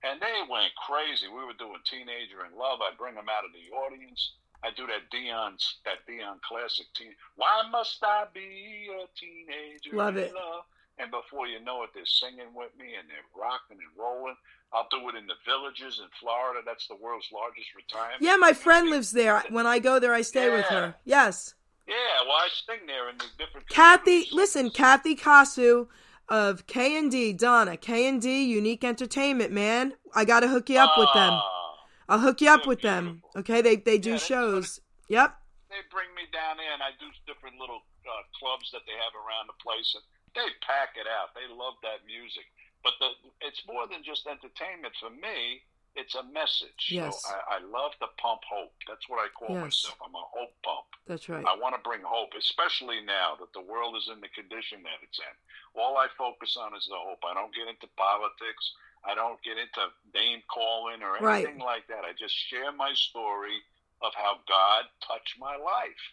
And 0.02 0.16
they 0.22 0.46
went 0.48 0.72
crazy. 0.86 1.28
We 1.28 1.44
were 1.44 1.58
doing 1.58 1.82
Teenager 1.84 2.46
in 2.48 2.56
Love. 2.56 2.80
I 2.80 2.94
bring 2.96 3.14
them 3.18 3.28
out 3.28 3.44
of 3.44 3.52
the 3.52 3.66
audience. 3.76 4.38
I 4.62 4.70
do 4.76 4.86
that 4.88 5.08
Dion, 5.10 5.56
that 5.84 6.04
Dion 6.06 6.40
classic. 6.44 6.86
Teen, 6.94 7.12
Why 7.36 7.64
must 7.70 7.98
I 8.04 8.24
be 8.32 8.88
a 8.92 9.08
teenager 9.16 9.96
Love 9.96 10.16
it. 10.16 10.32
love? 10.34 10.64
And 11.00 11.10
before 11.10 11.48
you 11.48 11.64
know 11.64 11.82
it, 11.82 11.90
they're 11.96 12.04
singing 12.04 12.52
with 12.52 12.72
me 12.76 12.92
and 12.92 13.08
they're 13.08 13.24
rocking 13.32 13.80
and 13.80 13.94
rolling. 13.96 14.36
I'll 14.72 14.86
do 14.90 15.08
it 15.08 15.16
in 15.16 15.26
the 15.26 15.34
villages 15.44 16.00
in 16.02 16.08
Florida. 16.20 16.60
That's 16.64 16.86
the 16.86 16.96
world's 16.96 17.26
largest 17.32 17.74
retirement. 17.74 18.22
Yeah, 18.22 18.36
my 18.36 18.52
friend 18.52 18.88
lives 18.88 19.10
there. 19.10 19.42
When 19.50 19.66
I 19.66 19.78
go 19.80 19.98
there, 19.98 20.14
I 20.14 20.22
stay 20.22 20.48
with 20.50 20.66
her. 20.66 20.94
Yes. 21.04 21.54
Yeah, 21.88 21.94
well, 22.24 22.36
I 22.36 22.48
sing 22.66 22.86
there 22.86 23.08
in 23.10 23.18
the 23.18 23.24
different. 23.36 23.68
Kathy, 23.68 24.28
listen, 24.30 24.70
Kathy 24.70 25.16
Kasu 25.16 25.88
of 26.28 26.68
K 26.68 26.96
and 26.96 27.10
D, 27.10 27.32
Donna 27.32 27.76
K 27.76 28.06
and 28.06 28.22
D, 28.22 28.44
Unique 28.44 28.84
Entertainment, 28.84 29.50
man. 29.50 29.94
I 30.14 30.24
gotta 30.24 30.46
hook 30.46 30.70
you 30.70 30.78
up 30.78 30.94
with 30.96 31.10
them. 31.14 31.34
Ah, 31.34 31.74
I'll 32.08 32.20
hook 32.20 32.40
you 32.40 32.48
up 32.48 32.66
with 32.66 32.80
them. 32.82 33.22
Okay, 33.34 33.60
they 33.60 33.74
they 33.74 33.98
do 33.98 34.10
Yeah, 34.12 34.22
shows. 34.22 34.80
Yep. 35.08 35.34
they 35.68 35.82
bring 35.90 36.14
me 36.14 36.30
down 36.32 36.58
there 36.62 36.70
and 36.72 36.82
I 36.82 36.94
do 37.02 37.10
different 37.26 37.58
little 37.58 37.82
uh, 38.06 38.22
clubs 38.38 38.70
that 38.70 38.86
they 38.86 38.94
have 38.94 39.14
around 39.18 39.50
the 39.50 39.58
place, 39.58 39.90
and 39.98 40.04
they 40.38 40.46
pack 40.62 40.94
it 40.94 41.10
out. 41.10 41.34
They 41.34 41.50
love 41.50 41.74
that 41.82 42.06
music. 42.06 42.46
But 42.82 42.94
the, 43.00 43.08
it's 43.44 43.62
more 43.66 43.86
than 43.86 44.02
just 44.02 44.26
entertainment 44.26 44.94
for 45.00 45.10
me. 45.10 45.62
It's 45.98 46.14
a 46.14 46.22
message. 46.30 46.86
Yes. 46.94 47.18
So 47.26 47.34
I, 47.34 47.58
I 47.58 47.58
love 47.66 47.92
to 47.98 48.06
pump 48.22 48.40
hope. 48.46 48.72
That's 48.86 49.08
what 49.10 49.18
I 49.18 49.26
call 49.34 49.58
Yes. 49.58 49.82
myself. 49.84 49.98
I'm 50.06 50.14
a 50.14 50.22
hope 50.22 50.54
pump. 50.62 50.86
That's 51.10 51.28
right. 51.28 51.42
I 51.44 51.58
want 51.58 51.74
to 51.74 51.82
bring 51.82 52.00
hope, 52.06 52.30
especially 52.38 53.02
now 53.02 53.34
that 53.42 53.52
the 53.52 53.60
world 53.60 53.96
is 53.98 54.06
in 54.06 54.22
the 54.22 54.30
condition 54.30 54.86
that 54.86 55.02
it's 55.02 55.18
in. 55.18 55.34
All 55.74 55.98
I 55.98 56.06
focus 56.16 56.56
on 56.56 56.76
is 56.78 56.86
the 56.86 56.94
hope. 56.96 57.18
I 57.26 57.34
don't 57.34 57.50
get 57.52 57.66
into 57.66 57.90
politics. 57.98 58.64
I 59.02 59.18
don't 59.18 59.42
get 59.42 59.58
into 59.58 59.82
name 60.14 60.40
calling 60.46 61.02
or 61.02 61.18
Right. 61.18 61.42
anything 61.44 61.58
like 61.58 61.88
that. 61.90 62.06
I 62.06 62.14
just 62.14 62.38
share 62.48 62.70
my 62.70 62.94
story 62.94 63.58
of 64.00 64.14
how 64.14 64.38
God 64.46 64.86
touched 65.02 65.36
my 65.42 65.56
life. 65.58 66.04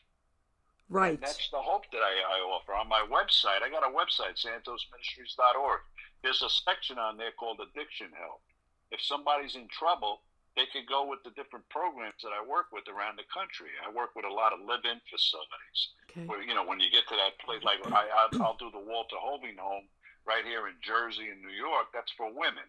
Right. 0.89 1.13
And 1.15 1.21
that's 1.21 1.49
the 1.53 1.61
hope 1.61 1.85
that 1.91 2.01
I, 2.01 2.13
I 2.33 2.39
offer. 2.49 2.73
On 2.73 2.89
my 2.89 3.05
website, 3.11 3.61
I 3.61 3.69
got 3.69 3.83
a 3.85 3.93
website, 3.93 4.41
santosministries.org. 4.41 5.81
There's 6.23 6.41
a 6.41 6.49
section 6.49 6.97
on 6.97 7.17
there 7.17 7.31
called 7.31 7.59
Addiction 7.61 8.09
Help. 8.17 8.41
If 8.91 9.01
somebody's 9.01 9.55
in 9.55 9.67
trouble, 9.67 10.21
they 10.55 10.65
can 10.73 10.83
go 10.89 11.05
with 11.05 11.21
the 11.23 11.29
different 11.37 11.69
programs 11.69 12.17
that 12.25 12.33
I 12.33 12.41
work 12.41 12.73
with 12.73 12.89
around 12.89 13.19
the 13.21 13.27
country. 13.29 13.69
I 13.85 13.93
work 13.93 14.15
with 14.17 14.25
a 14.25 14.33
lot 14.33 14.53
of 14.53 14.59
live-in 14.65 14.97
facilities 15.05 15.79
Okay. 16.09 16.25
where 16.25 16.41
you 16.41 16.55
know 16.55 16.65
when 16.65 16.79
you 16.79 16.89
get 16.89 17.05
to 17.11 17.17
that 17.19 17.37
place, 17.43 17.61
like 17.61 17.77
I, 17.93 18.07
I'll, 18.09 18.33
I'll 18.41 18.57
do 18.57 18.71
the 18.71 18.81
Walter 18.81 19.19
Hoving 19.21 19.59
home 19.59 19.85
right 20.25 20.43
here 20.43 20.65
in 20.67 20.73
Jersey 20.81 21.29
and 21.29 21.43
New 21.45 21.53
York. 21.53 21.93
That's 21.93 22.11
for 22.17 22.31
women, 22.33 22.65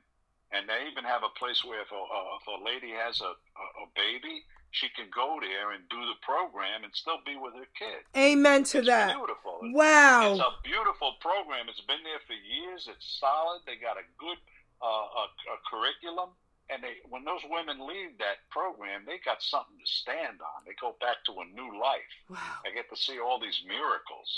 and 0.53 0.69
they 0.69 0.85
even 0.91 1.05
have 1.09 1.23
a 1.25 1.33
place 1.39 1.65
where 1.65 1.81
if 1.81 1.89
a, 1.91 1.97
uh, 1.97 2.37
if 2.37 2.45
a 2.51 2.59
lady 2.61 2.93
has 2.93 3.23
a, 3.25 3.33
a, 3.33 3.65
a 3.83 3.87
baby, 3.97 4.45
she 4.71 4.89
can 4.93 5.09
go 5.15 5.39
there 5.41 5.73
and 5.73 5.83
do 5.89 5.97
the 6.05 6.19
program 6.21 6.85
and 6.85 6.93
still 6.95 7.19
be 7.25 7.37
with 7.37 7.55
her 7.55 7.69
kid. 7.79 8.05
Amen 8.17 8.65
to 8.73 8.79
It's 8.79 8.87
that. 8.89 9.17
beautiful. 9.17 9.61
It's 10.33 10.41
a 10.45 10.53
beautiful 10.63 11.17
program. 11.21 11.69
It's 11.69 11.81
been 11.89 12.05
there 12.05 12.21
for 12.29 12.37
years. 12.37 12.89
It's 12.89 13.19
solid. 13.19 13.65
They 13.67 13.77
got 13.81 13.97
a 13.97 14.05
good 14.21 14.37
uh, 14.81 14.87
a, 14.87 15.25
a 15.27 15.57
curriculum, 15.67 16.31
and 16.71 16.79
they 16.85 17.01
when 17.09 17.25
those 17.25 17.43
women 17.51 17.81
leave 17.83 18.15
that 18.23 18.45
program, 18.53 19.03
they 19.09 19.19
got 19.25 19.43
something 19.43 19.75
to 19.81 19.89
stand 19.89 20.39
on. 20.39 20.63
They 20.69 20.77
go 20.79 20.95
back 21.01 21.25
to 21.27 21.33
a 21.43 21.47
new 21.57 21.81
life. 21.81 22.13
Wow. 22.31 22.63
I 22.63 22.71
get 22.71 22.87
to 22.93 22.97
see 22.97 23.19
all 23.19 23.41
these 23.41 23.59
miracles. 23.67 24.31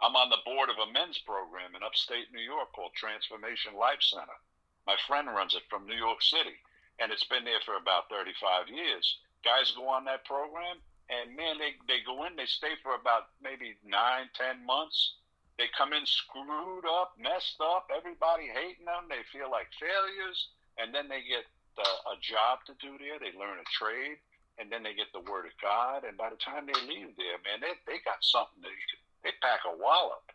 I'm 0.00 0.14
on 0.14 0.30
the 0.30 0.38
board 0.46 0.70
of 0.70 0.78
a 0.78 0.86
men's 0.94 1.18
program 1.18 1.74
in 1.74 1.82
upstate 1.82 2.30
New 2.32 2.40
York 2.46 2.70
called 2.72 2.94
Transformation 2.94 3.74
Life 3.74 3.98
Center. 4.00 4.38
My 4.86 4.94
friend 5.10 5.26
runs 5.28 5.58
it 5.58 5.66
from 5.68 5.84
New 5.90 5.98
York 5.98 6.22
City, 6.22 6.54
and 7.02 7.10
it's 7.10 7.26
been 7.26 7.42
there 7.44 7.60
for 7.66 7.74
about 7.76 8.06
35 8.08 8.70
years. 8.70 9.04
Guys 9.48 9.72
go 9.72 9.88
on 9.88 10.04
that 10.04 10.28
program, 10.28 10.76
and 11.08 11.32
man, 11.32 11.56
they, 11.56 11.72
they 11.88 12.04
go 12.04 12.28
in, 12.28 12.36
they 12.36 12.44
stay 12.44 12.76
for 12.84 12.92
about 12.92 13.32
maybe 13.40 13.80
nine, 13.80 14.28
ten 14.36 14.60
months. 14.60 15.16
They 15.56 15.72
come 15.72 15.96
in 15.96 16.04
screwed 16.04 16.84
up, 16.84 17.16
messed 17.16 17.56
up, 17.64 17.88
everybody 17.88 18.52
hating 18.52 18.84
them. 18.84 19.08
They 19.08 19.24
feel 19.32 19.48
like 19.48 19.72
failures, 19.80 20.52
and 20.76 20.92
then 20.92 21.08
they 21.08 21.24
get 21.24 21.48
uh, 21.80 22.12
a 22.12 22.16
job 22.20 22.60
to 22.68 22.76
do 22.76 23.00
there. 23.00 23.16
They 23.16 23.32
learn 23.40 23.56
a 23.56 23.68
trade, 23.72 24.20
and 24.60 24.68
then 24.68 24.84
they 24.84 24.92
get 24.92 25.08
the 25.16 25.24
word 25.24 25.48
of 25.48 25.56
God. 25.64 26.04
And 26.04 26.20
by 26.20 26.28
the 26.28 26.38
time 26.38 26.68
they 26.68 26.76
leave 26.84 27.16
there, 27.16 27.40
man, 27.48 27.64
they 27.64 27.72
they 27.88 28.04
got 28.04 28.20
something. 28.20 28.60
They 28.60 28.76
they 29.24 29.32
pack 29.40 29.64
a 29.64 29.72
wallop 29.72 30.28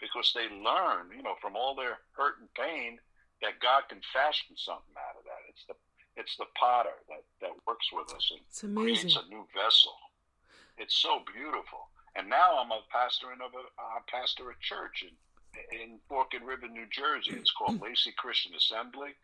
because 0.00 0.32
they 0.32 0.48
learn, 0.48 1.12
you 1.12 1.20
know, 1.20 1.36
from 1.44 1.60
all 1.60 1.76
their 1.76 2.00
hurt 2.16 2.40
and 2.40 2.48
pain 2.56 2.98
that 3.44 3.60
God 3.60 3.84
can 3.92 4.00
fashion 4.16 4.56
something 4.56 4.96
out 4.96 5.20
of 5.20 5.28
that. 5.28 5.44
It's 5.52 5.64
the 5.68 5.76
It's 6.16 6.36
the 6.36 6.46
potter 6.54 6.96
that, 7.08 7.24
that 7.40 7.50
works 7.66 7.88
with 7.92 8.12
us 8.14 8.32
and 8.32 8.76
creates 8.76 9.16
a 9.16 9.28
new 9.28 9.46
vessel. 9.54 9.92
It's 10.78 10.96
so 10.96 11.20
beautiful. 11.32 11.88
And 12.16 12.28
now 12.30 12.58
I'm 12.58 12.70
a 12.70 12.80
pastor 12.90 13.32
in 13.32 13.40
a, 13.40 13.48
pastor 14.10 14.50
at 14.50 14.60
church 14.60 15.02
in 15.02 15.14
in 15.72 15.98
Forked 16.08 16.36
River, 16.44 16.68
New 16.68 16.84
Jersey. 16.90 17.32
It's 17.32 17.50
called 17.50 17.80
mm. 17.80 17.84
Lacey 17.84 18.12
Christian 18.16 18.54
Assembly. 18.54 19.14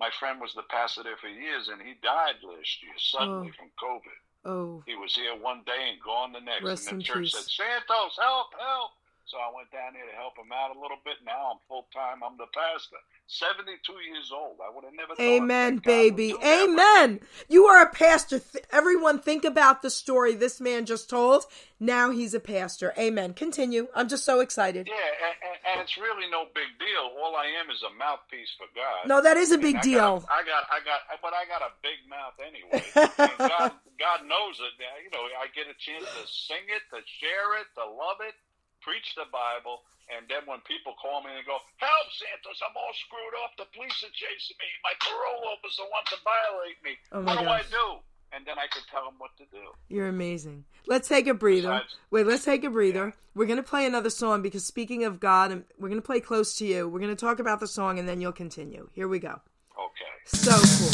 My 0.00 0.08
friend 0.18 0.40
was 0.40 0.54
the 0.54 0.62
pastor 0.70 1.02
there 1.02 1.18
for 1.20 1.28
years, 1.28 1.68
and 1.68 1.80
he 1.82 1.94
died 2.02 2.36
last 2.42 2.82
year 2.82 2.92
suddenly 2.96 3.52
Oh. 3.52 3.56
from 3.58 3.70
COVID. 3.76 4.18
Oh, 4.44 4.82
He 4.86 4.94
was 4.96 5.14
here 5.14 5.36
one 5.36 5.62
day 5.64 5.90
and 5.92 6.00
gone 6.02 6.32
the 6.32 6.40
next. 6.40 6.64
Rest 6.64 6.90
and 6.90 7.00
the 7.00 7.04
church 7.04 7.24
peace. 7.24 7.32
said, 7.32 7.44
Santos, 7.88 8.16
help, 8.18 8.54
help. 8.58 8.90
So 9.32 9.38
I 9.40 9.48
went 9.48 9.72
down 9.72 9.96
there 9.96 10.04
to 10.04 10.12
help 10.12 10.36
him 10.36 10.52
out 10.52 10.76
a 10.76 10.78
little 10.78 11.00
bit. 11.08 11.16
Now 11.24 11.56
I'm 11.56 11.60
full 11.64 11.88
time. 11.88 12.20
I'm 12.20 12.36
the 12.36 12.52
pastor. 12.52 13.00
72 13.32 13.80
years 14.04 14.28
old. 14.28 14.60
I 14.60 14.68
would 14.68 14.84
have 14.84 14.92
never 14.92 15.16
thought 15.16 15.24
amen, 15.24 15.80
that 15.80 15.84
God 15.88 16.04
would 16.04 16.16
baby. 16.20 16.34
Amen. 16.44 17.20
You 17.48 17.64
are 17.64 17.80
a 17.80 17.88
pastor. 17.88 18.44
Th- 18.44 18.62
everyone, 18.70 19.24
think 19.24 19.48
about 19.48 19.80
the 19.80 19.88
story 19.88 20.34
this 20.34 20.60
man 20.60 20.84
just 20.84 21.08
told. 21.08 21.48
Now 21.80 22.10
he's 22.10 22.34
a 22.34 22.44
pastor. 22.44 22.92
Amen. 23.00 23.32
Continue. 23.32 23.88
I'm 23.96 24.06
just 24.06 24.28
so 24.28 24.40
excited. 24.40 24.84
Yeah, 24.84 25.00
and, 25.00 25.36
and, 25.48 25.58
and 25.64 25.76
it's 25.80 25.96
really 25.96 26.28
no 26.28 26.44
big 26.52 26.68
deal. 26.76 27.16
All 27.16 27.32
I 27.32 27.48
am 27.56 27.72
is 27.72 27.80
a 27.88 27.92
mouthpiece 27.96 28.52
for 28.60 28.68
God. 28.76 29.08
No, 29.08 29.24
that 29.24 29.40
is 29.40 29.50
a 29.50 29.56
big 29.56 29.76
I 29.76 29.80
deal. 29.80 30.20
Got, 30.20 30.28
I 30.28 30.42
got, 30.44 30.62
I 30.68 30.78
got, 30.84 31.00
but 31.24 31.32
I 31.32 31.48
got 31.48 31.64
a 31.64 31.72
big 31.80 32.04
mouth 32.04 32.36
anyway. 32.36 32.84
God, 33.48 33.72
God 33.96 34.28
knows 34.28 34.60
it. 34.60 34.76
You 34.76 35.08
know, 35.08 35.24
I 35.40 35.48
get 35.56 35.72
a 35.72 35.76
chance 35.80 36.04
to 36.04 36.28
sing 36.28 36.68
it, 36.68 36.84
to 36.92 37.00
share 37.16 37.56
it, 37.64 37.72
to 37.80 37.88
love 37.88 38.20
it, 38.20 38.36
preach 38.82 39.14
the 39.14 39.26
Bible, 39.32 39.82
and 40.10 40.26
then 40.28 40.42
when 40.44 40.60
people 40.66 40.92
call 41.00 41.22
me 41.22 41.30
and 41.32 41.46
go, 41.46 41.58
"Help, 41.78 42.06
Santos! 42.12 42.58
I'm 42.62 42.74
all 42.76 42.94
screwed 43.06 43.34
up. 43.46 43.54
The 43.56 43.66
police 43.72 43.96
are 44.04 44.12
chasing 44.12 44.58
me. 44.58 44.68
My 44.84 44.94
parole 45.00 45.54
officer 45.54 45.86
wants 45.88 46.10
to 46.12 46.18
violate 46.26 46.78
me. 46.84 46.92
Oh, 47.14 47.22
what 47.22 47.38
do. 47.40 47.48
I 47.48 47.62
do?" 47.70 48.02
And 48.34 48.46
then 48.46 48.56
I 48.58 48.66
can 48.72 48.80
tell 48.90 49.04
them 49.04 49.14
what 49.18 49.36
to 49.36 49.44
do. 49.52 49.60
You're 49.88 50.08
amazing. 50.08 50.64
Let's 50.86 51.06
take 51.06 51.26
a 51.26 51.34
breather. 51.34 51.68
Besides- 51.68 51.96
Wait, 52.10 52.26
let's 52.26 52.44
take 52.44 52.64
a 52.64 52.70
breather. 52.70 53.12
We're 53.34 53.44
going 53.46 53.58
to 53.58 53.62
play 53.62 53.84
another 53.84 54.08
song 54.08 54.40
because 54.40 54.64
speaking 54.64 55.04
of 55.04 55.20
God, 55.20 55.52
and 55.52 55.64
we're 55.78 55.88
going 55.90 56.00
to 56.00 56.06
play 56.06 56.20
close 56.20 56.56
to 56.56 56.64
you. 56.66 56.88
We're 56.88 57.00
going 57.00 57.14
to 57.14 57.20
talk 57.28 57.40
about 57.40 57.60
the 57.60 57.68
song 57.68 57.98
and 57.98 58.08
then 58.08 58.22
you'll 58.22 58.32
continue. 58.32 58.88
Here 58.94 59.06
we 59.06 59.18
go. 59.18 59.40
Okay. 59.78 60.14
So 60.24 60.52
cool. 60.52 60.91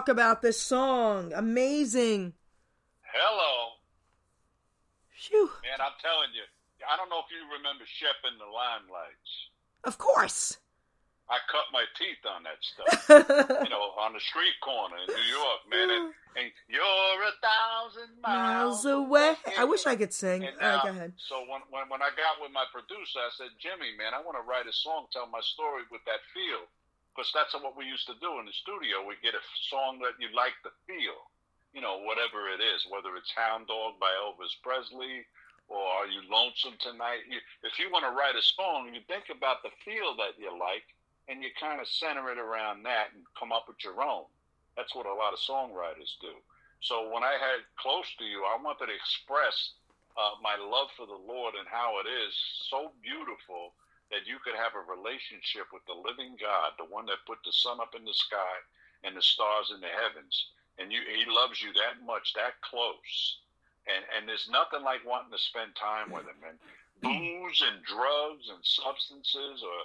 Talk 0.00 0.08
about 0.08 0.40
this 0.40 0.56
song. 0.56 1.30
Amazing. 1.36 2.32
Hello, 3.04 3.76
Phew. 5.12 5.52
man. 5.60 5.76
I'm 5.76 5.92
telling 6.00 6.32
you. 6.32 6.40
I 6.88 6.96
don't 6.96 7.12
know 7.12 7.20
if 7.20 7.28
you 7.28 7.44
remember 7.52 7.84
Shep 7.84 8.16
in 8.24 8.40
the 8.40 8.48
Limelites. 8.48 9.52
Of 9.84 10.00
course. 10.00 10.56
I 11.28 11.36
cut 11.52 11.68
my 11.68 11.84
teeth 12.00 12.24
on 12.24 12.48
that 12.48 12.56
stuff. 12.64 12.96
you 13.60 13.68
know, 13.68 13.92
on 14.00 14.16
the 14.16 14.24
street 14.24 14.56
corner 14.64 14.96
in 15.04 15.12
New 15.12 15.28
York, 15.36 15.60
man. 15.68 15.88
And, 15.92 16.04
and 16.40 16.48
you're 16.64 17.20
a 17.20 17.36
thousand 17.44 18.16
Miles 18.24 18.88
miles, 18.88 19.04
away. 19.04 19.36
I 19.60 19.68
wish 19.68 19.84
I 19.84 20.00
could 20.00 20.16
sing. 20.16 20.48
And 20.48 20.56
right, 20.56 20.80
now, 20.80 20.82
go 20.82 20.96
ahead. 20.96 21.12
So 21.28 21.44
when, 21.44 21.60
when 21.68 21.92
when 21.92 22.00
I 22.00 22.08
got 22.16 22.40
with 22.40 22.56
my 22.56 22.64
producer, 22.72 23.20
I 23.20 23.28
said, 23.36 23.52
Jimmy, 23.60 23.92
man, 24.00 24.16
I 24.16 24.24
want 24.24 24.40
to 24.40 24.48
write 24.48 24.64
a 24.64 24.72
song, 24.72 25.12
tell 25.12 25.28
my 25.28 25.44
story 25.44 25.84
with 25.92 26.00
that 26.08 26.24
feel, 26.32 26.64
because 27.14 27.30
that's 27.34 27.54
what 27.58 27.74
we 27.76 27.86
used 27.86 28.06
to 28.06 28.16
do 28.22 28.38
in 28.38 28.46
the 28.46 28.54
studio. 28.54 29.02
We 29.02 29.18
get 29.18 29.34
a 29.34 29.44
song 29.68 29.98
that 30.06 30.18
you 30.22 30.30
like 30.30 30.54
the 30.62 30.70
feel, 30.86 31.30
you 31.74 31.82
know, 31.82 32.00
whatever 32.06 32.46
it 32.48 32.62
is, 32.62 32.86
whether 32.86 33.18
it's 33.18 33.34
Hound 33.34 33.66
Dog 33.66 33.98
by 33.98 34.10
Elvis 34.22 34.54
Presley 34.62 35.26
or 35.66 35.82
Are 35.82 36.06
You 36.06 36.22
Lonesome 36.30 36.78
Tonight. 36.78 37.26
You, 37.26 37.42
if 37.66 37.78
you 37.78 37.90
want 37.90 38.06
to 38.06 38.14
write 38.14 38.38
a 38.38 38.44
song, 38.54 38.94
you 38.94 39.02
think 39.10 39.30
about 39.30 39.62
the 39.66 39.74
feel 39.82 40.14
that 40.22 40.38
you 40.38 40.50
like, 40.54 40.86
and 41.26 41.42
you 41.42 41.50
kind 41.58 41.82
of 41.82 41.86
center 41.90 42.30
it 42.30 42.38
around 42.38 42.82
that 42.86 43.14
and 43.14 43.26
come 43.38 43.50
up 43.50 43.66
with 43.66 43.82
your 43.82 43.98
own. 44.02 44.26
That's 44.78 44.94
what 44.94 45.06
a 45.06 45.14
lot 45.14 45.34
of 45.34 45.42
songwriters 45.42 46.14
do. 46.22 46.34
So 46.80 47.10
when 47.12 47.22
I 47.22 47.36
had 47.36 47.66
close 47.76 48.08
to 48.18 48.24
you, 48.24 48.46
I 48.46 48.56
wanted 48.56 48.88
to 48.88 48.96
express 48.96 49.76
uh, 50.16 50.40
my 50.42 50.56
love 50.56 50.88
for 50.96 51.06
the 51.06 51.18
Lord 51.18 51.54
and 51.58 51.68
how 51.68 52.00
it 52.00 52.08
is 52.08 52.32
so 52.70 52.90
beautiful 53.02 53.76
that 54.10 54.26
you 54.26 54.42
could 54.42 54.58
have 54.58 54.74
a 54.74 54.82
relationship 54.82 55.70
with 55.72 55.86
the 55.86 55.94
living 55.94 56.34
God, 56.38 56.74
the 56.78 56.90
one 56.90 57.06
that 57.06 57.26
put 57.26 57.38
the 57.46 57.54
sun 57.54 57.78
up 57.78 57.94
in 57.94 58.04
the 58.04 58.14
sky 58.14 58.56
and 59.02 59.16
the 59.16 59.22
stars 59.22 59.70
in 59.74 59.80
the 59.80 59.90
heavens, 59.90 60.50
and 60.78 60.92
you 60.92 61.00
He 61.06 61.24
loves 61.30 61.62
you 61.62 61.72
that 61.74 62.02
much, 62.04 62.34
that 62.34 62.60
close. 62.60 63.40
And 63.86 64.04
and 64.14 64.28
there's 64.28 64.50
nothing 64.50 64.82
like 64.82 65.06
wanting 65.06 65.32
to 65.32 65.40
spend 65.40 65.74
time 65.74 66.10
with 66.10 66.26
Him. 66.26 66.42
And 66.42 66.58
booze 67.00 67.64
and 67.64 67.82
drugs 67.84 68.52
and 68.52 68.60
substances 68.62 69.64
or 69.64 69.78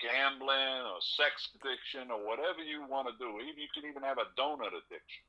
gambling 0.00 0.82
or 0.88 0.98
sex 1.00 1.52
addiction 1.54 2.10
or 2.10 2.18
whatever 2.24 2.64
you 2.64 2.82
want 2.88 3.06
to 3.06 3.14
do, 3.20 3.38
even 3.38 3.60
you 3.60 3.70
can 3.70 3.88
even 3.88 4.02
have 4.02 4.18
a 4.18 4.32
donut 4.34 4.74
addiction. 4.74 5.24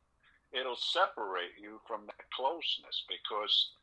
It'll 0.51 0.79
separate 0.79 1.57
you 1.59 1.81
from 1.87 2.05
that 2.07 2.25
closeness 2.33 3.03
because 3.09 3.73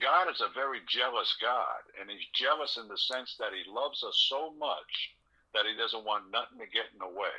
God 0.00 0.30
is 0.32 0.40
a 0.40 0.48
very 0.54 0.80
jealous 0.88 1.36
God, 1.40 1.82
and 2.00 2.08
He's 2.10 2.26
jealous 2.34 2.76
in 2.80 2.88
the 2.88 2.96
sense 2.98 3.36
that 3.38 3.52
He 3.52 3.62
loves 3.70 4.02
us 4.02 4.16
so 4.28 4.52
much 4.58 5.14
that 5.54 5.68
He 5.68 5.76
doesn't 5.76 6.04
want 6.08 6.32
nothing 6.32 6.58
to 6.58 6.68
get 6.72 6.88
in 6.92 6.98
the 6.98 7.12
way. 7.12 7.36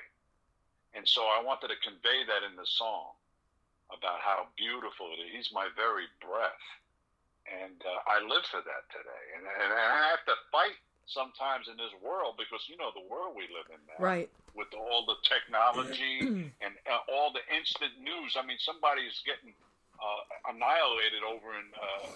And 0.93 1.03
so 1.09 1.25
I 1.25 1.41
wanted 1.41 1.73
to 1.73 1.79
convey 1.81 2.21
that 2.29 2.45
in 2.45 2.53
the 2.55 2.69
song 2.69 3.17
about 3.89 4.21
how 4.21 4.45
beautiful 4.57 5.09
it 5.17 5.25
is. 5.25 5.33
He's 5.33 5.51
my 5.51 5.67
very 5.75 6.05
breath, 6.21 6.65
and 7.49 7.75
uh, 7.81 7.99
I 8.05 8.21
live 8.21 8.45
for 8.47 8.61
that 8.61 8.83
today. 8.93 9.25
And, 9.35 9.43
and 9.49 9.71
I 9.73 10.13
have 10.13 10.23
to 10.29 10.37
fight 10.53 10.77
sometimes 11.09 11.67
in 11.67 11.75
this 11.75 11.91
world 11.99 12.37
because 12.39 12.63
you 12.71 12.77
know 12.77 12.93
the 12.95 13.03
world 13.11 13.35
we 13.35 13.43
live 13.51 13.67
in 13.73 13.81
now 13.91 13.99
Right. 13.99 14.29
with 14.55 14.71
all 14.71 15.03
the 15.03 15.19
technology 15.27 16.21
and 16.63 16.73
uh, 16.87 17.03
all 17.11 17.33
the 17.33 17.43
instant 17.51 17.97
news. 17.99 18.37
I 18.39 18.45
mean, 18.45 18.61
somebody's 18.61 19.19
getting 19.27 19.51
uh, 20.03 20.51
annihilated 20.51 21.23
over 21.23 21.55
in 21.55 21.67
uh, 21.71 22.07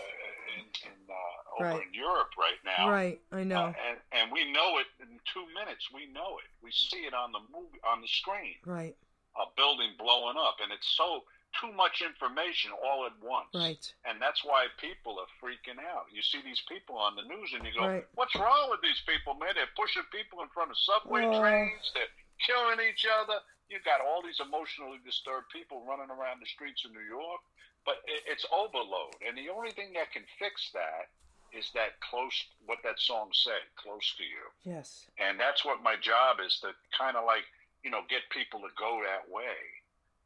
in, 0.59 0.65
in 0.91 0.97
uh, 1.07 1.55
over 1.63 1.79
Right. 1.79 1.87
in 1.87 1.93
Europe 1.93 2.35
right 2.37 2.59
now. 2.67 2.89
Right. 2.91 3.19
I 3.31 3.43
know. 3.43 3.71
Uh, 3.71 3.87
and 3.87 3.97
and 4.11 4.25
we 4.31 4.51
know 4.51 4.77
it 4.79 4.87
in 4.99 5.19
two 5.31 5.45
minutes. 5.55 5.87
We 5.95 6.05
know 6.11 6.37
it. 6.43 6.49
We 6.61 6.71
see 6.71 7.07
it 7.07 7.13
on 7.15 7.31
the 7.31 7.39
movie 7.51 7.79
on 7.87 8.01
the 8.01 8.07
screen. 8.07 8.55
right. 8.65 8.95
A 9.37 9.45
building 9.55 9.93
blowing 10.01 10.33
up, 10.35 10.57
and 10.65 10.73
it's 10.73 10.89
so 10.97 11.21
too 11.61 11.69
much 11.77 12.01
information 12.01 12.73
all 12.73 13.05
at 13.05 13.13
once. 13.21 13.53
Right. 13.53 13.85
And 14.09 14.17
that's 14.19 14.41
why 14.43 14.65
people 14.81 15.21
are 15.21 15.29
freaking 15.37 15.77
out. 15.77 16.09
You 16.11 16.21
see 16.25 16.41
these 16.41 16.61
people 16.67 16.97
on 16.97 17.13
the 17.15 17.21
news, 17.21 17.53
and 17.53 17.61
you 17.63 17.69
go, 17.77 17.85
Right. 17.87 18.05
"What's 18.17 18.33
wrong 18.35 18.69
with 18.73 18.81
these 18.81 18.99
people, 19.05 19.35
man? 19.37 19.53
They're 19.53 19.69
pushing 19.77 20.01
people 20.11 20.41
in 20.41 20.49
front 20.49 20.71
of 20.73 20.77
subway 20.77 21.21
Oh. 21.25 21.39
trains. 21.39 21.85
They're 21.93 22.09
killing 22.49 22.81
each 22.89 23.05
other. 23.05 23.39
You've 23.69 23.85
got 23.85 24.01
all 24.01 24.21
these 24.25 24.39
emotionally 24.39 24.97
disturbed 25.05 25.49
people 25.53 25.85
running 25.85 26.09
around 26.09 26.41
the 26.41 26.47
streets 26.49 26.83
of 26.85 26.91
New 26.93 27.05
York, 27.05 27.41
but 27.87 28.03
it, 28.03 28.27
it's 28.27 28.43
overload. 28.51 29.15
And 29.23 29.39
the 29.39 29.47
only 29.47 29.71
thing 29.71 29.95
that 29.95 30.11
can 30.11 30.27
fix 30.35 30.75
that 30.75 31.07
is 31.55 31.71
that 31.71 31.95
close, 32.03 32.35
what 32.67 32.83
that 32.83 32.99
song 32.99 33.31
said, 33.31 33.63
close 33.79 34.03
to 34.19 34.27
you. 34.27 34.43
Yes. 34.67 35.07
And 35.15 35.39
that's 35.39 35.63
what 35.63 35.79
my 35.79 35.95
job 35.95 36.43
is 36.43 36.59
to 36.59 36.75
kind 36.91 37.15
of 37.15 37.23
like, 37.23 37.47
you 37.87 37.89
know, 37.89 38.03
get 38.11 38.27
people 38.29 38.59
to 38.67 38.71
go 38.75 38.99
that 39.07 39.23
way. 39.31 39.55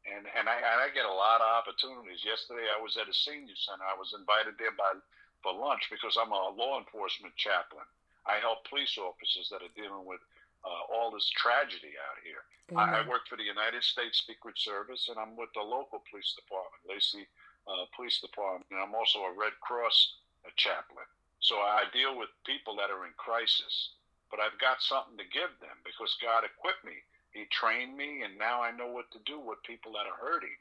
And 0.10 0.26
and 0.34 0.50
I, 0.50 0.58
and 0.58 0.82
I 0.82 0.90
get 0.90 1.06
a 1.06 1.14
lot 1.14 1.46
of 1.46 1.50
opportunities. 1.62 2.26
Yesterday 2.26 2.66
I 2.74 2.82
was 2.82 2.98
at 2.98 3.06
a 3.06 3.14
senior 3.14 3.54
center. 3.54 3.86
I 3.86 3.94
was 3.94 4.18
invited 4.18 4.58
there 4.58 4.74
by 4.74 4.98
for 5.46 5.54
lunch 5.54 5.86
because 5.94 6.18
I'm 6.18 6.34
a 6.34 6.50
law 6.58 6.82
enforcement 6.82 7.38
chaplain. 7.38 7.86
I 8.26 8.42
help 8.42 8.66
police 8.66 8.98
officers 8.98 9.54
that 9.54 9.62
are 9.62 9.78
dealing 9.78 10.10
with 10.10 10.22
uh, 10.66 10.90
all 10.90 11.14
this 11.14 11.30
tragedy 11.38 11.94
out 12.02 12.18
here. 12.26 12.42
I, 12.74 13.02
I 13.02 13.10
work 13.10 13.30
for 13.30 13.38
the 13.38 13.46
United 13.46 13.84
States 13.84 14.24
Secret 14.26 14.58
Service, 14.58 15.10
and 15.10 15.18
I'm 15.22 15.36
with 15.36 15.50
the 15.54 15.66
local 15.66 16.02
police 16.10 16.34
department, 16.34 16.82
Lacey 16.88 17.28
uh, 17.68 17.86
Police 17.96 18.20
Department, 18.22 18.68
and 18.72 18.80
I'm 18.80 18.96
also 18.96 19.26
a 19.26 19.38
Red 19.38 19.54
Cross 19.62 19.98
uh, 20.46 20.50
chaplain. 20.56 21.06
So 21.42 21.58
I 21.58 21.90
deal 21.90 22.18
with 22.18 22.30
people 22.46 22.78
that 22.78 22.94
are 22.94 23.06
in 23.06 23.14
crisis, 23.18 23.98
but 24.30 24.40
I've 24.40 24.58
got 24.62 24.82
something 24.82 25.18
to 25.18 25.34
give 25.34 25.52
them 25.58 25.78
because 25.82 26.14
God 26.22 26.46
equipped 26.46 26.86
me. 26.86 27.02
He 27.34 27.50
trained 27.50 27.98
me, 27.98 28.22
and 28.22 28.38
now 28.38 28.62
I 28.62 28.76
know 28.76 28.92
what 28.92 29.10
to 29.16 29.22
do 29.26 29.40
with 29.40 29.64
people 29.66 29.94
that 29.98 30.06
are 30.06 30.20
hurting. 30.20 30.54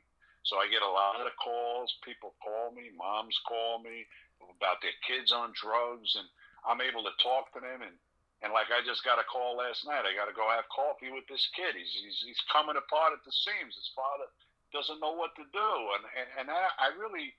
So 0.42 0.56
I 0.56 0.72
get 0.72 0.80
a 0.80 0.88
lot 0.88 1.20
of 1.20 1.36
calls. 1.36 2.00
People 2.00 2.32
call 2.40 2.72
me, 2.72 2.88
moms 2.96 3.36
call 3.44 3.82
me 3.82 4.06
about 4.40 4.80
their 4.80 4.96
kids 5.04 5.32
on 5.32 5.52
drugs, 5.52 6.16
and 6.16 6.24
I'm 6.64 6.80
able 6.80 7.04
to 7.04 7.14
talk 7.20 7.52
to 7.52 7.60
them. 7.60 7.84
And, 7.84 7.96
and 8.40 8.56
like 8.56 8.72
I 8.72 8.80
just 8.80 9.04
got 9.04 9.20
a 9.20 9.26
call 9.28 9.60
last 9.60 9.84
night, 9.84 10.08
I 10.08 10.16
got 10.16 10.32
to 10.32 10.36
go 10.36 10.48
have 10.48 10.64
coffee 10.72 11.12
with 11.12 11.28
this 11.28 11.44
kid. 11.52 11.76
He's, 11.76 11.92
he's, 11.92 12.24
he's 12.24 12.42
coming 12.48 12.80
apart 12.80 13.12
at 13.12 13.20
the 13.26 13.34
seams. 13.34 13.76
His 13.76 13.92
father 13.92 14.32
doesn't 14.72 15.00
know 15.00 15.14
what 15.14 15.34
to 15.36 15.44
do. 15.50 15.70
And, 15.98 16.04
and, 16.14 16.28
and 16.38 16.46
I, 16.50 16.70
I 16.78 16.88
really, 16.98 17.34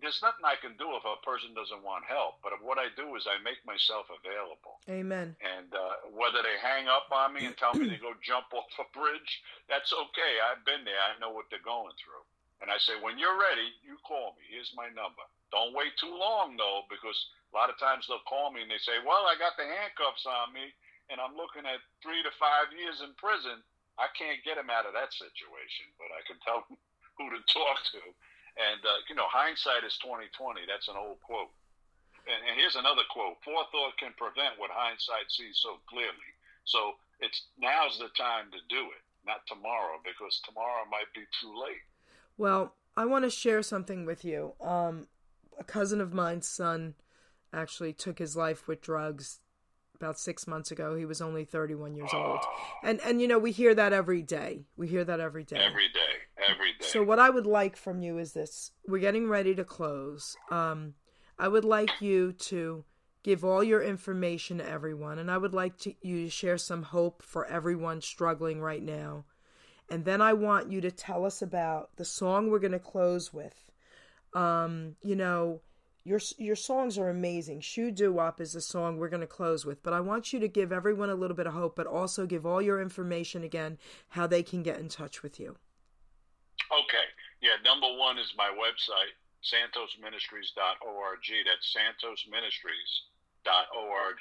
there's 0.00 0.20
nothing 0.24 0.44
I 0.44 0.56
can 0.60 0.76
do 0.80 0.96
if 0.96 1.04
a 1.04 1.20
person 1.20 1.52
doesn't 1.52 1.84
want 1.84 2.08
help. 2.08 2.40
But 2.40 2.56
what 2.64 2.80
I 2.80 2.88
do 2.96 3.16
is 3.16 3.28
I 3.28 3.40
make 3.40 3.60
myself 3.68 4.08
available. 4.08 4.80
Amen. 4.88 5.36
And 5.40 5.70
uh, 5.72 6.10
whether 6.12 6.40
they 6.40 6.56
hang 6.60 6.88
up 6.88 7.12
on 7.12 7.36
me 7.36 7.44
and 7.44 7.56
tell 7.56 7.76
me 7.76 7.88
to 7.88 8.00
go 8.00 8.16
jump 8.24 8.50
off 8.56 8.70
a 8.80 8.86
bridge, 8.96 9.30
that's 9.68 9.92
okay. 9.92 10.32
I've 10.40 10.64
been 10.64 10.84
there. 10.84 11.00
I 11.00 11.16
know 11.20 11.32
what 11.32 11.52
they're 11.52 11.64
going 11.64 11.94
through. 12.00 12.24
And 12.60 12.68
I 12.68 12.76
say, 12.76 13.00
when 13.00 13.16
you're 13.16 13.40
ready, 13.40 13.72
you 13.80 13.96
call 14.04 14.36
me. 14.36 14.44
Here's 14.52 14.72
my 14.76 14.92
number. 14.92 15.24
Don't 15.48 15.72
wait 15.72 15.96
too 15.96 16.12
long, 16.12 16.60
though, 16.60 16.84
because 16.92 17.16
a 17.50 17.56
lot 17.56 17.72
of 17.72 17.80
times 17.80 18.04
they'll 18.04 18.24
call 18.28 18.52
me 18.52 18.60
and 18.60 18.70
they 18.70 18.80
say, 18.84 19.00
well, 19.00 19.24
I 19.24 19.40
got 19.40 19.56
the 19.56 19.64
handcuffs 19.64 20.28
on 20.28 20.52
me 20.52 20.70
and 21.10 21.18
I'm 21.18 21.34
looking 21.34 21.66
at 21.66 21.82
three 21.98 22.22
to 22.22 22.32
five 22.38 22.70
years 22.70 23.02
in 23.02 23.10
prison. 23.18 23.58
I 23.98 24.08
can't 24.14 24.42
get 24.46 24.60
him 24.60 24.70
out 24.70 24.86
of 24.86 24.94
that 24.94 25.12
situation, 25.12 25.90
but 25.98 26.10
I 26.14 26.22
can 26.28 26.38
tell 26.44 26.66
them 26.68 26.78
who 27.16 27.32
to 27.32 27.40
talk 27.50 27.78
to. 27.96 28.02
And, 28.58 28.80
uh, 28.82 29.00
you 29.08 29.14
know, 29.14 29.30
hindsight 29.30 29.86
is 29.86 29.96
2020. 30.02 30.66
That's 30.66 30.90
an 30.90 30.98
old 30.98 31.22
quote. 31.22 31.52
And, 32.26 32.40
and 32.44 32.54
here's 32.58 32.76
another 32.76 33.06
quote 33.08 33.40
forethought 33.40 33.96
can 33.96 34.12
prevent 34.18 34.60
what 34.60 34.70
hindsight 34.74 35.30
sees 35.32 35.62
so 35.62 35.80
clearly. 35.88 36.30
So 36.64 37.00
it's 37.20 37.48
now's 37.58 37.98
the 37.98 38.12
time 38.16 38.52
to 38.52 38.60
do 38.68 38.90
it, 38.92 39.02
not 39.24 39.46
tomorrow, 39.46 39.98
because 40.04 40.40
tomorrow 40.44 40.84
might 40.90 41.08
be 41.14 41.24
too 41.40 41.52
late. 41.56 41.84
Well, 42.36 42.74
I 42.96 43.06
want 43.06 43.24
to 43.24 43.30
share 43.30 43.62
something 43.62 44.04
with 44.04 44.24
you. 44.24 44.54
Um, 44.60 45.08
a 45.58 45.64
cousin 45.64 46.00
of 46.00 46.12
mine's 46.12 46.48
son 46.48 46.94
actually 47.52 47.92
took 47.92 48.18
his 48.18 48.36
life 48.36 48.66
with 48.66 48.80
drugs 48.80 49.39
about 50.00 50.18
six 50.18 50.46
months 50.46 50.70
ago. 50.70 50.94
He 50.94 51.04
was 51.04 51.20
only 51.20 51.44
31 51.44 51.94
years 51.94 52.10
old. 52.14 52.40
And, 52.82 53.00
and, 53.04 53.20
you 53.20 53.28
know, 53.28 53.38
we 53.38 53.52
hear 53.52 53.74
that 53.74 53.92
every 53.92 54.22
day. 54.22 54.64
We 54.76 54.88
hear 54.88 55.04
that 55.04 55.20
every 55.20 55.44
day. 55.44 55.56
Every 55.56 55.88
day, 55.88 56.48
every 56.48 56.72
day. 56.72 56.86
So 56.86 57.02
what 57.02 57.18
I 57.18 57.28
would 57.28 57.46
like 57.46 57.76
from 57.76 58.02
you 58.02 58.18
is 58.18 58.32
this: 58.32 58.72
we're 58.86 59.00
getting 59.00 59.28
ready 59.28 59.54
to 59.54 59.64
close. 59.64 60.36
Um, 60.50 60.94
I 61.38 61.48
would 61.48 61.64
like 61.64 62.00
you 62.00 62.32
to 62.32 62.84
give 63.22 63.44
all 63.44 63.62
your 63.62 63.82
information 63.82 64.58
to 64.58 64.68
everyone, 64.68 65.18
and 65.18 65.30
I 65.30 65.36
would 65.36 65.54
like 65.54 65.76
to, 65.78 65.94
you 66.00 66.24
to 66.24 66.30
share 66.30 66.58
some 66.58 66.82
hope 66.82 67.22
for 67.22 67.46
everyone 67.46 68.00
struggling 68.00 68.60
right 68.60 68.82
now. 68.82 69.26
And 69.90 70.04
then 70.04 70.22
I 70.22 70.32
want 70.32 70.70
you 70.70 70.80
to 70.82 70.90
tell 70.90 71.26
us 71.26 71.42
about 71.42 71.96
the 71.96 72.04
song 72.04 72.48
we're 72.48 72.60
going 72.60 72.72
to 72.72 72.78
close 72.78 73.32
with. 73.32 73.70
Um, 74.32 74.94
you 75.02 75.16
know, 75.16 75.60
your 76.04 76.20
your 76.38 76.56
songs 76.56 76.98
are 76.98 77.08
amazing. 77.08 77.60
Shoo 77.60 77.90
Doo 77.90 78.12
Wop 78.12 78.40
is 78.40 78.52
the 78.52 78.60
song 78.60 78.96
we're 78.96 79.08
going 79.08 79.20
to 79.20 79.26
close 79.26 79.66
with, 79.66 79.82
but 79.82 79.92
I 79.92 80.00
want 80.00 80.32
you 80.32 80.40
to 80.40 80.48
give 80.48 80.72
everyone 80.72 81.10
a 81.10 81.14
little 81.14 81.36
bit 81.36 81.46
of 81.46 81.52
hope, 81.52 81.76
but 81.76 81.86
also 81.86 82.26
give 82.26 82.46
all 82.46 82.62
your 82.62 82.80
information 82.80 83.44
again, 83.44 83.78
how 84.10 84.26
they 84.26 84.42
can 84.42 84.62
get 84.62 84.78
in 84.78 84.88
touch 84.88 85.22
with 85.22 85.38
you. 85.38 85.56
Okay. 86.70 87.06
Yeah, 87.40 87.56
number 87.64 87.88
one 87.96 88.18
is 88.18 88.34
my 88.36 88.52
website, 88.52 89.16
santosministries.org. 89.40 91.24
That's 91.48 91.72
santosministries.org. 91.72 94.20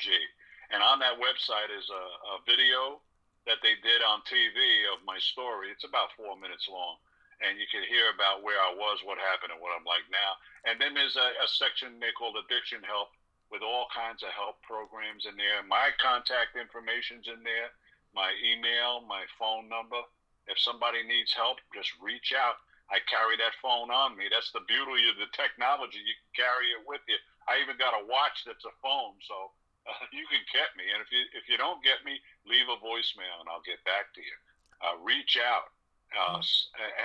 And 0.72 0.84
on 0.84 1.00
that 1.00 1.20
website 1.20 1.72
is 1.76 1.90
a, 1.90 2.04
a 2.40 2.42
video 2.48 3.02
that 3.46 3.58
they 3.64 3.76
did 3.82 4.02
on 4.06 4.22
TV 4.30 4.86
of 4.94 5.04
my 5.04 5.18
story. 5.20 5.70
It's 5.74 5.84
about 5.84 6.14
four 6.16 6.38
minutes 6.40 6.70
long, 6.72 6.98
and 7.40 7.56
you 7.56 7.68
can 7.72 7.88
hear 7.88 8.12
about 8.12 8.44
where 8.44 8.60
I 8.60 8.76
was, 8.76 9.00
what 9.04 9.20
happened, 9.20 9.56
and 9.56 9.62
what 9.64 9.72
I'm 9.72 9.88
like 9.88 10.04
now. 10.12 10.32
And 10.68 10.76
then 10.80 10.92
there's 10.92 11.16
a, 11.16 11.30
a 11.40 11.48
section 11.48 12.00
they 12.00 12.12
call 12.16 12.36
Addiction 12.36 12.84
Help 12.84 13.16
with 13.50 13.66
all 13.66 13.90
kinds 13.90 14.22
of 14.22 14.30
help 14.36 14.62
programs 14.62 15.26
in 15.26 15.34
there. 15.40 15.66
My 15.66 15.90
contact 15.98 16.54
information's 16.54 17.26
in 17.26 17.42
there, 17.42 17.74
my 18.14 18.30
email, 18.46 19.02
my 19.08 19.26
phone 19.42 19.66
number. 19.66 20.00
If 20.46 20.58
somebody 20.62 21.02
needs 21.06 21.34
help, 21.34 21.62
just 21.74 21.94
reach 22.02 22.34
out. 22.34 22.62
I 22.90 22.98
carry 23.06 23.38
that 23.38 23.58
phone 23.62 23.94
on 23.94 24.18
me. 24.18 24.30
That's 24.34 24.50
the 24.50 24.66
beauty 24.66 25.06
of 25.14 25.18
the 25.22 25.30
technology. 25.38 26.02
You 26.02 26.18
can 26.18 26.46
carry 26.46 26.74
it 26.74 26.82
with 26.90 27.06
you. 27.06 27.18
I 27.46 27.62
even 27.62 27.78
got 27.78 27.98
a 27.98 28.06
watch 28.06 28.46
that's 28.46 28.66
a 28.66 28.74
phone, 28.82 29.18
so 29.26 29.54
uh, 29.86 30.06
you 30.18 30.26
can 30.26 30.42
get 30.50 30.74
me. 30.74 30.90
And 30.90 31.02
if 31.02 31.10
you 31.14 31.22
if 31.38 31.46
you 31.46 31.58
don't 31.58 31.86
get 31.86 32.02
me, 32.02 32.18
leave 32.50 32.66
a 32.66 32.82
voicemail 32.82 33.42
and 33.42 33.50
I'll 33.50 33.66
get 33.66 33.82
back 33.86 34.10
to 34.18 34.22
you. 34.22 34.38
Uh, 34.82 34.98
reach 35.06 35.38
out. 35.38 35.70
Uh, 36.10 36.42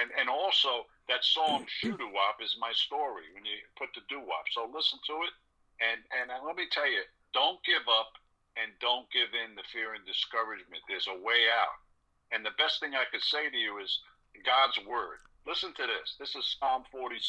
and 0.01 0.09
and 0.19 0.29
also 0.29 0.89
that 1.09 1.25
song 1.25 1.67
"Shoo 1.81 1.97
Doo 1.97 2.11
Wop" 2.13 2.41
is 2.41 2.57
my 2.61 2.73
story 2.73 3.29
when 3.35 3.45
you 3.45 3.61
put 3.77 3.93
the 3.95 4.01
doo 4.09 4.25
wop. 4.25 4.49
So 4.53 4.65
listen 4.65 4.99
to 5.07 5.17
it, 5.29 5.35
and 5.81 6.01
and 6.17 6.33
let 6.47 6.57
me 6.57 6.65
tell 6.71 6.89
you, 6.89 7.05
don't 7.33 7.61
give 7.65 7.85
up 7.85 8.17
and 8.57 8.71
don't 8.81 9.11
give 9.11 9.35
in 9.35 9.59
to 9.59 9.65
fear 9.69 9.95
and 9.95 10.07
discouragement. 10.07 10.83
There's 10.89 11.11
a 11.11 11.21
way 11.21 11.51
out. 11.51 11.77
And 12.33 12.47
the 12.47 12.55
best 12.57 12.81
thing 12.81 12.95
I 12.95 13.07
could 13.11 13.23
say 13.23 13.51
to 13.51 13.59
you 13.59 13.79
is 13.83 13.91
God's 14.47 14.79
word. 14.87 15.21
Listen 15.47 15.75
to 15.75 15.87
this. 15.87 16.17
This 16.19 16.35
is 16.35 16.57
Psalm 16.59 16.87
46. 16.91 17.21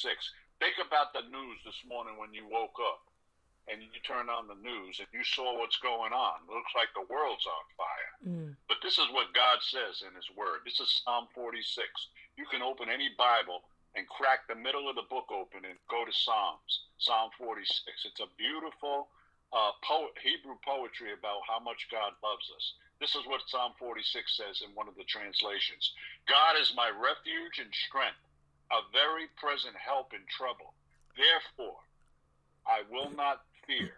Think 0.61 0.79
about 0.79 1.11
the 1.11 1.27
news 1.27 1.59
this 1.65 1.81
morning 1.83 2.15
when 2.15 2.31
you 2.31 2.47
woke 2.47 2.79
up 2.79 3.03
and 3.65 3.81
you 3.81 3.89
turn 4.05 4.29
on 4.29 4.45
the 4.45 4.59
news 4.61 5.01
and 5.01 5.09
you 5.09 5.25
saw 5.25 5.57
what's 5.57 5.81
going 5.81 6.13
on. 6.13 6.45
It 6.45 6.53
looks 6.53 6.73
like 6.77 6.93
the 6.93 7.09
world's 7.09 7.49
on 7.49 7.65
fire. 7.73 8.13
Mm. 8.21 8.51
But 8.69 8.77
this 8.85 9.01
is 9.01 9.09
what 9.09 9.33
God 9.33 9.57
says 9.65 10.05
in 10.05 10.13
His 10.13 10.29
Word. 10.37 10.61
This 10.65 10.79
is 10.79 11.01
Psalm 11.01 11.25
46. 11.33 11.65
You 12.37 12.45
can 12.45 12.61
open 12.61 12.93
any 12.93 13.09
Bible 13.17 13.65
and 13.97 14.05
crack 14.11 14.45
the 14.45 14.59
middle 14.59 14.85
of 14.85 14.95
the 14.95 15.09
book 15.09 15.31
open 15.31 15.65
and 15.65 15.79
go 15.89 16.05
to 16.05 16.13
Psalms, 16.13 16.85
Psalm 16.99 17.31
46. 17.39 17.65
It's 18.05 18.21
a 18.21 18.29
beautiful 18.37 19.09
uh, 19.55 19.71
po- 19.81 20.13
Hebrew 20.19 20.59
poetry 20.61 21.15
about 21.15 21.41
how 21.47 21.57
much 21.63 21.87
God 21.89 22.13
loves 22.21 22.45
us. 22.53 22.65
This 22.99 23.15
is 23.15 23.27
what 23.27 23.43
Psalm 23.47 23.73
46 23.79 24.03
says 24.35 24.61
in 24.63 24.71
one 24.75 24.87
of 24.87 24.95
the 24.95 25.07
translations 25.07 25.95
God 26.27 26.55
is 26.59 26.75
my 26.75 26.91
refuge 26.91 27.59
and 27.59 27.71
strength, 27.87 28.23
a 28.71 28.83
very 28.91 29.27
present 29.35 29.75
help 29.75 30.13
in 30.13 30.23
trouble. 30.31 30.75
Therefore, 31.15 31.79
I 32.67 32.83
will 32.91 33.11
not 33.15 33.45
fear, 33.67 33.93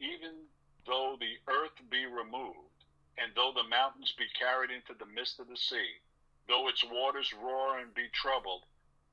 even 0.00 0.46
though 0.86 1.16
the 1.18 1.36
earth 1.48 1.76
be 1.90 2.06
removed, 2.06 2.84
and 3.18 3.32
though 3.34 3.52
the 3.54 3.68
mountains 3.68 4.14
be 4.16 4.26
carried 4.38 4.70
into 4.70 4.94
the 4.98 5.10
midst 5.12 5.40
of 5.40 5.48
the 5.48 5.56
sea, 5.56 6.00
though 6.48 6.68
its 6.68 6.84
waters 6.84 7.34
roar 7.34 7.78
and 7.78 7.92
be 7.94 8.08
troubled, 8.12 8.62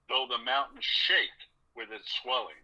though 0.07 0.27
the 0.29 0.43
mountains 0.43 0.85
shake 0.85 1.49
with 1.75 1.91
its 1.91 2.11
swelling. 2.21 2.61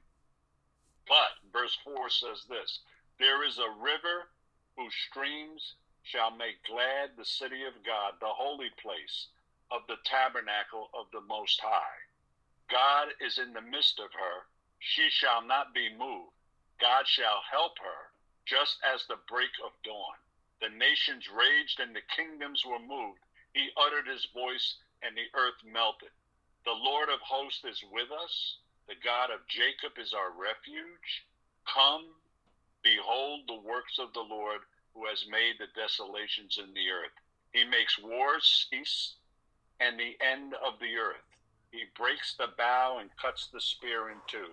But, 1.07 1.35
verse 1.51 1.77
4 1.83 2.09
says 2.09 2.45
this 2.47 2.79
There 3.19 3.43
is 3.43 3.57
a 3.57 3.81
river 3.81 4.29
whose 4.77 4.93
streams 5.09 5.75
shall 6.03 6.31
make 6.31 6.63
glad 6.63 7.11
the 7.17 7.25
city 7.25 7.63
of 7.63 7.83
God, 7.85 8.13
the 8.19 8.27
holy 8.27 8.69
place 8.81 9.27
of 9.69 9.81
the 9.87 9.97
tabernacle 10.05 10.89
of 10.93 11.05
the 11.11 11.21
Most 11.21 11.59
High. 11.61 11.99
God 12.69 13.09
is 13.19 13.37
in 13.37 13.53
the 13.53 13.61
midst 13.61 13.99
of 13.99 14.11
her. 14.13 14.47
She 14.79 15.09
shall 15.09 15.45
not 15.45 15.73
be 15.73 15.89
moved. 15.97 16.31
God 16.81 17.05
shall 17.05 17.45
help 17.45 17.77
her, 17.77 18.09
just 18.45 18.81
as 18.81 19.05
the 19.05 19.21
break 19.29 19.53
of 19.63 19.71
dawn. 19.85 20.17
The 20.61 20.69
nations 20.69 21.29
raged 21.29 21.79
and 21.79 21.95
the 21.95 22.01
kingdoms 22.09 22.65
were 22.65 22.81
moved. 22.81 23.21
He 23.53 23.69
uttered 23.77 24.07
his 24.09 24.25
voice 24.33 24.81
and 25.05 25.15
the 25.15 25.29
earth 25.37 25.61
melted. 25.63 26.09
The 26.65 26.73
Lord 26.73 27.09
of 27.09 27.21
hosts 27.21 27.63
is 27.65 27.83
with 27.93 28.09
us. 28.11 28.57
The 28.87 28.97
God 29.03 29.29
of 29.29 29.45
Jacob 29.47 29.97
is 30.01 30.13
our 30.13 30.33
refuge. 30.33 31.25
Come, 31.69 32.17
behold 32.83 33.45
the 33.45 33.61
works 33.61 33.99
of 33.99 34.13
the 34.13 34.25
Lord 34.25 34.61
who 34.93 35.05
has 35.05 35.25
made 35.29 35.55
the 35.57 35.69
desolations 35.77 36.57
in 36.57 36.73
the 36.73 36.89
earth. 36.89 37.13
He 37.53 37.63
makes 37.63 38.01
wars 38.01 38.67
cease 38.69 39.15
and 39.79 39.99
the 39.99 40.17
end 40.21 40.53
of 40.65 40.79
the 40.79 40.95
earth. 40.97 41.25
He 41.71 41.85
breaks 41.95 42.33
the 42.33 42.49
bow 42.57 42.97
and 42.99 43.09
cuts 43.17 43.47
the 43.47 43.61
spear 43.61 44.09
in 44.09 44.17
two. 44.27 44.49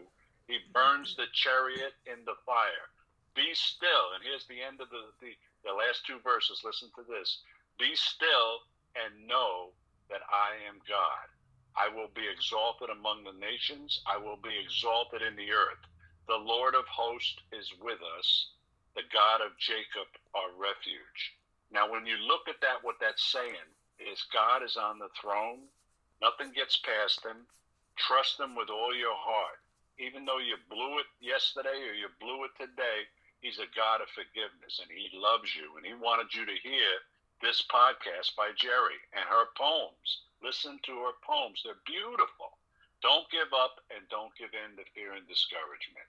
He 0.49 0.59
burns 0.73 1.15
the 1.15 1.29
chariot 1.37 1.93
in 2.09 2.25
the 2.25 2.41
fire. 2.49 2.89
Be 3.37 3.53
still. 3.53 4.17
And 4.17 4.25
here's 4.25 4.49
the 4.49 4.65
end 4.65 4.81
of 4.81 4.89
the, 4.89 5.13
the, 5.21 5.37
the 5.63 5.77
last 5.77 6.09
two 6.09 6.19
verses. 6.25 6.65
Listen 6.65 6.89
to 6.97 7.05
this. 7.05 7.45
Be 7.79 7.93
still 7.95 8.65
and 8.97 9.29
know 9.29 9.77
that 10.09 10.25
I 10.27 10.57
am 10.65 10.81
God. 10.89 11.29
I 11.77 11.93
will 11.93 12.11
be 12.17 12.27
exalted 12.27 12.89
among 12.89 13.23
the 13.23 13.37
nations. 13.39 14.01
I 14.09 14.17
will 14.17 14.41
be 14.41 14.57
exalted 14.57 15.21
in 15.23 15.37
the 15.37 15.53
earth. 15.53 15.85
The 16.27 16.41
Lord 16.41 16.75
of 16.75 16.89
hosts 16.89 17.39
is 17.53 17.71
with 17.79 18.01
us 18.19 18.49
the 18.97 19.07
God 19.15 19.45
of 19.45 19.55
Jacob, 19.63 20.11
our 20.35 20.51
refuge. 20.59 21.37
Now, 21.71 21.87
when 21.87 22.03
you 22.03 22.17
look 22.19 22.49
at 22.49 22.59
that, 22.67 22.83
what 22.83 22.97
that's 22.99 23.31
saying 23.31 23.69
is 24.01 24.27
God 24.35 24.65
is 24.65 24.75
on 24.77 24.99
the 24.99 25.13
throne. 25.15 25.71
Nothing 26.19 26.51
gets 26.51 26.77
past 26.83 27.23
him. 27.23 27.47
Trust 27.95 28.41
him 28.41 28.57
with 28.57 28.71
all 28.71 28.91
your 28.97 29.15
heart. 29.15 29.63
Even 29.99 30.25
though 30.25 30.39
you 30.39 30.57
blew 30.71 30.99
it 31.03 31.11
yesterday 31.21 31.83
or 31.87 31.95
you 31.95 32.07
blew 32.23 32.47
it 32.47 32.55
today, 32.59 33.07
he's 33.41 33.59
a 33.59 33.71
God 33.75 34.01
of 34.01 34.09
forgiveness 34.15 34.79
and 34.79 34.91
he 34.91 35.11
loves 35.15 35.55
you. 35.55 35.75
And 35.77 35.85
he 35.85 35.95
wanted 35.95 36.31
you 36.35 36.47
to 36.47 36.63
hear 36.63 37.03
this 37.43 37.63
podcast 37.67 38.35
by 38.39 38.51
Geri 38.57 38.99
and 39.15 39.27
her 39.27 39.51
poems. 39.59 40.27
Listen 40.43 40.79
to 40.87 40.95
her 41.07 41.19
poems. 41.23 41.63
They're 41.65 41.83
beautiful. 41.87 42.59
Don't 43.03 43.31
give 43.31 43.51
up 43.55 43.83
and 43.95 44.07
don't 44.11 44.35
give 44.39 44.51
in 44.55 44.77
to 44.77 44.85
fear 44.95 45.13
and 45.13 45.27
discouragement. 45.27 46.07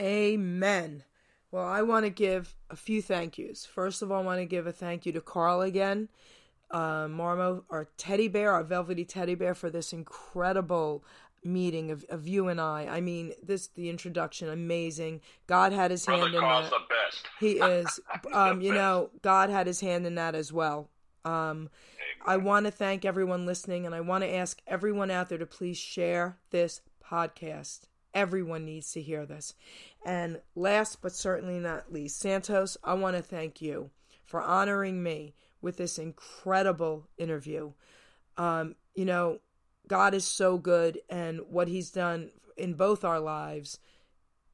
Amen. 0.00 1.04
Well, 1.50 1.66
I 1.66 1.82
want 1.82 2.06
to 2.06 2.10
give 2.10 2.54
a 2.70 2.76
few 2.76 3.02
thank 3.02 3.36
yous. 3.36 3.66
First 3.66 4.00
of 4.00 4.10
all, 4.10 4.22
I 4.22 4.24
want 4.24 4.40
to 4.40 4.46
give 4.46 4.66
a 4.66 4.72
thank 4.72 5.04
you 5.04 5.12
to 5.12 5.20
Carl 5.20 5.60
again, 5.60 6.08
uh, 6.70 7.06
Marmo, 7.06 7.64
our 7.68 7.88
teddy 7.98 8.28
bear, 8.28 8.52
our 8.52 8.64
velvety 8.64 9.04
teddy 9.04 9.34
bear, 9.34 9.54
for 9.54 9.68
this 9.68 9.92
incredible 9.92 11.04
meeting 11.44 11.90
of, 11.90 12.04
of 12.08 12.26
you 12.26 12.48
and 12.48 12.60
I. 12.60 12.86
I 12.90 13.00
mean, 13.00 13.32
this 13.42 13.68
the 13.68 13.88
introduction, 13.90 14.48
amazing. 14.48 15.20
God 15.46 15.72
had 15.72 15.90
His 15.90 16.04
Brother 16.04 16.22
hand 16.24 16.34
in 16.34 16.40
Carl's 16.40 16.70
that. 16.70 16.78
the 16.88 16.94
best. 16.94 17.26
He 17.40 17.52
is. 17.58 18.00
Um, 18.32 18.60
you 18.60 18.70
best. 18.72 18.78
know, 18.78 19.10
God 19.22 19.50
had 19.50 19.66
His 19.66 19.80
hand 19.80 20.06
in 20.06 20.14
that 20.16 20.34
as 20.34 20.52
well. 20.52 20.88
Um, 21.24 21.70
I 22.26 22.36
want 22.36 22.66
to 22.66 22.72
thank 22.72 23.04
everyone 23.04 23.46
listening, 23.46 23.86
and 23.86 23.94
I 23.94 24.00
want 24.00 24.22
to 24.24 24.32
ask 24.34 24.60
everyone 24.66 25.10
out 25.10 25.28
there 25.28 25.38
to 25.38 25.46
please 25.46 25.76
share 25.78 26.38
this 26.50 26.80
podcast. 27.04 27.82
Everyone 28.14 28.64
needs 28.64 28.92
to 28.92 29.00
hear 29.02 29.24
this. 29.24 29.54
And 30.04 30.40
last 30.54 31.00
but 31.00 31.12
certainly 31.12 31.58
not 31.58 31.92
least, 31.92 32.18
Santos, 32.18 32.76
I 32.84 32.94
want 32.94 33.16
to 33.16 33.22
thank 33.22 33.62
you 33.62 33.90
for 34.24 34.42
honoring 34.42 35.02
me 35.02 35.34
with 35.60 35.76
this 35.76 35.98
incredible 35.98 37.08
interview. 37.18 37.72
Um, 38.36 38.74
you 38.94 39.04
know, 39.04 39.38
God 39.88 40.14
is 40.14 40.24
so 40.24 40.58
good, 40.58 41.00
and 41.10 41.40
what 41.48 41.68
He's 41.68 41.90
done 41.90 42.30
in 42.56 42.74
both 42.74 43.04
our 43.04 43.20
lives, 43.20 43.78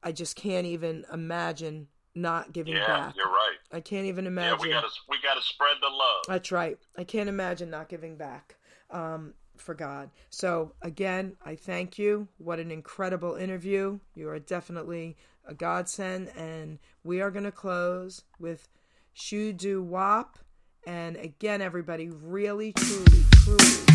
I 0.01 0.11
just 0.11 0.35
can't 0.35 0.65
even 0.65 1.05
imagine 1.11 1.87
not 2.15 2.51
giving 2.53 2.73
Yeah, 2.75 2.87
back. 2.87 3.15
you're 3.15 3.27
right. 3.27 3.57
I 3.71 3.81
can't 3.81 4.07
even 4.07 4.25
Yeah, 4.25 4.31
imagine. 4.31 4.59
we 4.61 4.69
gotta 4.69 4.89
we 5.07 5.17
gotta 5.21 5.41
spread 5.41 5.77
the 5.81 5.89
love. 5.89 6.23
That's 6.27 6.51
right. 6.51 6.77
I 6.97 7.03
can't 7.03 7.29
imagine 7.29 7.69
not 7.69 7.87
giving 7.89 8.17
back 8.17 8.55
um, 8.89 9.33
for 9.57 9.75
God. 9.75 10.09
So, 10.29 10.73
again, 10.81 11.35
I 11.45 11.55
thank 11.55 11.99
you. 11.99 12.27
What 12.37 12.59
an 12.59 12.71
incredible 12.71 13.35
interview. 13.35 13.99
You 14.15 14.29
are 14.29 14.39
definitely 14.39 15.17
a 15.45 15.53
godsend. 15.53 16.31
And 16.35 16.79
we 17.03 17.21
are 17.21 17.29
going 17.31 17.43
to 17.43 17.51
close 17.51 18.23
with 18.39 18.67
Shoo 19.13 19.53
Doo 19.53 19.83
Wop. 19.83 20.39
And 20.87 21.17
again, 21.17 21.61
everybody, 21.61 22.09
really, 22.09 22.73
truly, 22.73 23.23
truly. 23.43 23.88